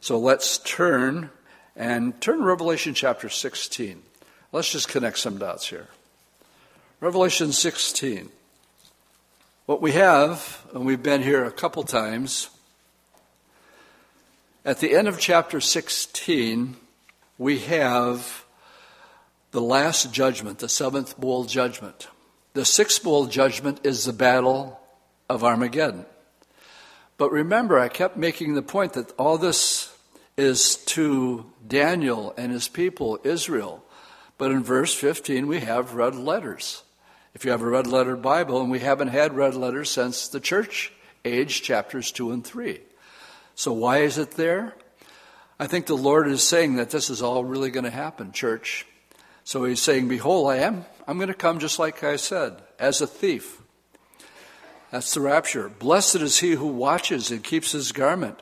So 0.00 0.18
let's 0.18 0.56
turn 0.56 1.28
and 1.76 2.18
turn 2.18 2.38
to 2.38 2.44
Revelation 2.44 2.94
chapter 2.94 3.28
16. 3.28 4.02
Let's 4.52 4.72
just 4.72 4.88
connect 4.88 5.18
some 5.18 5.36
dots 5.36 5.68
here. 5.68 5.88
Revelation 7.02 7.50
16. 7.50 8.28
What 9.66 9.82
we 9.82 9.90
have, 9.90 10.64
and 10.72 10.86
we've 10.86 11.02
been 11.02 11.24
here 11.24 11.44
a 11.44 11.50
couple 11.50 11.82
times, 11.82 12.48
at 14.64 14.78
the 14.78 14.94
end 14.94 15.08
of 15.08 15.18
chapter 15.18 15.60
16, 15.60 16.76
we 17.38 17.58
have 17.58 18.44
the 19.50 19.60
last 19.60 20.12
judgment, 20.12 20.60
the 20.60 20.68
seventh 20.68 21.18
bowl 21.18 21.42
judgment. 21.42 22.06
The 22.52 22.64
sixth 22.64 23.02
bowl 23.02 23.26
judgment 23.26 23.80
is 23.82 24.04
the 24.04 24.12
battle 24.12 24.78
of 25.28 25.42
Armageddon. 25.42 26.06
But 27.18 27.32
remember, 27.32 27.80
I 27.80 27.88
kept 27.88 28.16
making 28.16 28.54
the 28.54 28.62
point 28.62 28.92
that 28.92 29.10
all 29.18 29.38
this 29.38 29.92
is 30.36 30.76
to 30.76 31.50
Daniel 31.66 32.32
and 32.36 32.52
his 32.52 32.68
people, 32.68 33.18
Israel. 33.24 33.82
But 34.38 34.52
in 34.52 34.62
verse 34.62 34.94
15, 34.94 35.48
we 35.48 35.58
have 35.58 35.94
red 35.94 36.14
letters. 36.14 36.84
If 37.34 37.44
you 37.44 37.50
have 37.50 37.62
a 37.62 37.66
red 37.66 37.86
letter 37.86 38.14
Bible, 38.16 38.60
and 38.60 38.70
we 38.70 38.80
haven't 38.80 39.08
had 39.08 39.34
red 39.34 39.54
letters 39.54 39.90
since 39.90 40.28
the 40.28 40.40
church 40.40 40.92
age, 41.24 41.62
chapters 41.62 42.12
2 42.12 42.32
and 42.32 42.44
3. 42.44 42.80
So 43.54 43.72
why 43.72 43.98
is 43.98 44.18
it 44.18 44.32
there? 44.32 44.74
I 45.58 45.66
think 45.66 45.86
the 45.86 45.96
Lord 45.96 46.28
is 46.28 46.46
saying 46.46 46.76
that 46.76 46.90
this 46.90 47.08
is 47.08 47.22
all 47.22 47.44
really 47.44 47.70
going 47.70 47.84
to 47.84 47.90
happen, 47.90 48.32
church. 48.32 48.86
So 49.44 49.64
he's 49.64 49.80
saying, 49.80 50.08
Behold, 50.08 50.50
I 50.50 50.56
am. 50.56 50.84
I'm 51.06 51.18
going 51.18 51.28
to 51.28 51.34
come 51.34 51.58
just 51.58 51.78
like 51.78 52.04
I 52.04 52.16
said, 52.16 52.60
as 52.78 53.00
a 53.00 53.06
thief. 53.06 53.62
That's 54.90 55.14
the 55.14 55.20
rapture. 55.20 55.68
Blessed 55.68 56.16
is 56.16 56.40
he 56.40 56.52
who 56.52 56.66
watches 56.66 57.30
and 57.30 57.42
keeps 57.42 57.72
his 57.72 57.92
garment, 57.92 58.40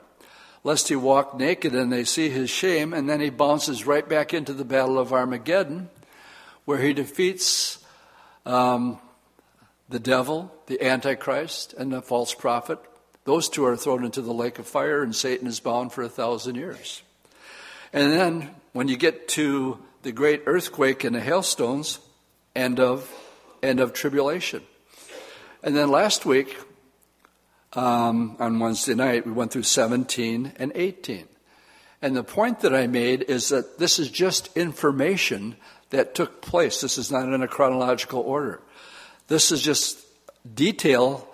lest 0.64 0.88
he 0.88 0.97
walk 0.97 1.38
naked 1.38 1.74
and 1.74 1.93
they 1.93 2.05
see 2.05 2.28
his 2.28 2.51
shame, 2.51 2.93
and 2.93 3.09
then 3.09 3.20
he 3.20 3.30
bounces 3.30 3.86
right 3.86 4.09
back 4.09 4.34
into 4.34 4.53
the 4.53 4.64
battle 4.64 4.99
of 4.99 5.12
Armageddon, 5.12 5.91
where 6.64 6.78
he 6.78 6.93
defeats 6.93 7.80
um, 8.47 8.99
the 9.88 10.01
devil, 10.01 10.55
the 10.66 10.82
Antichrist, 10.84 11.74
and 11.74 11.93
the 11.93 12.03
false 12.03 12.34
prophet. 12.34 12.78
Those 13.24 13.49
two 13.49 13.64
are 13.64 13.76
thrown 13.76 14.05
into 14.05 14.22
the 14.22 14.32
lake 14.32 14.59
of 14.59 14.66
fire, 14.66 15.03
and 15.03 15.14
Satan 15.14 15.47
is 15.47 15.61
bound 15.61 15.93
for 15.93 16.03
a 16.03 16.09
thousand 16.09 16.55
years. 16.55 17.03
And 17.93 18.12
then, 18.12 18.51
when 18.72 18.88
you 18.88 18.97
get 18.97 19.28
to 19.28 19.78
the 20.03 20.12
great 20.12 20.43
earthquake 20.47 21.05
and 21.05 21.14
the 21.14 21.20
hailstones, 21.20 21.99
end 22.55 22.80
of 22.80 23.12
end 23.62 23.80
of 23.80 23.93
tribulation. 23.93 24.62
And 25.62 25.76
then 25.76 25.91
last 25.91 26.24
week, 26.24 26.57
um, 27.74 28.36
on 28.38 28.59
Wednesday 28.59 28.95
night, 28.95 29.26
we 29.26 29.32
went 29.32 29.53
through 29.53 29.64
17 29.64 30.53
and 30.57 30.72
18. 30.74 31.26
And 32.03 32.16
the 32.16 32.24
point 32.24 32.61
that 32.61 32.74
I 32.74 32.86
made 32.86 33.22
is 33.22 33.51
that 33.51 33.78
this 33.78 33.99
is 33.99 34.11
just 34.11 34.57
information 34.57 35.57
that 35.91 36.14
took 36.14 36.41
place. 36.41 36.80
This 36.80 36.99
is 36.99 37.11
not 37.11 37.24
in 37.24 37.43
a 37.43 37.49
chronological 37.49 38.20
order. 38.20 38.61
This 39.28 39.53
is 39.53 39.62
just 39.62 39.99
detail 40.55 41.28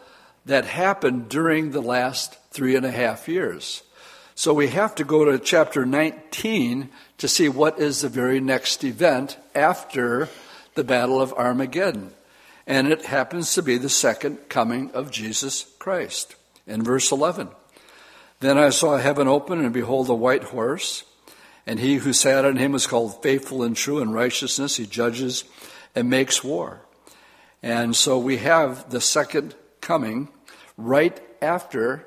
that 0.46 0.64
happened 0.64 1.28
during 1.28 1.70
the 1.70 1.82
last 1.82 2.36
three 2.50 2.76
and 2.76 2.86
a 2.86 2.90
half 2.90 3.28
years. 3.28 3.82
So 4.34 4.52
we 4.52 4.68
have 4.68 4.94
to 4.96 5.04
go 5.04 5.24
to 5.24 5.38
chapter 5.38 5.86
19 5.86 6.90
to 7.18 7.28
see 7.28 7.48
what 7.48 7.78
is 7.80 8.00
the 8.00 8.08
very 8.08 8.38
next 8.38 8.84
event 8.84 9.38
after 9.54 10.28
the 10.74 10.84
Battle 10.84 11.20
of 11.20 11.32
Armageddon. 11.32 12.12
And 12.66 12.88
it 12.88 13.06
happens 13.06 13.54
to 13.54 13.62
be 13.62 13.78
the 13.78 13.88
second 13.88 14.48
coming 14.48 14.90
of 14.92 15.10
Jesus 15.10 15.66
Christ. 15.78 16.34
In 16.66 16.82
verse 16.82 17.12
11, 17.12 17.48
then 18.40 18.58
I 18.58 18.70
saw 18.70 18.98
heaven 18.98 19.28
open, 19.28 19.60
and 19.60 19.72
behold, 19.72 20.10
a 20.10 20.14
white 20.14 20.44
horse. 20.44 21.04
And 21.66 21.80
he 21.80 21.96
who 21.96 22.12
sat 22.12 22.44
on 22.44 22.56
him 22.56 22.74
is 22.74 22.86
called 22.86 23.22
faithful 23.22 23.62
and 23.62 23.76
true 23.76 23.98
in 23.98 24.12
righteousness. 24.12 24.76
He 24.76 24.86
judges 24.86 25.44
and 25.94 26.08
makes 26.08 26.44
war. 26.44 26.80
And 27.62 27.96
so 27.96 28.18
we 28.18 28.36
have 28.38 28.90
the 28.90 29.00
second 29.00 29.54
coming 29.80 30.28
right 30.76 31.20
after 31.42 32.06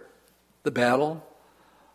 the 0.63 0.71
battle 0.71 1.25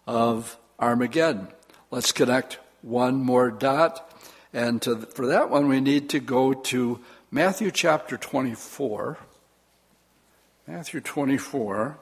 of 0.07 0.59
Armageddon. 0.79 1.49
Let's 1.91 2.13
connect 2.13 2.59
one 2.83 3.17
more 3.17 3.51
dot. 3.51 4.11
And 4.53 4.83
to, 4.83 4.97
for 4.97 5.27
that 5.29 5.49
one, 5.49 5.69
we 5.69 5.81
need 5.81 6.11
to 6.11 6.21
go 6.21 6.53
to 6.53 7.01
Matthew 7.31 7.71
chapter 7.71 8.17
24. 8.17 9.19
Matthew 10.67 11.01
24, 11.01 11.99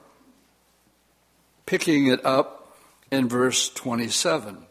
picking 1.65 2.07
it 2.07 2.25
up 2.25 2.77
in 3.11 3.27
verse 3.27 3.69
27. 3.69 4.65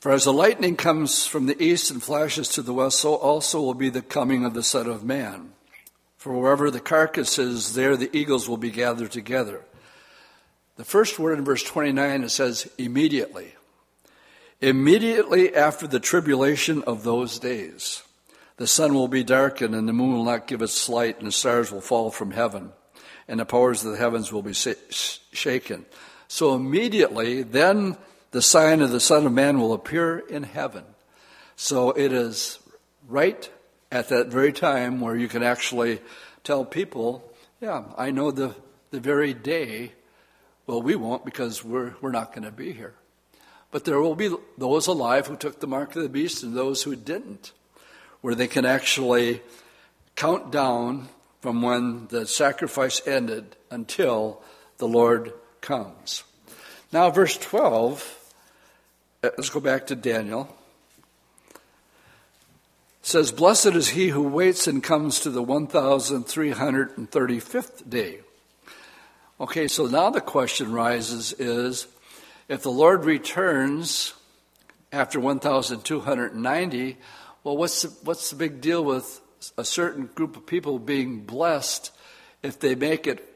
For 0.00 0.12
as 0.12 0.24
the 0.24 0.32
lightning 0.32 0.76
comes 0.76 1.26
from 1.26 1.46
the 1.46 1.60
east 1.60 1.90
and 1.90 2.02
flashes 2.02 2.48
to 2.50 2.62
the 2.62 2.72
west, 2.72 3.00
so 3.00 3.14
also 3.14 3.60
will 3.60 3.74
be 3.74 3.90
the 3.90 4.02
coming 4.02 4.44
of 4.44 4.54
the 4.54 4.62
Son 4.62 4.86
of 4.86 5.02
Man. 5.02 5.52
For 6.16 6.32
wherever 6.32 6.70
the 6.70 6.80
carcass 6.80 7.38
is, 7.38 7.74
there 7.74 7.96
the 7.96 8.16
eagles 8.16 8.48
will 8.48 8.56
be 8.56 8.70
gathered 8.70 9.10
together. 9.10 9.62
The 10.76 10.84
first 10.84 11.18
word 11.18 11.38
in 11.38 11.44
verse 11.44 11.64
29, 11.64 12.22
it 12.22 12.28
says, 12.28 12.70
immediately. 12.78 13.54
Immediately 14.60 15.54
after 15.54 15.88
the 15.88 16.00
tribulation 16.00 16.82
of 16.84 17.02
those 17.02 17.38
days, 17.40 18.02
the 18.56 18.66
sun 18.66 18.94
will 18.94 19.08
be 19.08 19.24
darkened 19.24 19.74
and 19.74 19.88
the 19.88 19.92
moon 19.92 20.14
will 20.14 20.24
not 20.24 20.46
give 20.46 20.62
its 20.62 20.88
light 20.88 21.18
and 21.18 21.26
the 21.26 21.32
stars 21.32 21.72
will 21.72 21.80
fall 21.80 22.10
from 22.10 22.32
heaven 22.32 22.72
and 23.28 23.38
the 23.38 23.44
powers 23.44 23.84
of 23.84 23.92
the 23.92 23.98
heavens 23.98 24.32
will 24.32 24.42
be 24.42 24.54
shaken. 24.54 25.86
So 26.28 26.54
immediately, 26.54 27.42
then 27.42 27.96
the 28.30 28.42
sign 28.42 28.80
of 28.80 28.90
the 28.90 29.00
Son 29.00 29.26
of 29.26 29.32
Man 29.32 29.60
will 29.60 29.72
appear 29.72 30.18
in 30.18 30.42
heaven. 30.42 30.84
So 31.56 31.90
it 31.90 32.12
is 32.12 32.58
right 33.08 33.50
at 33.90 34.08
that 34.10 34.28
very 34.28 34.52
time 34.52 35.00
where 35.00 35.16
you 35.16 35.28
can 35.28 35.42
actually 35.42 36.00
tell 36.44 36.64
people, 36.64 37.32
yeah, 37.60 37.84
I 37.96 38.10
know 38.10 38.30
the, 38.30 38.54
the 38.90 39.00
very 39.00 39.34
day. 39.34 39.92
Well, 40.66 40.82
we 40.82 40.94
won't 40.94 41.24
because 41.24 41.64
we're, 41.64 41.94
we're 42.00 42.12
not 42.12 42.34
going 42.34 42.44
to 42.44 42.52
be 42.52 42.72
here. 42.72 42.94
But 43.70 43.84
there 43.84 44.00
will 44.00 44.14
be 44.14 44.34
those 44.56 44.86
alive 44.86 45.26
who 45.26 45.36
took 45.36 45.60
the 45.60 45.66
mark 45.66 45.94
of 45.96 46.02
the 46.02 46.08
beast 46.08 46.42
and 46.42 46.54
those 46.54 46.82
who 46.82 46.96
didn't, 46.96 47.52
where 48.20 48.34
they 48.34 48.46
can 48.46 48.64
actually 48.64 49.42
count 50.16 50.50
down 50.50 51.08
from 51.40 51.62
when 51.62 52.06
the 52.08 52.26
sacrifice 52.26 53.06
ended 53.06 53.56
until 53.70 54.42
the 54.78 54.88
Lord 54.88 55.32
comes. 55.60 56.24
Now, 56.92 57.10
verse 57.10 57.36
12, 57.36 58.00
uh, 58.00 58.17
Uh, 59.20 59.30
let's 59.36 59.50
go 59.50 59.58
back 59.58 59.88
to 59.88 59.96
Daniel. 59.96 60.48
It 61.50 61.58
says, 63.02 63.32
Blessed 63.32 63.74
is 63.74 63.88
he 63.88 64.10
who 64.10 64.22
waits 64.22 64.68
and 64.68 64.80
comes 64.80 65.18
to 65.20 65.30
the 65.30 65.42
1335th 65.42 67.90
day. 67.90 68.20
Okay, 69.40 69.66
so 69.66 69.86
now 69.86 70.10
the 70.10 70.20
question 70.20 70.72
rises 70.72 71.32
is 71.32 71.88
if 72.48 72.62
the 72.62 72.70
Lord 72.70 73.04
returns 73.04 74.14
after 74.92 75.18
1290, 75.18 76.96
well, 77.42 77.56
what's 77.56 77.82
the, 77.82 77.88
what's 78.04 78.30
the 78.30 78.36
big 78.36 78.60
deal 78.60 78.84
with 78.84 79.20
a 79.56 79.64
certain 79.64 80.06
group 80.14 80.36
of 80.36 80.46
people 80.46 80.78
being 80.78 81.22
blessed 81.22 81.90
if 82.44 82.60
they 82.60 82.76
make 82.76 83.08
it 83.08 83.28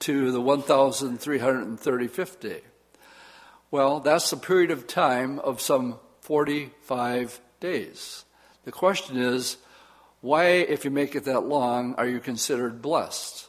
to 0.00 0.32
the 0.32 0.40
1335th 0.40 2.40
day? 2.40 2.62
Well, 3.70 4.00
that's 4.00 4.32
a 4.32 4.38
period 4.38 4.70
of 4.70 4.86
time 4.86 5.38
of 5.40 5.60
some 5.60 5.98
45 6.22 7.38
days. 7.60 8.24
The 8.64 8.72
question 8.72 9.18
is, 9.18 9.58
why, 10.22 10.46
if 10.46 10.86
you 10.86 10.90
make 10.90 11.14
it 11.14 11.24
that 11.24 11.40
long, 11.40 11.94
are 11.96 12.08
you 12.08 12.18
considered 12.18 12.80
blessed? 12.80 13.46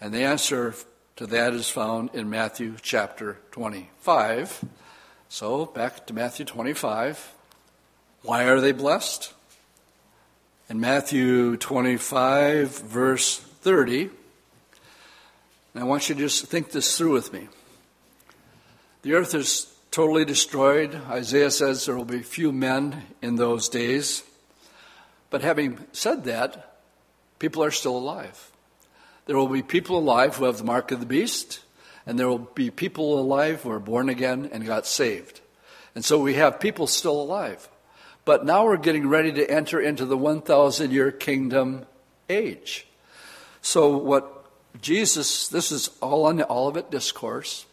And 0.00 0.12
the 0.12 0.24
answer 0.24 0.74
to 1.16 1.26
that 1.28 1.52
is 1.52 1.70
found 1.70 2.10
in 2.14 2.28
Matthew 2.28 2.74
chapter 2.82 3.38
25. 3.52 4.64
So, 5.28 5.66
back 5.66 6.04
to 6.08 6.14
Matthew 6.14 6.46
25. 6.46 7.32
Why 8.22 8.44
are 8.48 8.60
they 8.60 8.72
blessed? 8.72 9.32
In 10.68 10.80
Matthew 10.80 11.56
25, 11.56 12.76
verse 12.80 13.38
30, 13.38 14.10
I 15.76 15.84
want 15.84 16.08
you 16.08 16.16
to 16.16 16.20
just 16.20 16.46
think 16.46 16.72
this 16.72 16.98
through 16.98 17.12
with 17.12 17.32
me. 17.32 17.46
The 19.02 19.14
earth 19.14 19.34
is 19.34 19.72
totally 19.90 20.26
destroyed. 20.26 20.94
Isaiah 21.08 21.50
says 21.50 21.86
there 21.86 21.96
will 21.96 22.04
be 22.04 22.22
few 22.22 22.52
men 22.52 23.02
in 23.22 23.36
those 23.36 23.70
days. 23.70 24.22
But 25.30 25.40
having 25.40 25.78
said 25.92 26.24
that, 26.24 26.76
people 27.38 27.64
are 27.64 27.70
still 27.70 27.96
alive. 27.96 28.50
There 29.24 29.38
will 29.38 29.48
be 29.48 29.62
people 29.62 29.98
alive 29.98 30.36
who 30.36 30.44
have 30.44 30.58
the 30.58 30.64
mark 30.64 30.90
of 30.90 31.00
the 31.00 31.06
beast, 31.06 31.60
and 32.04 32.18
there 32.18 32.28
will 32.28 32.38
be 32.38 32.70
people 32.70 33.18
alive 33.18 33.62
who 33.62 33.70
are 33.70 33.80
born 33.80 34.10
again 34.10 34.50
and 34.52 34.66
got 34.66 34.86
saved. 34.86 35.40
And 35.94 36.04
so 36.04 36.18
we 36.18 36.34
have 36.34 36.60
people 36.60 36.86
still 36.86 37.22
alive. 37.22 37.68
But 38.26 38.44
now 38.44 38.66
we're 38.66 38.76
getting 38.76 39.08
ready 39.08 39.32
to 39.32 39.50
enter 39.50 39.80
into 39.80 40.04
the 40.04 40.16
1,000 40.16 40.90
year 40.90 41.10
kingdom 41.10 41.86
age. 42.28 42.86
So, 43.62 43.96
what 43.96 44.44
Jesus, 44.82 45.48
this 45.48 45.72
is 45.72 45.88
all 46.02 46.26
on 46.26 46.36
the 46.36 46.50
Olivet 46.50 46.90
Discourse. 46.90 47.64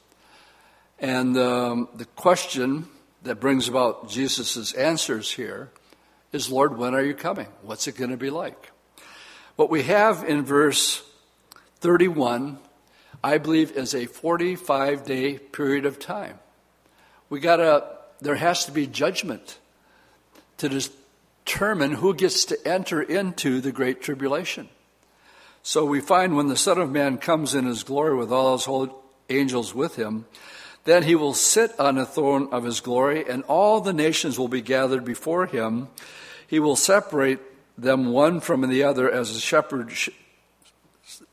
And 0.99 1.37
um, 1.37 1.89
the 1.95 2.05
question 2.05 2.87
that 3.23 3.39
brings 3.39 3.67
about 3.67 4.09
Jesus' 4.09 4.73
answers 4.73 5.31
here 5.31 5.69
is 6.31 6.49
Lord, 6.49 6.77
when 6.77 6.95
are 6.95 7.03
you 7.03 7.13
coming? 7.13 7.47
What's 7.61 7.87
it 7.87 7.97
going 7.97 8.11
to 8.11 8.17
be 8.17 8.29
like? 8.29 8.71
What 9.55 9.69
we 9.69 9.83
have 9.83 10.23
in 10.23 10.43
verse 10.43 11.03
31, 11.79 12.59
I 13.23 13.37
believe, 13.37 13.71
is 13.71 13.93
a 13.93 14.05
45 14.05 15.05
day 15.05 15.37
period 15.37 15.85
of 15.85 15.99
time. 15.99 16.39
We 17.29 17.39
got 17.39 17.57
to, 17.57 17.85
there 18.21 18.35
has 18.35 18.65
to 18.65 18.71
be 18.71 18.87
judgment 18.87 19.57
to 20.57 20.69
determine 20.69 21.91
who 21.91 22.13
gets 22.13 22.45
to 22.45 22.67
enter 22.67 23.01
into 23.01 23.61
the 23.61 23.71
Great 23.71 24.01
Tribulation. 24.01 24.69
So 25.61 25.85
we 25.85 25.99
find 25.99 26.35
when 26.35 26.47
the 26.47 26.55
Son 26.55 26.77
of 26.77 26.91
Man 26.91 27.17
comes 27.17 27.53
in 27.53 27.65
his 27.65 27.83
glory 27.83 28.15
with 28.15 28.31
all 28.31 28.57
his 28.57 28.89
angels 29.29 29.75
with 29.75 29.95
him, 29.95 30.25
then 30.87 31.03
he 31.03 31.15
will 31.15 31.33
sit 31.33 31.77
on 31.77 31.95
the 31.95 32.05
throne 32.05 32.47
of 32.53 32.63
his 32.63 32.79
glory, 32.79 33.27
and 33.27 33.43
all 33.43 33.81
the 33.81 33.91
nations 33.91 34.39
will 34.39 34.47
be 34.47 34.61
gathered 34.61 35.03
before 35.03 35.45
him. 35.45 35.89
He 36.47 36.59
will 36.59 36.77
separate 36.77 37.39
them 37.77 38.13
one 38.13 38.39
from 38.39 38.61
the 38.69 38.83
other 38.83 39.11
as 39.11 39.35
a 39.35 39.39
shepherd 39.41 39.91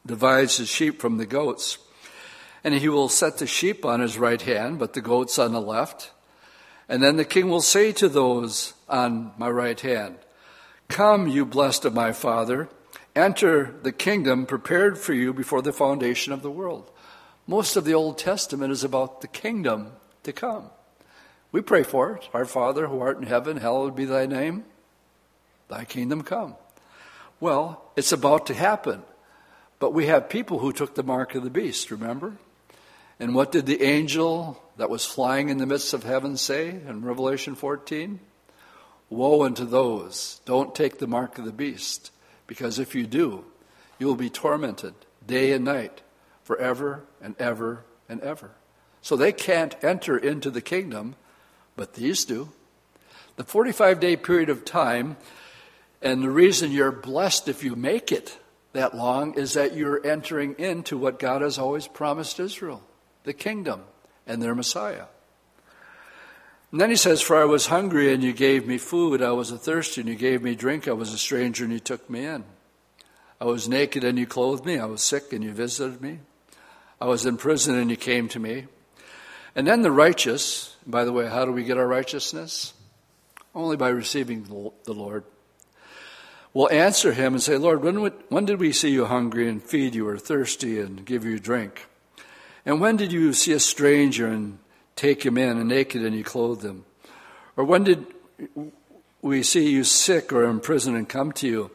divides 0.05 0.57
his 0.57 0.69
sheep 0.69 1.01
from 1.01 1.19
the 1.19 1.25
goats. 1.25 1.79
And 2.65 2.75
he 2.75 2.89
will 2.89 3.09
set 3.09 3.39
the 3.39 3.47
sheep 3.47 3.85
on 3.85 4.01
his 4.01 4.19
right 4.19 4.43
hand, 4.43 4.81
but 4.81 4.93
the 4.93 5.01
goats 5.01 5.39
on 5.39 5.53
the 5.53 5.61
left. 5.61 6.11
And 6.89 7.01
then 7.01 7.17
the 7.17 7.25
king 7.25 7.49
will 7.49 7.63
say 7.63 7.93
to 7.93 8.09
those 8.09 8.75
on 8.89 9.35
my 9.39 9.49
right 9.49 9.79
hand, 9.79 10.17
Come, 10.89 11.29
you 11.29 11.47
blessed 11.47 11.85
of 11.85 11.95
my 11.95 12.11
Father, 12.11 12.69
enter 13.15 13.73
the 13.85 13.93
kingdom 13.93 14.47
prepared 14.47 14.99
for 14.99 15.15
you 15.15 15.33
before 15.33 15.63
the 15.63 15.73
foundation 15.73 16.33
of 16.33 16.43
the 16.43 16.51
world. 16.51 16.91
Most 17.47 17.77
of 17.77 17.85
the 17.85 17.95
Old 17.95 18.17
Testament 18.17 18.73
is 18.73 18.85
about 18.85 19.21
the 19.21 19.29
kingdom 19.29 19.93
to 20.23 20.33
come. 20.33 20.71
We 21.53 21.61
pray 21.61 21.83
for 21.83 22.17
it. 22.17 22.29
Our 22.33 22.47
Father 22.47 22.87
who 22.87 23.01
art 23.01 23.19
in 23.19 23.27
heaven, 23.27 23.59
hallowed 23.59 23.95
be 23.95 24.07
thy 24.07 24.27
name. 24.27 24.65
Thy 25.69 25.85
kingdom 25.85 26.23
come. 26.23 26.57
Well, 27.41 27.83
it's 27.97 28.13
about 28.13 28.47
to 28.47 28.55
happen. 28.55 29.03
But 29.79 29.93
we 29.93 30.07
have 30.07 30.29
people 30.29 30.59
who 30.59 30.73
took 30.73 30.95
the 30.95 31.03
mark 31.03 31.35
of 31.35 31.45
the 31.45 31.51
beast, 31.51 31.91
remember? 31.91 32.37
And 33.21 33.35
what 33.35 33.53
did 33.53 33.67
the 33.67 33.83
angel 33.83 34.63
that 34.77 34.91
was 34.91 35.05
flying 35.05 35.51
in 35.51 35.59
the 35.59 35.67
midst 35.67 35.93
of 35.93 36.03
heaven 36.03 36.37
say 36.37 36.71
in 36.71 37.05
Revelation 37.05 37.55
14? 37.55 38.21
Woe 39.11 39.45
unto 39.45 39.65
those, 39.65 40.41
don't 40.47 40.75
take 40.75 40.99
the 40.99 41.07
mark 41.07 41.39
of 41.39 41.45
the 41.45 41.53
beast, 41.53 42.11
because 42.47 42.79
if 42.79 42.95
you 42.95 43.07
do, 43.07 43.45
you 43.99 44.07
will 44.07 44.17
be 44.17 44.31
tormented 44.31 44.95
day 45.27 45.53
and 45.53 45.65
night 45.65 46.01
forever 46.45 47.05
and 47.21 47.35
ever 47.41 47.85
and 48.09 48.21
ever. 48.21 48.53
So 49.03 49.17
they 49.17 49.33
can't 49.33 49.75
enter 49.83 50.17
into 50.17 50.51
the 50.51 50.61
kingdom, 50.63 51.17
but 51.77 51.95
these 51.95 52.25
do. 52.25 52.51
The 53.37 53.45
45 53.45 53.99
day 53.99 54.17
period 54.17 54.49
of 54.49 54.65
time, 54.65 55.17
and 56.01 56.23
the 56.23 56.31
reason 56.31 56.71
you're 56.71 56.93
blessed 56.93 57.49
if 57.49 57.65
you 57.65 57.75
make 57.75 58.13
it 58.13 58.39
that 58.73 58.95
long 58.95 59.35
is 59.35 59.55
that 59.55 59.75
you're 59.75 60.05
entering 60.07 60.55
into 60.59 60.99
what 60.99 61.19
God 61.19 61.43
has 61.43 61.59
always 61.59 61.89
promised 61.89 62.39
Israel 62.39 62.83
the 63.25 63.33
kingdom 63.33 63.83
and 64.27 64.43
their 64.43 64.55
Messiah. 64.55 65.07
And 66.71 66.81
then 66.81 66.91
he 66.91 66.97
says, 66.97 67.23
For 67.23 67.37
I 67.37 67.45
was 67.45 67.67
hungry 67.67 68.13
and 68.13 68.23
you 68.23 68.33
gave 68.33 68.67
me 68.67 68.79
food. 68.79 69.23
I 69.23 69.31
was 69.31 69.51
a 69.51 69.57
thirsty 69.57 70.01
and 70.01 70.11
you 70.11 70.17
gave 70.17 70.43
me 70.43 70.55
drink. 70.55 70.89
I 70.89 70.93
was 70.93 71.13
a 71.13 71.19
stranger 71.19 71.65
and 71.65 71.73
you 71.73 71.79
took 71.79 72.11
me 72.11 72.27
in. 72.27 72.45
I 73.41 73.45
was 73.45 73.69
naked 73.69 74.05
and 74.05 74.19
you 74.19 74.27
clothed 74.27 74.67
me. 74.67 74.79
I 74.79 74.85
was 74.87 75.01
sick 75.01 75.33
and 75.33 75.43
you 75.43 75.53
visited 75.53 76.03
me. 76.03 76.19
I 77.01 77.07
was 77.07 77.27
in 77.27 77.37
prison 77.37 77.77
and 77.77 77.91
you 77.91 77.97
came 77.97 78.29
to 78.29 78.39
me. 78.39 78.67
And 79.57 79.67
then 79.67 79.83
the 79.83 79.91
righteous, 79.91 80.77
by 80.87 81.05
the 81.05 81.13
way, 81.13 81.29
how 81.29 81.45
do 81.45 81.53
we 81.53 81.65
get 81.65 81.79
our 81.79 81.87
righteousness? 81.87 82.75
Only 83.55 83.77
by 83.77 83.91
receiving 83.91 84.73
the 84.85 84.93
Lord. 84.93 85.25
Will 86.53 86.71
answer 86.71 87.13
him 87.13 87.35
and 87.35 87.43
say, 87.43 87.57
Lord, 87.57 87.83
when, 87.83 87.97
when 88.29 88.45
did 88.45 88.61
we 88.61 88.73
see 88.73 88.91
you 88.91 89.07
hungry 89.07 89.49
and 89.49 89.63
feed 89.63 89.95
you, 89.95 90.07
or 90.07 90.17
thirsty 90.17 90.79
and 90.79 91.05
give 91.05 91.25
you 91.25 91.41
drink? 91.41 91.87
And 92.65 92.81
when 92.81 92.97
did 92.97 93.13
you 93.13 93.33
see 93.33 93.53
a 93.53 93.61
stranger 93.61 94.29
and 94.29 94.59
take 94.95 95.27
him 95.27 95.37
in, 95.37 95.59
and 95.59 95.69
naked 95.69 96.05
and 96.05 96.15
you 96.15 96.23
clothed 96.23 96.65
him? 96.65 96.85
Or 97.57 97.65
when 97.65 97.83
did 97.83 98.07
we 99.21 99.43
see 99.43 99.69
you 99.71 99.83
sick 99.83 100.33
or 100.33 100.49
in 100.49 100.61
prison 100.61 100.95
and 100.95 101.09
come 101.09 101.33
to 101.33 101.49
you? 101.49 101.71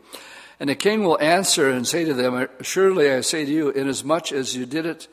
And 0.60 0.70
the 0.70 0.76
king 0.76 1.04
will 1.04 1.20
answer 1.22 1.70
and 1.70 1.88
say 1.88 2.04
to 2.04 2.14
them, 2.14 2.48
Surely 2.62 3.10
I 3.10 3.22
say 3.22 3.46
to 3.46 3.52
you, 3.52 3.70
inasmuch 3.70 4.32
as 4.32 4.56
you 4.56 4.66
did 4.66 4.86
it 4.86 5.08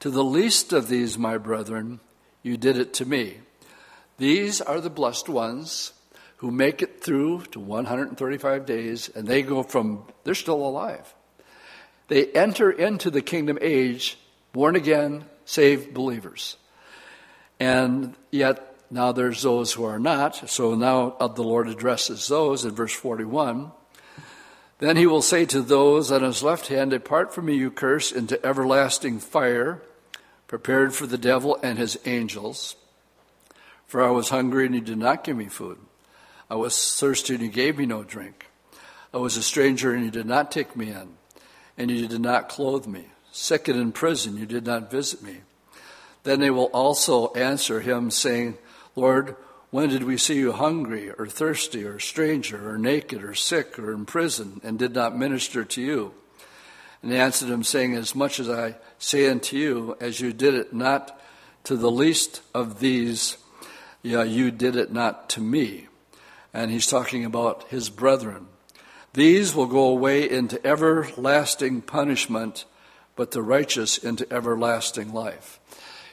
to 0.00 0.10
the 0.10 0.24
least 0.24 0.72
of 0.72 0.88
these, 0.88 1.18
my 1.18 1.36
brethren, 1.38 2.00
you 2.42 2.56
did 2.56 2.78
it 2.78 2.94
to 2.94 3.04
me. 3.04 3.38
These 4.18 4.60
are 4.60 4.80
the 4.80 4.90
blessed 4.90 5.28
ones 5.28 5.92
who 6.36 6.50
make 6.50 6.82
it 6.82 7.02
through 7.02 7.42
to 7.46 7.58
135 7.58 8.66
days, 8.66 9.08
and 9.08 9.26
they 9.26 9.42
go 9.42 9.62
from, 9.62 10.04
they're 10.22 10.34
still 10.34 10.64
alive. 10.66 11.12
They 12.08 12.26
enter 12.26 12.70
into 12.70 13.10
the 13.10 13.22
kingdom 13.22 13.58
age, 13.60 14.18
born 14.52 14.76
again, 14.76 15.24
saved 15.44 15.94
believers. 15.94 16.56
And 17.58 18.14
yet, 18.30 18.76
now 18.90 19.12
there's 19.12 19.42
those 19.42 19.72
who 19.72 19.84
are 19.84 19.98
not. 19.98 20.50
So 20.50 20.74
now 20.74 21.16
the 21.18 21.42
Lord 21.42 21.68
addresses 21.68 22.28
those 22.28 22.64
in 22.64 22.72
verse 22.72 22.92
41. 22.92 23.72
Then 24.78 24.96
he 24.96 25.06
will 25.06 25.22
say 25.22 25.44
to 25.46 25.62
those 25.62 26.10
on 26.10 26.22
his 26.22 26.42
left 26.42 26.66
hand, 26.68 26.90
Depart 26.90 27.32
from 27.32 27.46
me, 27.46 27.54
you 27.54 27.70
curse, 27.70 28.10
into 28.10 28.44
everlasting 28.44 29.20
fire, 29.20 29.80
prepared 30.48 30.94
for 30.94 31.06
the 31.06 31.18
devil 31.18 31.58
and 31.62 31.78
his 31.78 31.98
angels. 32.04 32.76
For 33.86 34.02
I 34.02 34.10
was 34.10 34.30
hungry, 34.30 34.66
and 34.66 34.74
you 34.74 34.80
did 34.80 34.98
not 34.98 35.24
give 35.24 35.36
me 35.36 35.46
food. 35.46 35.78
I 36.50 36.56
was 36.56 36.98
thirsty, 36.98 37.34
and 37.34 37.42
you 37.42 37.48
gave 37.50 37.78
me 37.78 37.86
no 37.86 38.02
drink. 38.02 38.46
I 39.12 39.18
was 39.18 39.36
a 39.36 39.42
stranger, 39.42 39.94
and 39.94 40.04
you 40.04 40.10
did 40.10 40.26
not 40.26 40.50
take 40.50 40.74
me 40.74 40.90
in. 40.90 41.16
and 41.76 41.90
you 41.90 42.06
did 42.06 42.20
not 42.20 42.48
clothe 42.48 42.86
me. 42.86 43.06
Sick 43.32 43.66
and 43.66 43.80
in 43.80 43.90
prison, 43.90 44.36
you 44.36 44.46
did 44.46 44.64
not 44.64 44.90
visit 44.90 45.22
me. 45.22 45.38
Then 46.22 46.40
they 46.40 46.50
will 46.50 46.70
also 46.72 47.32
answer 47.32 47.80
him, 47.80 48.10
saying, 48.10 48.56
Lord, 48.94 49.36
when 49.74 49.88
did 49.88 50.04
we 50.04 50.16
see 50.16 50.36
you 50.36 50.52
hungry 50.52 51.10
or 51.10 51.26
thirsty 51.26 51.82
or 51.82 51.98
stranger 51.98 52.70
or 52.70 52.78
naked 52.78 53.24
or 53.24 53.34
sick 53.34 53.76
or 53.76 53.92
in 53.92 54.06
prison 54.06 54.60
and 54.62 54.78
did 54.78 54.94
not 54.94 55.18
minister 55.18 55.64
to 55.64 55.82
you? 55.82 56.14
And 57.02 57.10
he 57.10 57.18
answered 57.18 57.50
him, 57.50 57.64
saying, 57.64 57.96
As 57.96 58.14
much 58.14 58.38
as 58.38 58.48
I 58.48 58.76
say 59.00 59.28
unto 59.28 59.56
you, 59.56 59.96
as 59.98 60.20
you 60.20 60.32
did 60.32 60.54
it 60.54 60.72
not 60.72 61.20
to 61.64 61.74
the 61.74 61.90
least 61.90 62.40
of 62.54 62.78
these, 62.78 63.36
yeah, 64.00 64.22
you 64.22 64.52
did 64.52 64.76
it 64.76 64.92
not 64.92 65.28
to 65.30 65.40
me. 65.40 65.88
And 66.52 66.70
he's 66.70 66.86
talking 66.86 67.24
about 67.24 67.64
his 67.64 67.90
brethren. 67.90 68.46
These 69.14 69.56
will 69.56 69.66
go 69.66 69.88
away 69.88 70.30
into 70.30 70.64
everlasting 70.64 71.82
punishment, 71.82 72.64
but 73.16 73.32
the 73.32 73.42
righteous 73.42 73.98
into 73.98 74.32
everlasting 74.32 75.12
life. 75.12 75.58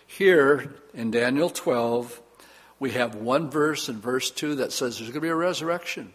Here 0.08 0.74
in 0.96 1.12
Daniel 1.12 1.52
12, 1.52 2.21
we 2.82 2.92
have 2.94 3.14
one 3.14 3.48
verse 3.48 3.90
in 3.90 4.02
verse 4.02 4.32
2 4.32 4.56
that 4.56 4.72
says 4.72 4.98
there's 4.98 5.10
going 5.10 5.22
to 5.22 5.22
be 5.22 5.28
a 5.28 5.36
resurrection. 5.36 6.12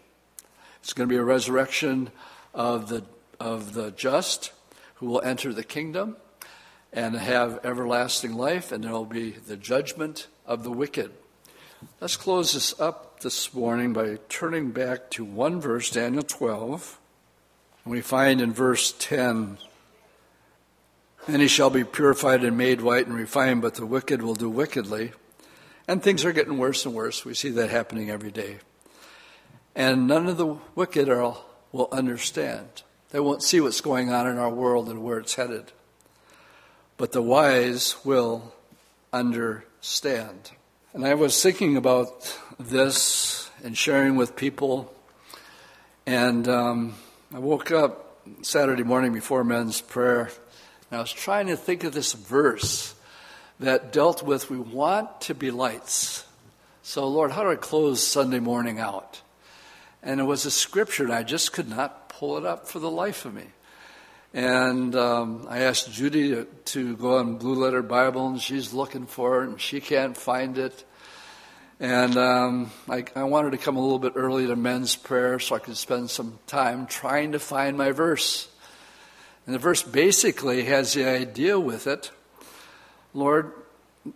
It's 0.81 0.93
going 0.93 1.09
to 1.09 1.13
be 1.13 1.19
a 1.19 1.23
resurrection 1.23 2.11
of 2.53 2.89
the, 2.89 3.05
of 3.39 3.73
the 3.73 3.93
just 3.93 4.51
who 4.97 5.07
will 5.07 5.23
enter 5.23 5.53
the 5.53 5.63
kingdom 5.63 6.17
and 6.93 7.15
have 7.15 7.61
everlasting 7.65 8.33
life, 8.33 8.73
and 8.73 8.83
there 8.83 8.91
will 8.91 9.05
be 9.05 9.31
the 9.31 9.57
judgment 9.57 10.27
of 10.45 10.65
the 10.65 10.73
wicked. 10.73 11.13
Let's 12.01 12.17
close 12.17 12.55
this 12.55 12.79
up 12.81 13.21
this 13.21 13.55
morning 13.55 13.93
by 13.93 14.19
turning 14.29 14.73
back 14.73 15.09
to 15.11 15.25
one 15.25 15.61
verse, 15.61 15.89
Daniel 15.89 16.25
12. 16.25 16.99
We 17.85 18.01
find 18.01 18.41
in 18.41 18.53
verse 18.53 18.93
10 18.99 19.59
And 21.29 21.43
he 21.43 21.47
shall 21.47 21.71
be 21.71 21.85
purified 21.85 22.43
and 22.43 22.59
made 22.59 22.81
white 22.81 23.07
and 23.07 23.15
refined, 23.15 23.63
but 23.63 23.77
the 23.77 23.87
wicked 23.87 24.21
will 24.21 24.35
do 24.35 24.51
wickedly. 24.51 25.13
And 25.89 26.03
things 26.03 26.25
are 26.25 26.33
getting 26.33 26.59
worse 26.59 26.85
and 26.85 26.95
worse. 26.95 27.25
We 27.25 27.35
see 27.35 27.51
that 27.51 27.71
happening 27.71 28.11
every 28.11 28.31
day. 28.31 28.59
And 29.75 30.07
none 30.07 30.27
of 30.27 30.37
the 30.37 30.57
wicked 30.75 31.09
are, 31.09 31.37
will 31.71 31.89
understand. 31.93 32.83
They 33.11 33.21
won't 33.21 33.43
see 33.43 33.61
what's 33.61 33.81
going 33.81 34.11
on 34.11 34.27
in 34.27 34.39
our 34.39 34.51
world 34.51 34.89
and 34.89 35.03
where 35.05 35.19
it's 35.19 35.35
headed. 35.35 35.73
But 36.97 37.13
the 37.13 37.23
wise 37.23 37.97
will 38.05 38.53
understand. 39.13 40.51
And 40.93 41.07
I 41.07 41.15
was 41.15 41.41
thinking 41.41 41.77
about 41.77 42.39
this 42.59 43.51
and 43.63 43.77
sharing 43.77 44.17
with 44.17 44.35
people. 44.35 44.93
And 46.07 46.49
um, 46.49 46.95
I 47.33 47.39
woke 47.39 47.71
up 47.71 48.27
Saturday 48.43 48.83
morning 48.83 49.13
before 49.13 49.45
men's 49.45 49.81
prayer, 49.81 50.31
and 50.91 50.99
I 50.99 51.01
was 51.01 51.13
trying 51.13 51.47
to 51.49 51.57
think 51.57 51.85
of 51.85 51.93
this 51.93 52.13
verse 52.13 52.95
that 53.61 53.93
dealt 53.93 54.23
with 54.23 54.51
we 54.51 54.59
want 54.59 55.21
to 55.23 55.35
be 55.35 55.51
lights. 55.51 56.27
So, 56.83 57.09
Lord, 57.09 57.33
how 57.33 57.43
do 57.43 57.51
I 57.51 57.57
close 57.57 58.07
Sunday 58.07 58.39
morning 58.39 58.79
out? 58.79 59.21
And 60.03 60.21
it 60.21 60.25
was 60.25 60.45
a 60.47 60.51
scripture, 60.51 61.05
and 61.05 61.13
I 61.13 61.23
just 61.23 61.53
could 61.53 61.69
not 61.69 62.09
pull 62.09 62.37
it 62.39 62.45
up 62.45 62.69
for 62.69 62.79
the 62.79 62.91
life 62.91 63.25
of 63.25 63.35
me. 63.35 63.47
And 64.33 64.95
um, 64.95 65.47
I 65.49 65.61
asked 65.61 65.93
Judy 65.93 66.31
to, 66.31 66.45
to, 66.45 66.97
go 66.97 67.17
on 67.17 67.39
Blue 67.39 67.55
Letter 67.55 67.83
Bible, 67.83 68.29
and 68.29 68.41
she's 68.41 68.73
looking 68.73 69.07
for 69.07 69.43
it, 69.43 69.49
and 69.49 69.61
she 69.61 69.81
can't 69.81 70.17
find 70.17 70.59
it. 70.59 70.85
And 71.81 72.17
um, 72.17 72.71
I, 72.89 73.05
I 73.15 73.25
wanted 73.25 73.53
to 73.53 73.59
come 73.59 73.77
a 73.77 73.81
little 73.81 73.99
bit 73.99 74.13
early 74.15 74.47
to 74.47 74.57
men's 74.57 74.97
prayer 74.97 75.39
so 75.39 75.55
I 75.57 75.59
could 75.59 75.77
spend 75.77 76.11
some 76.11 76.39
time 76.47 76.87
trying 76.87 77.33
to 77.33 77.39
find 77.39 77.77
my 77.77 77.93
verse. 77.93 78.49
And 79.47 79.55
the 79.55 79.59
verse 79.59 79.83
basically 79.83 80.65
has 80.65 80.95
the 80.95 81.07
idea 81.07 81.59
with 81.59 81.87
it 81.87 82.11
Lord, 83.17 83.53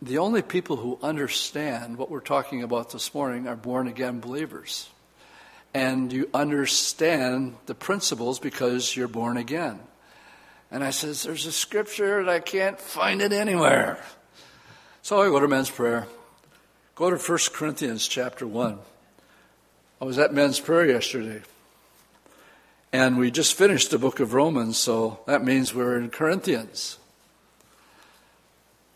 the 0.02 0.18
only 0.18 0.42
people 0.42 0.76
who 0.76 0.98
understand 1.02 1.96
what 1.96 2.10
we're 2.10 2.20
talking 2.20 2.62
about 2.62 2.92
this 2.92 3.14
morning 3.14 3.48
are 3.48 3.56
born 3.56 3.88
again 3.88 4.20
believers. 4.20 4.90
And 5.72 6.12
you 6.12 6.28
understand 6.34 7.56
the 7.64 7.74
principles 7.74 8.38
because 8.38 8.94
you're 8.94 9.08
born 9.08 9.38
again. 9.38 9.80
And 10.70 10.84
I 10.84 10.90
says, 10.90 11.22
There's 11.22 11.46
a 11.46 11.52
scripture 11.52 12.18
and 12.20 12.28
I 12.28 12.40
can't 12.40 12.78
find 12.78 13.22
it 13.22 13.32
anywhere. 13.32 14.04
So 15.00 15.22
I 15.22 15.28
go 15.28 15.40
to 15.40 15.48
men's 15.48 15.70
prayer. 15.70 16.06
Go 16.94 17.08
to 17.08 17.16
1 17.16 17.38
Corinthians 17.54 18.06
chapter 18.06 18.46
1. 18.46 18.78
I 20.02 20.04
was 20.04 20.18
at 20.18 20.34
men's 20.34 20.60
prayer 20.60 20.86
yesterday. 20.86 21.40
And 22.92 23.16
we 23.16 23.30
just 23.30 23.54
finished 23.54 23.92
the 23.92 23.98
book 23.98 24.20
of 24.20 24.34
Romans, 24.34 24.76
so 24.76 25.20
that 25.26 25.42
means 25.42 25.74
we're 25.74 25.96
in 25.96 26.10
Corinthians. 26.10 26.98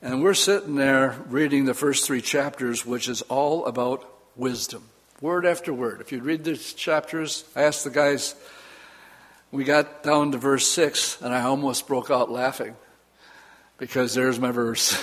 And 0.04 0.22
we're 0.22 0.34
sitting 0.34 0.74
there 0.74 1.16
reading 1.30 1.64
the 1.64 1.72
first 1.72 2.06
three 2.06 2.20
chapters, 2.20 2.84
which 2.84 3.08
is 3.08 3.22
all 3.22 3.64
about 3.64 4.06
wisdom, 4.36 4.84
word 5.22 5.46
after 5.46 5.72
word. 5.72 6.02
If 6.02 6.12
you 6.12 6.20
read 6.20 6.44
these 6.44 6.74
chapters, 6.74 7.42
I 7.56 7.62
asked 7.62 7.84
the 7.84 7.90
guys, 7.90 8.34
we 9.50 9.64
got 9.64 10.02
down 10.02 10.32
to 10.32 10.36
verse 10.36 10.68
six, 10.68 11.18
and 11.22 11.32
I 11.32 11.44
almost 11.44 11.86
broke 11.86 12.10
out 12.10 12.30
laughing 12.30 12.76
because 13.78 14.12
there's 14.12 14.38
my 14.38 14.50
verse. 14.50 15.02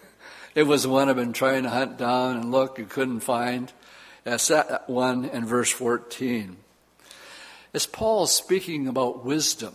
it 0.56 0.64
was 0.64 0.82
the 0.82 0.88
one 0.88 1.08
I've 1.08 1.14
been 1.14 1.32
trying 1.32 1.62
to 1.62 1.70
hunt 1.70 1.96
down 1.96 2.36
and 2.36 2.50
look 2.50 2.80
and 2.80 2.90
couldn't 2.90 3.20
find. 3.20 3.72
That's 4.24 4.48
that 4.48 4.90
one 4.90 5.26
in 5.26 5.46
verse 5.46 5.70
14. 5.70 6.56
It's 7.72 7.86
Paul 7.86 8.26
speaking 8.26 8.88
about 8.88 9.24
wisdom. 9.24 9.74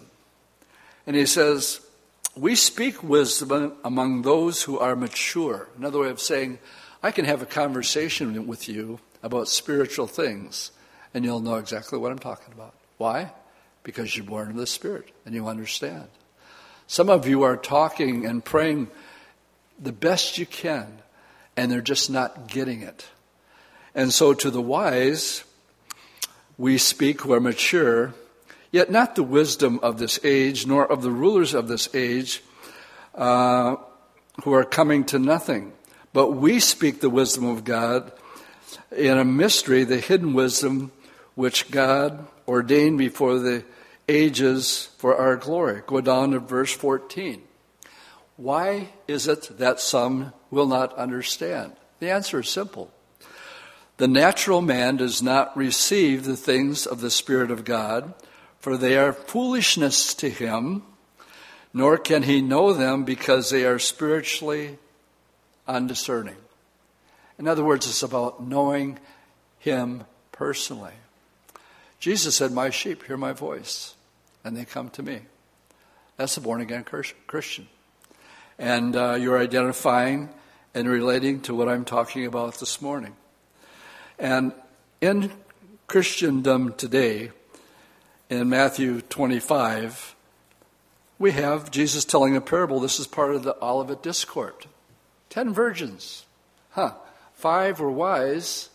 And 1.07 1.15
he 1.15 1.27
says, 1.27 1.79
we 2.35 2.55
speak 2.55 3.01
wisdom 3.01 3.73
among 3.83 4.23
those 4.23 4.63
who 4.63 4.77
are 4.77 4.95
mature. 4.95 5.69
Another 5.77 5.99
way 5.99 6.09
of 6.09 6.19
saying, 6.19 6.59
I 7.01 7.11
can 7.11 7.25
have 7.25 7.41
a 7.41 7.45
conversation 7.45 8.45
with 8.47 8.67
you 8.67 8.99
about 9.23 9.47
spiritual 9.47 10.07
things, 10.07 10.71
and 11.13 11.23
you'll 11.23 11.39
know 11.39 11.55
exactly 11.55 11.97
what 11.97 12.11
I'm 12.11 12.19
talking 12.19 12.53
about. 12.53 12.73
Why? 12.97 13.31
Because 13.83 14.15
you're 14.15 14.25
born 14.25 14.49
of 14.49 14.55
the 14.57 14.67
Spirit 14.67 15.09
and 15.25 15.33
you 15.33 15.47
understand. 15.47 16.07
Some 16.87 17.09
of 17.09 17.27
you 17.27 17.43
are 17.43 17.57
talking 17.57 18.25
and 18.25 18.43
praying 18.43 18.89
the 19.79 19.91
best 19.91 20.37
you 20.37 20.45
can, 20.45 20.99
and 21.55 21.71
they're 21.71 21.81
just 21.81 22.09
not 22.09 22.47
getting 22.47 22.81
it. 22.81 23.07
And 23.93 24.11
so, 24.11 24.33
to 24.33 24.51
the 24.51 24.61
wise, 24.61 25.43
we 26.57 26.77
speak 26.77 27.21
who 27.21 27.33
are 27.33 27.39
mature 27.39 28.13
Yet 28.75 28.91
not 28.91 29.15
the 29.15 29.23
wisdom 29.23 29.79
of 29.81 29.99
this 29.99 30.19
age, 30.21 30.67
nor 30.67 30.85
of 30.85 31.01
the 31.01 31.09
rulers 31.09 31.53
of 31.53 31.69
this 31.69 31.87
age, 31.95 32.43
uh, 33.13 33.77
who 34.43 34.53
are 34.53 34.65
coming 34.65 35.05
to 35.05 35.17
nothing. 35.17 35.71
But 36.11 36.31
we 36.31 36.59
speak 36.59 36.99
the 36.99 37.09
wisdom 37.09 37.45
of 37.45 37.63
God 37.63 38.11
in 38.91 39.17
a 39.17 39.23
mystery, 39.23 39.85
the 39.85 40.01
hidden 40.01 40.33
wisdom 40.33 40.91
which 41.35 41.71
God 41.71 42.27
ordained 42.49 42.97
before 42.97 43.39
the 43.39 43.63
ages 44.09 44.89
for 44.97 45.15
our 45.15 45.37
glory. 45.37 45.81
Go 45.87 46.01
down 46.01 46.31
to 46.31 46.39
verse 46.39 46.73
14. 46.73 47.43
Why 48.35 48.89
is 49.07 49.29
it 49.29 49.57
that 49.57 49.79
some 49.79 50.33
will 50.51 50.67
not 50.67 50.93
understand? 50.97 51.77
The 52.01 52.11
answer 52.11 52.41
is 52.41 52.49
simple. 52.49 52.91
The 53.95 54.09
natural 54.09 54.61
man 54.61 54.97
does 54.97 55.23
not 55.23 55.55
receive 55.55 56.25
the 56.25 56.35
things 56.35 56.85
of 56.85 56.99
the 56.99 57.09
Spirit 57.09 57.51
of 57.51 57.63
God 57.63 58.13
for 58.65 58.77
they 58.77 58.97
are 58.97 59.13
foolishness 59.13 60.15
to 60.15 60.27
him, 60.27 60.81
nor 61.71 61.99
can 61.99 62.23
he 62.23 62.41
know 62.41 62.73
them 62.73 63.03
because 63.03 63.51
they 63.51 63.63
are 63.63 63.77
spiritually 63.77 64.79
undiscerning. 65.67 66.37
In 67.37 67.47
other 67.47 67.63
words, 67.63 67.87
it's 67.87 68.01
about 68.01 68.41
knowing 68.41 68.97
him 69.59 70.03
personally. 70.31 70.95
Jesus 71.99 72.37
said, 72.37 72.51
My 72.51 72.71
sheep 72.71 73.03
hear 73.03 73.17
my 73.17 73.33
voice, 73.33 73.93
and 74.43 74.57
they 74.57 74.65
come 74.65 74.89
to 74.89 75.03
me. 75.03 75.19
That's 76.17 76.35
a 76.37 76.41
born 76.41 76.59
again 76.59 76.85
Christian. 77.27 77.67
And 78.57 78.95
uh, 78.95 79.13
you're 79.13 79.37
identifying 79.37 80.29
and 80.73 80.89
relating 80.89 81.41
to 81.41 81.53
what 81.53 81.69
I'm 81.69 81.85
talking 81.85 82.25
about 82.25 82.59
this 82.59 82.81
morning. 82.81 83.15
And 84.17 84.53
in 85.01 85.31
Christendom 85.85 86.73
today, 86.73 87.29
in 88.29 88.49
Matthew 88.49 89.01
25, 89.01 90.15
we 91.19 91.31
have 91.31 91.71
Jesus 91.71 92.05
telling 92.05 92.35
a 92.35 92.41
parable. 92.41 92.79
This 92.79 92.99
is 92.99 93.07
part 93.07 93.35
of 93.35 93.43
the 93.43 93.55
Olivet 93.63 94.01
Discourse. 94.01 94.65
Ten 95.29 95.53
virgins. 95.53 96.25
Huh. 96.71 96.93
Five 97.33 97.79
were 97.79 97.91
wise 97.91 98.69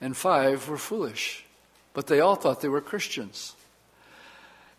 and 0.00 0.16
five 0.16 0.68
were 0.68 0.78
foolish. 0.78 1.44
But 1.92 2.06
they 2.06 2.20
all 2.20 2.36
thought 2.36 2.60
they 2.60 2.68
were 2.68 2.80
Christians. 2.80 3.54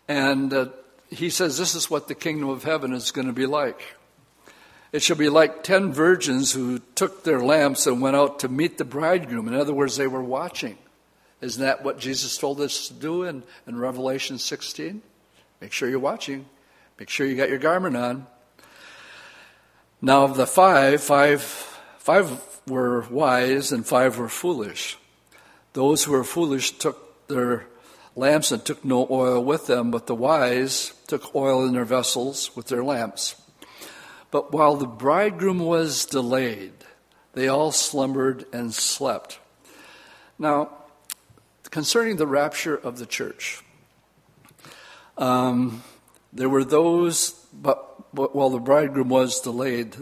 And 0.08 0.52
uh, 0.52 0.66
he 1.10 1.30
says 1.30 1.58
this 1.58 1.74
is 1.74 1.90
what 1.90 2.08
the 2.08 2.14
kingdom 2.14 2.48
of 2.48 2.64
heaven 2.64 2.92
is 2.92 3.10
going 3.10 3.26
to 3.26 3.32
be 3.32 3.46
like. 3.46 3.96
It 4.92 5.02
shall 5.02 5.16
be 5.16 5.28
like 5.28 5.62
ten 5.62 5.92
virgins 5.92 6.52
who 6.52 6.80
took 6.94 7.22
their 7.22 7.40
lamps 7.40 7.86
and 7.86 8.00
went 8.00 8.16
out 8.16 8.40
to 8.40 8.48
meet 8.48 8.78
the 8.78 8.84
bridegroom. 8.84 9.46
In 9.46 9.54
other 9.54 9.74
words, 9.74 9.96
they 9.96 10.08
were 10.08 10.22
watching. 10.22 10.78
Isn't 11.40 11.62
that 11.62 11.82
what 11.82 11.98
Jesus 11.98 12.36
told 12.36 12.60
us 12.60 12.88
to 12.88 12.94
do 12.94 13.22
in, 13.22 13.42
in 13.66 13.78
Revelation 13.78 14.38
16? 14.38 15.00
Make 15.60 15.72
sure 15.72 15.88
you're 15.88 15.98
watching. 15.98 16.46
Make 16.98 17.08
sure 17.08 17.26
you 17.26 17.36
got 17.36 17.48
your 17.48 17.58
garment 17.58 17.96
on. 17.96 18.26
Now, 20.02 20.24
of 20.24 20.36
the 20.36 20.46
five, 20.46 21.02
five, 21.02 21.42
five 21.98 22.40
were 22.66 23.02
wise 23.10 23.72
and 23.72 23.86
five 23.86 24.18
were 24.18 24.28
foolish. 24.28 24.98
Those 25.72 26.04
who 26.04 26.12
were 26.12 26.24
foolish 26.24 26.72
took 26.72 27.26
their 27.28 27.66
lamps 28.16 28.52
and 28.52 28.64
took 28.64 28.84
no 28.84 29.06
oil 29.10 29.42
with 29.42 29.66
them, 29.66 29.90
but 29.90 30.06
the 30.06 30.14
wise 30.14 30.92
took 31.06 31.34
oil 31.34 31.64
in 31.66 31.72
their 31.72 31.84
vessels 31.84 32.54
with 32.56 32.68
their 32.68 32.84
lamps. 32.84 33.36
But 34.30 34.52
while 34.52 34.76
the 34.76 34.86
bridegroom 34.86 35.58
was 35.58 36.04
delayed, 36.04 36.72
they 37.32 37.48
all 37.48 37.72
slumbered 37.72 38.44
and 38.52 38.74
slept. 38.74 39.38
Now, 40.38 40.70
concerning 41.70 42.16
the 42.16 42.26
rapture 42.26 42.76
of 42.76 42.98
the 42.98 43.06
church, 43.06 43.62
um, 45.18 45.82
there 46.32 46.48
were 46.48 46.64
those, 46.64 47.30
but, 47.52 48.14
but 48.14 48.34
while 48.34 48.50
the 48.50 48.58
bridegroom 48.58 49.08
was 49.08 49.40
delayed, 49.40 49.96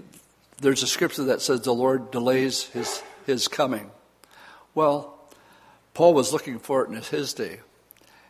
there's 0.61 0.83
a 0.83 0.87
scripture 0.87 1.25
that 1.25 1.43
says 1.43 1.63
the 1.63 1.73
Lord 1.73 2.11
delays 2.11 2.65
his, 2.65 3.03
his 3.27 3.49
coming. 3.49 3.91
Well, 4.75 5.19
Paul 5.95 6.15
was 6.15 6.33
looking 6.33 6.59
for 6.59 6.85
it 6.85 6.91
in 6.91 7.03
his 7.03 7.33
day. 7.35 7.61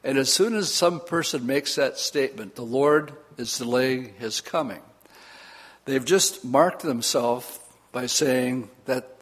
And 0.05 0.17
as 0.17 0.33
soon 0.33 0.55
as 0.55 0.73
some 0.73 1.01
person 1.01 1.47
makes 1.47 1.75
that 1.75 1.99
statement, 1.99 2.55
the 2.55 2.63
Lord 2.63 3.13
is 3.37 3.59
delaying 3.59 4.15
his 4.19 4.41
coming, 4.41 4.81
they've 5.85 6.05
just 6.05 6.45
marked 6.45 6.83
themselves 6.83 7.59
by 7.93 8.07
saying 8.07 8.71
that 8.87 9.18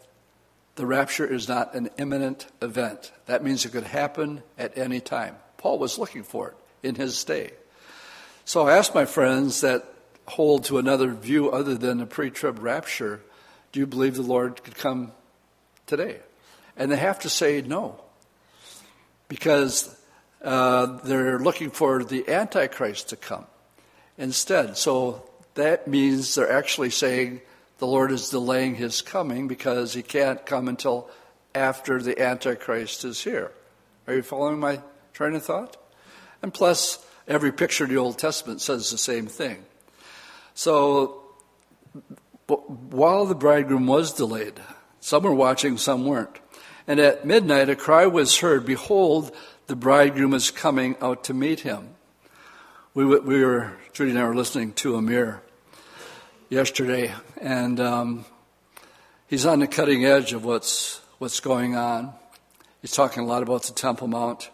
the 0.77 0.87
rapture 0.87 1.27
is 1.27 1.49
not 1.49 1.75
an 1.75 1.91
imminent 1.99 2.47
event. 2.63 3.11
That 3.27 3.43
means 3.43 3.65
it 3.65 3.73
could 3.73 3.85
happen 3.85 4.43
at 4.57 4.79
any 4.79 5.01
time. 5.01 5.37
Paul 5.57 5.79
was 5.79 5.99
looking 5.99 6.23
for 6.23 6.49
it 6.49 6.57
in 6.83 6.95
his 6.95 7.25
day. 7.25 7.53
So 8.45 8.69
I 8.69 8.77
asked 8.77 8.95
my 8.95 9.07
friends 9.07 9.63
that 9.63 9.85
hold 10.27 10.65
to 10.67 10.79
another 10.79 11.13
view 11.13 11.51
other 11.51 11.75
than 11.75 12.01
a 12.01 12.07
pre 12.07 12.31
trib 12.31 12.59
rapture 12.61 13.23
do 13.73 13.81
you 13.81 13.87
believe 13.87 14.15
the 14.15 14.23
Lord 14.23 14.65
could 14.65 14.75
come 14.75 15.13
today? 15.87 16.21
And 16.79 16.91
they 16.91 16.97
have 16.97 17.19
to 17.21 17.29
say 17.29 17.61
no. 17.61 18.01
Because 19.29 19.95
uh, 20.43 20.99
they're 21.05 21.39
looking 21.39 21.71
for 21.71 22.03
the 22.03 22.27
Antichrist 22.27 23.11
to 23.11 23.17
come 23.17 23.45
instead. 24.17 24.79
So 24.79 25.29
that 25.57 25.89
means 25.89 26.35
they're 26.35 26.51
actually 26.51 26.89
saying 26.89 27.43
the 27.79 27.87
Lord 27.87 28.11
is 28.11 28.31
delaying 28.31 28.77
his 28.77 29.03
coming 29.03 29.49
because 29.49 29.95
he 29.95 30.03
can't 30.03 30.45
come 30.47 30.69
until 30.69 31.11
after 31.55 32.01
the 32.01 32.21
Antichrist 32.21 33.05
is 33.05 33.23
here. 33.25 33.53
Are 34.07 34.15
you 34.15 34.23
following 34.23 34.59
my 34.59 34.81
train 35.13 35.35
of 35.35 35.43
thought? 35.43 35.77
And 36.43 36.53
plus, 36.53 37.05
every 37.27 37.53
picture 37.53 37.85
in 37.85 37.91
the 37.91 37.97
Old 37.97 38.19
Testament 38.19 38.61
says 38.61 38.91
the 38.91 38.99
same 38.99 39.27
thing. 39.27 39.65
So, 40.55 41.23
while 42.47 43.27
the 43.27 43.35
bridegroom 43.35 43.87
was 43.87 44.13
delayed, 44.13 44.55
some 45.01 45.25
were 45.25 45.35
watching, 45.35 45.77
some 45.77 46.07
weren't. 46.07 46.39
And 46.87 47.01
at 47.01 47.27
midnight, 47.27 47.69
a 47.69 47.77
cry 47.77 48.07
was 48.07 48.39
heard 48.39 48.65
Behold, 48.65 49.35
the 49.67 49.77
bridegroom 49.77 50.33
is 50.33 50.51
coming 50.51 50.97
out 51.01 51.25
to 51.25 51.35
meet 51.35 51.61
him. 51.61 51.91
We, 52.95 53.05
we 53.05 53.45
were, 53.45 53.73
Judy 53.93 54.13
and 54.13 54.21
I 54.21 54.25
were 54.25 54.35
listening 54.35 54.73
to 54.75 54.97
Amir 54.97 55.43
yesterday, 56.49 57.13
and 57.41 57.81
um, 57.81 58.25
he's 59.27 59.47
on 59.47 59.61
the 59.61 59.67
cutting 59.67 60.05
edge 60.05 60.33
of 60.33 60.45
what's, 60.45 61.01
what's 61.19 61.41
going 61.41 61.75
on. 61.75 62.13
He's 62.83 62.93
talking 62.93 63.23
a 63.23 63.27
lot 63.27 63.43
about 63.43 63.65
the 63.65 63.73
Temple 63.73 64.07
Mount, 64.07 64.51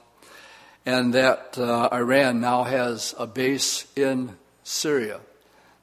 and 0.86 1.14
that 1.14 1.58
uh, 1.58 1.90
Iran 1.92 2.40
now 2.40 2.64
has 2.64 3.14
a 3.18 3.26
base 3.26 3.86
in 3.94 4.36
Syria. 4.62 5.20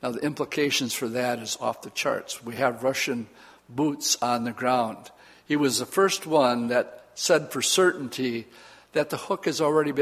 Now, 0.02 0.12
the 0.12 0.20
implications 0.20 0.94
for 0.94 1.08
that 1.10 1.40
is 1.40 1.58
off 1.60 1.82
the 1.82 1.90
charts. 1.92 2.44
We 2.44 2.56
have 2.56 2.84
Russian 2.84 3.28
boots 3.68 4.18
on 4.22 4.46
the 4.46 4.52
ground. 4.52 5.12
He 5.46 5.56
was 5.56 5.80
the 5.80 5.86
first 5.86 6.26
one 6.26 6.70
that 6.70 7.06
said 7.14 7.52
for 7.52 7.62
certainty 7.62 8.48
that 8.94 9.10
the 9.10 9.18
hook 9.18 9.46
has 9.46 9.62
already 9.62 9.94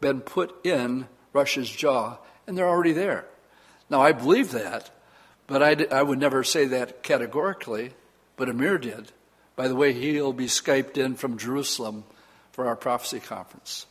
been 0.00 0.20
put 0.20 0.64
in 0.64 1.06
Russia's 1.32 1.70
jaw 1.70 2.18
and 2.46 2.56
they're 2.56 2.68
already 2.68 2.92
there. 2.92 3.24
Now, 3.88 4.02
I 4.02 4.12
believe 4.12 4.52
that, 4.52 4.90
but 5.46 5.62
I, 5.62 5.86
I 5.96 6.02
would 6.02 6.18
never 6.18 6.44
say 6.44 6.66
that 6.66 7.02
categorically, 7.02 7.92
but 8.36 8.48
Amir 8.48 8.78
did. 8.78 9.12
By 9.54 9.68
the 9.68 9.76
way, 9.76 9.92
he'll 9.92 10.32
be 10.32 10.46
Skyped 10.46 10.96
in 10.98 11.14
from 11.14 11.38
Jerusalem 11.38 12.04
for 12.52 12.66
our 12.66 12.76
prophecy 12.76 13.20
conference. 13.20 13.86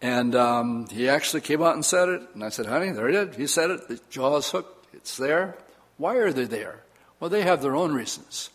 And 0.00 0.34
um, 0.34 0.88
he 0.88 1.08
actually 1.08 1.40
came 1.40 1.62
out 1.62 1.74
and 1.74 1.84
said 1.84 2.08
it. 2.08 2.22
And 2.34 2.44
I 2.44 2.50
said, 2.50 2.66
honey, 2.66 2.90
there 2.90 3.08
he 3.08 3.12
did. 3.12 3.34
He 3.34 3.46
said 3.46 3.70
it. 3.70 3.88
The 3.88 4.00
jaw's 4.10 4.46
is 4.46 4.50
hooked. 4.50 4.94
It's 4.94 5.16
there. 5.16 5.56
Why 5.96 6.16
are 6.16 6.32
they 6.32 6.44
there? 6.44 6.82
Well, 7.18 7.30
they 7.30 7.42
have 7.42 7.62
their 7.62 7.74
own 7.74 7.92
reasons. 7.92 8.50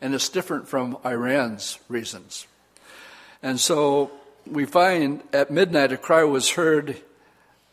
And 0.00 0.14
it's 0.14 0.28
different 0.28 0.68
from 0.68 0.98
Iran's 1.04 1.78
reasons. 1.88 2.46
And 3.42 3.58
so 3.58 4.10
we 4.46 4.64
find 4.64 5.22
at 5.32 5.50
midnight 5.50 5.92
a 5.92 5.96
cry 5.96 6.24
was 6.24 6.50
heard, 6.50 7.00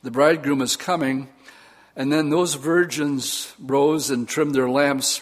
the 0.04 0.12
bridegroom 0.12 0.62
is 0.62 0.76
coming. 0.76 1.30
And 1.96 2.12
then 2.12 2.30
those 2.30 2.56
virgins 2.56 3.54
rose 3.60 4.10
and 4.10 4.28
trimmed 4.28 4.56
their 4.56 4.70
lamps, 4.70 5.22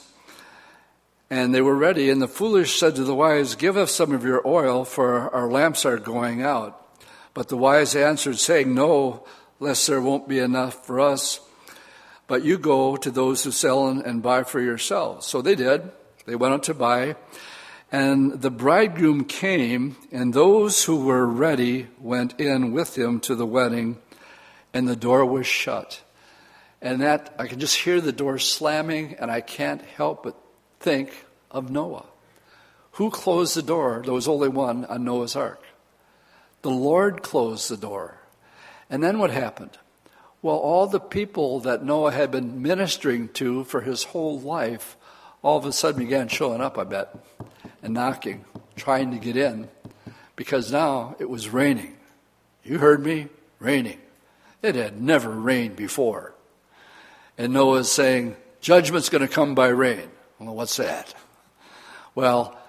and 1.29 1.53
they 1.53 1.61
were 1.61 1.75
ready. 1.75 2.09
And 2.09 2.21
the 2.21 2.27
foolish 2.27 2.79
said 2.79 2.95
to 2.95 3.03
the 3.03 3.15
wise, 3.15 3.55
Give 3.55 3.77
us 3.77 3.91
some 3.91 4.11
of 4.11 4.23
your 4.23 4.45
oil, 4.47 4.85
for 4.85 5.33
our 5.33 5.49
lamps 5.49 5.85
are 5.85 5.97
going 5.97 6.41
out. 6.41 6.75
But 7.33 7.47
the 7.49 7.57
wise 7.57 7.95
answered, 7.95 8.37
saying, 8.37 8.73
No, 8.73 9.25
lest 9.59 9.87
there 9.87 10.01
won't 10.01 10.27
be 10.27 10.39
enough 10.39 10.85
for 10.85 10.99
us. 10.99 11.39
But 12.27 12.43
you 12.43 12.57
go 12.57 12.95
to 12.97 13.09
those 13.09 13.43
who 13.43 13.51
sell 13.51 13.87
and 13.87 14.21
buy 14.21 14.43
for 14.43 14.61
yourselves. 14.61 15.25
So 15.25 15.41
they 15.41 15.55
did. 15.55 15.91
They 16.25 16.35
went 16.35 16.53
out 16.53 16.63
to 16.63 16.75
buy. 16.75 17.15
And 17.91 18.39
the 18.41 18.51
bridegroom 18.51 19.25
came, 19.25 19.95
and 20.11 20.31
those 20.31 20.83
who 20.83 21.05
were 21.05 21.25
ready 21.25 21.87
went 21.99 22.39
in 22.39 22.71
with 22.71 22.95
him 22.95 23.19
to 23.21 23.33
the 23.33 23.47
wedding, 23.47 23.97
and 24.71 24.87
the 24.87 24.95
door 24.95 25.25
was 25.25 25.47
shut. 25.47 26.03
And 26.81 27.01
that, 27.01 27.35
I 27.37 27.47
can 27.47 27.59
just 27.59 27.75
hear 27.75 27.99
the 27.99 28.11
door 28.11 28.39
slamming, 28.39 29.15
and 29.19 29.29
I 29.29 29.41
can't 29.41 29.81
help 29.81 30.23
but 30.23 30.35
think 30.79 31.25
of 31.51 31.69
Noah. 31.69 32.05
Who 32.93 33.09
closed 33.09 33.55
the 33.55 33.61
door? 33.61 34.01
There 34.03 34.13
was 34.13 34.27
only 34.27 34.49
one 34.49 34.85
on 34.85 35.03
Noah's 35.03 35.35
ark. 35.35 35.63
The 36.61 36.69
Lord 36.69 37.21
closed 37.21 37.69
the 37.69 37.77
door. 37.77 38.17
And 38.89 39.03
then 39.03 39.19
what 39.19 39.31
happened? 39.31 39.77
Well, 40.41 40.55
all 40.55 40.87
the 40.87 40.99
people 40.99 41.59
that 41.61 41.83
Noah 41.83 42.11
had 42.11 42.31
been 42.31 42.61
ministering 42.61 43.29
to 43.29 43.65
for 43.65 43.81
his 43.81 44.03
whole 44.05 44.39
life 44.39 44.95
all 45.41 45.57
of 45.57 45.65
a 45.65 45.71
sudden 45.71 45.99
began 45.99 46.27
showing 46.27 46.61
up, 46.61 46.77
I 46.77 46.83
bet, 46.83 47.15
and 47.81 47.93
knocking, 47.93 48.43
trying 48.75 49.11
to 49.11 49.17
get 49.17 49.37
in, 49.37 49.69
because 50.35 50.71
now 50.71 51.15
it 51.19 51.29
was 51.29 51.49
raining. 51.49 51.95
You 52.63 52.79
heard 52.79 53.03
me? 53.03 53.27
Raining. 53.59 53.99
It 54.61 54.75
had 54.75 55.01
never 55.01 55.29
rained 55.29 55.75
before. 55.75 56.33
And 57.39 57.53
Noah 57.53 57.79
is 57.79 57.91
saying, 57.91 58.35
Judgment's 58.59 59.07
going 59.07 59.25
to 59.25 59.33
come 59.33 59.55
by 59.55 59.69
rain. 59.69 60.09
Well, 60.39 60.53
what's 60.53 60.75
that? 60.75 61.15
Well, 62.13 62.59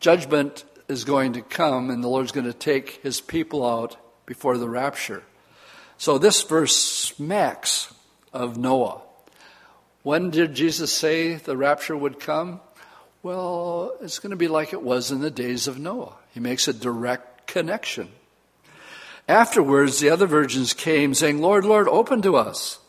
judgment 0.00 0.64
is 0.88 1.04
going 1.04 1.34
to 1.34 1.42
come, 1.42 1.90
and 1.90 2.02
the 2.02 2.08
Lord's 2.08 2.32
going 2.32 2.46
to 2.46 2.52
take 2.52 3.00
his 3.04 3.20
people 3.20 3.64
out 3.64 3.96
before 4.26 4.58
the 4.58 4.68
rapture. 4.68 5.22
So 5.96 6.18
this 6.18 6.42
verse 6.42 6.74
smacks 6.74 7.94
of 8.32 8.58
Noah. 8.58 9.00
When 10.02 10.30
did 10.30 10.54
Jesus 10.54 10.92
say 10.92 11.34
the 11.34 11.56
rapture 11.56 11.96
would 11.96 12.18
come? 12.18 12.60
Well, 13.22 13.92
it's 14.00 14.18
going 14.18 14.30
to 14.30 14.36
be 14.36 14.48
like 14.48 14.72
it 14.72 14.82
was 14.82 15.12
in 15.12 15.20
the 15.20 15.30
days 15.30 15.68
of 15.68 15.78
Noah. 15.78 16.14
He 16.34 16.40
makes 16.40 16.66
a 16.66 16.72
direct 16.72 17.46
connection. 17.46 18.08
Afterwards, 19.28 20.00
the 20.00 20.10
other 20.10 20.26
virgins 20.26 20.72
came, 20.72 21.14
saying, 21.14 21.40
Lord, 21.40 21.64
Lord, 21.64 21.86
open 21.86 22.22
to 22.22 22.34
us. 22.34 22.79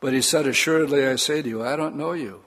But 0.00 0.12
he 0.12 0.20
said, 0.20 0.46
Assuredly, 0.46 1.06
I 1.06 1.16
say 1.16 1.42
to 1.42 1.48
you, 1.48 1.64
I 1.64 1.76
don't 1.76 1.96
know 1.96 2.12
you. 2.12 2.42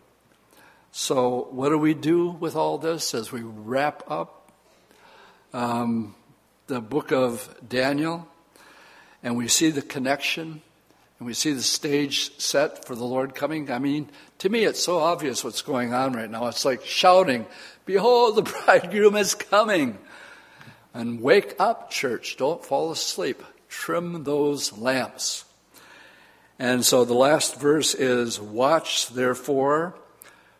So, 0.92 1.48
what 1.52 1.70
do 1.70 1.78
we 1.78 1.94
do 1.94 2.30
with 2.30 2.56
all 2.56 2.78
this 2.78 3.14
as 3.14 3.32
we 3.32 3.42
wrap 3.42 4.04
up 4.10 4.52
um, 5.54 6.16
the 6.68 6.82
book 6.82 7.12
of 7.12 7.56
Daniel 7.68 8.28
and 9.22 9.38
we 9.38 9.48
see 9.48 9.70
the 9.70 9.82
connection 9.82 10.62
and 11.20 11.28
we 11.28 11.34
see 11.34 11.52
the 11.54 11.62
stage 11.62 12.38
set 12.40 12.86
for 12.86 12.96
the 12.96 13.04
Lord 13.04 13.36
coming? 13.36 13.72
I 13.72 13.78
mean, 13.78 14.10
to 14.40 14.50
me, 14.50 14.64
it's 14.64 14.84
so 14.84 14.98
obvious 14.98 15.44
what's 15.44 15.62
going 15.62 15.94
on 15.94 16.14
right 16.14 16.30
now. 16.30 16.48
It's 16.48 16.66
like 16.66 16.84
shouting, 16.86 17.46
Behold, 17.86 18.36
the 18.36 18.42
bridegroom 18.66 19.16
is 19.16 19.36
coming. 19.36 19.98
And 20.94 21.22
wake 21.22 21.56
up, 21.60 21.92
church. 21.92 22.38
Don't 22.38 22.66
fall 22.66 22.92
asleep. 22.92 23.44
Trim 23.68 24.24
those 24.24 24.76
lamps. 24.76 25.46
And 26.60 26.86
so 26.86 27.06
the 27.06 27.14
last 27.14 27.58
verse 27.58 27.96
is 27.96 28.40
Watch 28.40 29.08
therefore, 29.08 29.96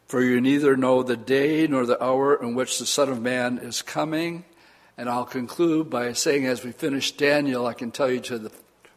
for 0.08 0.24
you 0.24 0.40
neither 0.40 0.78
know 0.78 1.04
the 1.04 1.18
day 1.18 1.68
nor 1.68 1.86
the 1.86 2.02
hour 2.02 2.42
in 2.42 2.56
which 2.56 2.80
the 2.80 2.86
Son 2.86 3.10
of 3.10 3.22
Man 3.22 3.58
is 3.58 3.82
coming. 3.82 4.46
And 4.98 5.10
I'll 5.10 5.26
conclude 5.26 5.90
by 5.90 6.14
saying, 6.14 6.46
as 6.46 6.64
we 6.64 6.72
finish 6.72 7.12
Daniel, 7.12 7.68
I 7.68 7.74
can 7.74 7.92
tell 7.92 8.10
you 8.10 8.22
to 8.22 8.40
the 8.40 8.52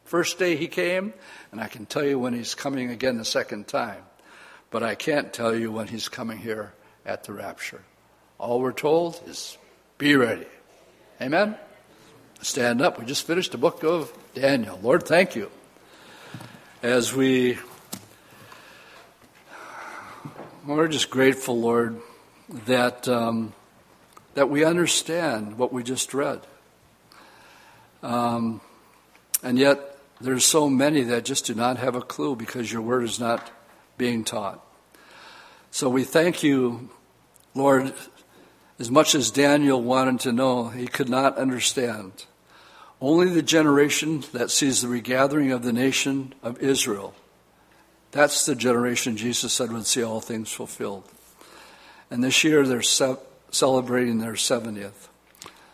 first 0.04 0.38
day 0.38 0.56
he 0.56 0.68
came, 0.68 1.12
and 1.50 1.60
I 1.60 1.66
can 1.66 1.86
tell 1.86 2.04
you 2.04 2.18
when 2.18 2.34
he's 2.34 2.54
coming 2.54 2.90
again 2.90 3.18
the 3.18 3.24
second 3.24 3.66
time. 3.66 4.02
But 4.70 4.84
I 4.84 4.94
can't 4.94 5.32
tell 5.32 5.54
you 5.54 5.72
when 5.72 5.88
he's 5.88 6.08
coming 6.08 6.38
here 6.38 6.72
at 7.04 7.24
the 7.24 7.32
rapture. 7.32 7.82
All 8.38 8.60
we're 8.60 8.72
told 8.72 9.20
is 9.26 9.58
be 9.98 10.14
ready. 10.14 10.46
Amen? 11.20 11.56
Stand 12.42 12.80
up. 12.80 12.98
We 12.98 13.06
just 13.06 13.26
finished 13.26 13.52
the 13.52 13.58
book 13.58 13.84
of 13.84 14.12
Daniel. 14.34 14.78
Lord, 14.82 15.02
thank 15.04 15.36
you. 15.36 15.50
As 16.82 17.14
we, 17.14 17.58
we're 20.66 20.88
just 20.88 21.10
grateful, 21.10 21.60
Lord, 21.60 22.00
that, 22.66 23.06
um, 23.06 23.52
that 24.34 24.50
we 24.50 24.64
understand 24.64 25.58
what 25.58 25.72
we 25.72 25.84
just 25.84 26.12
read. 26.12 26.40
Um, 28.02 28.60
and 29.44 29.60
yet, 29.60 29.96
there's 30.20 30.44
so 30.44 30.68
many 30.68 31.02
that 31.02 31.24
just 31.24 31.46
do 31.46 31.54
not 31.54 31.76
have 31.76 31.94
a 31.94 32.00
clue 32.00 32.34
because 32.34 32.72
your 32.72 32.82
word 32.82 33.04
is 33.04 33.20
not 33.20 33.52
being 33.96 34.24
taught. 34.24 34.60
So 35.70 35.88
we 35.88 36.02
thank 36.02 36.42
you, 36.42 36.90
Lord, 37.54 37.94
as 38.80 38.90
much 38.90 39.14
as 39.14 39.30
Daniel 39.30 39.80
wanted 39.80 40.18
to 40.22 40.32
know, 40.32 40.70
he 40.70 40.88
could 40.88 41.08
not 41.08 41.38
understand. 41.38 42.26
Only 43.02 43.30
the 43.30 43.42
generation 43.42 44.22
that 44.32 44.52
sees 44.52 44.80
the 44.80 44.86
regathering 44.86 45.50
of 45.50 45.64
the 45.64 45.72
nation 45.72 46.34
of 46.40 46.62
Israel, 46.62 47.16
that's 48.12 48.46
the 48.46 48.54
generation 48.54 49.16
Jesus 49.16 49.52
said 49.52 49.72
would 49.72 49.86
see 49.86 50.04
all 50.04 50.20
things 50.20 50.52
fulfilled. 50.52 51.02
And 52.12 52.22
this 52.22 52.44
year 52.44 52.64
they're 52.64 52.80
celebrating 53.50 54.20
their 54.20 54.34
70th. 54.34 55.08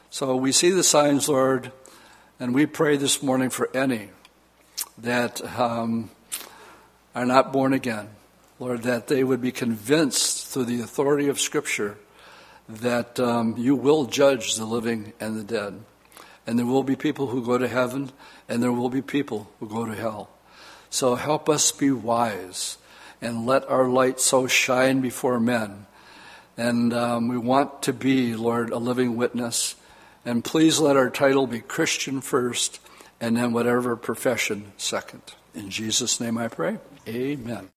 So 0.08 0.36
we 0.36 0.52
see 0.52 0.70
the 0.70 0.82
signs, 0.82 1.28
Lord, 1.28 1.70
and 2.40 2.54
we 2.54 2.64
pray 2.64 2.96
this 2.96 3.22
morning 3.22 3.50
for 3.50 3.68
any 3.76 4.08
that 4.96 5.44
um, 5.60 6.10
are 7.14 7.26
not 7.26 7.52
born 7.52 7.74
again. 7.74 8.08
Lord, 8.58 8.84
that 8.84 9.08
they 9.08 9.22
would 9.22 9.42
be 9.42 9.52
convinced 9.52 10.46
through 10.46 10.64
the 10.64 10.80
authority 10.80 11.28
of 11.28 11.38
Scripture 11.38 11.98
that 12.70 13.20
um, 13.20 13.54
you 13.58 13.76
will 13.76 14.06
judge 14.06 14.54
the 14.54 14.64
living 14.64 15.12
and 15.20 15.38
the 15.38 15.44
dead. 15.44 15.78
And 16.48 16.58
there 16.58 16.64
will 16.64 16.82
be 16.82 16.96
people 16.96 17.26
who 17.26 17.44
go 17.44 17.58
to 17.58 17.68
heaven, 17.68 18.10
and 18.48 18.62
there 18.62 18.72
will 18.72 18.88
be 18.88 19.02
people 19.02 19.50
who 19.60 19.68
go 19.68 19.84
to 19.84 19.94
hell. 19.94 20.30
So 20.88 21.14
help 21.14 21.46
us 21.46 21.70
be 21.72 21.90
wise 21.90 22.78
and 23.20 23.44
let 23.44 23.68
our 23.68 23.86
light 23.86 24.18
so 24.18 24.46
shine 24.46 25.02
before 25.02 25.38
men. 25.38 25.84
And 26.56 26.94
um, 26.94 27.28
we 27.28 27.36
want 27.36 27.82
to 27.82 27.92
be, 27.92 28.34
Lord, 28.34 28.70
a 28.70 28.78
living 28.78 29.14
witness. 29.14 29.74
And 30.24 30.42
please 30.42 30.80
let 30.80 30.96
our 30.96 31.10
title 31.10 31.46
be 31.46 31.60
Christian 31.60 32.22
first, 32.22 32.80
and 33.20 33.36
then 33.36 33.52
whatever 33.52 33.94
profession 33.94 34.72
second. 34.78 35.20
In 35.54 35.68
Jesus' 35.68 36.18
name 36.18 36.38
I 36.38 36.48
pray. 36.48 36.78
Amen. 37.06 37.68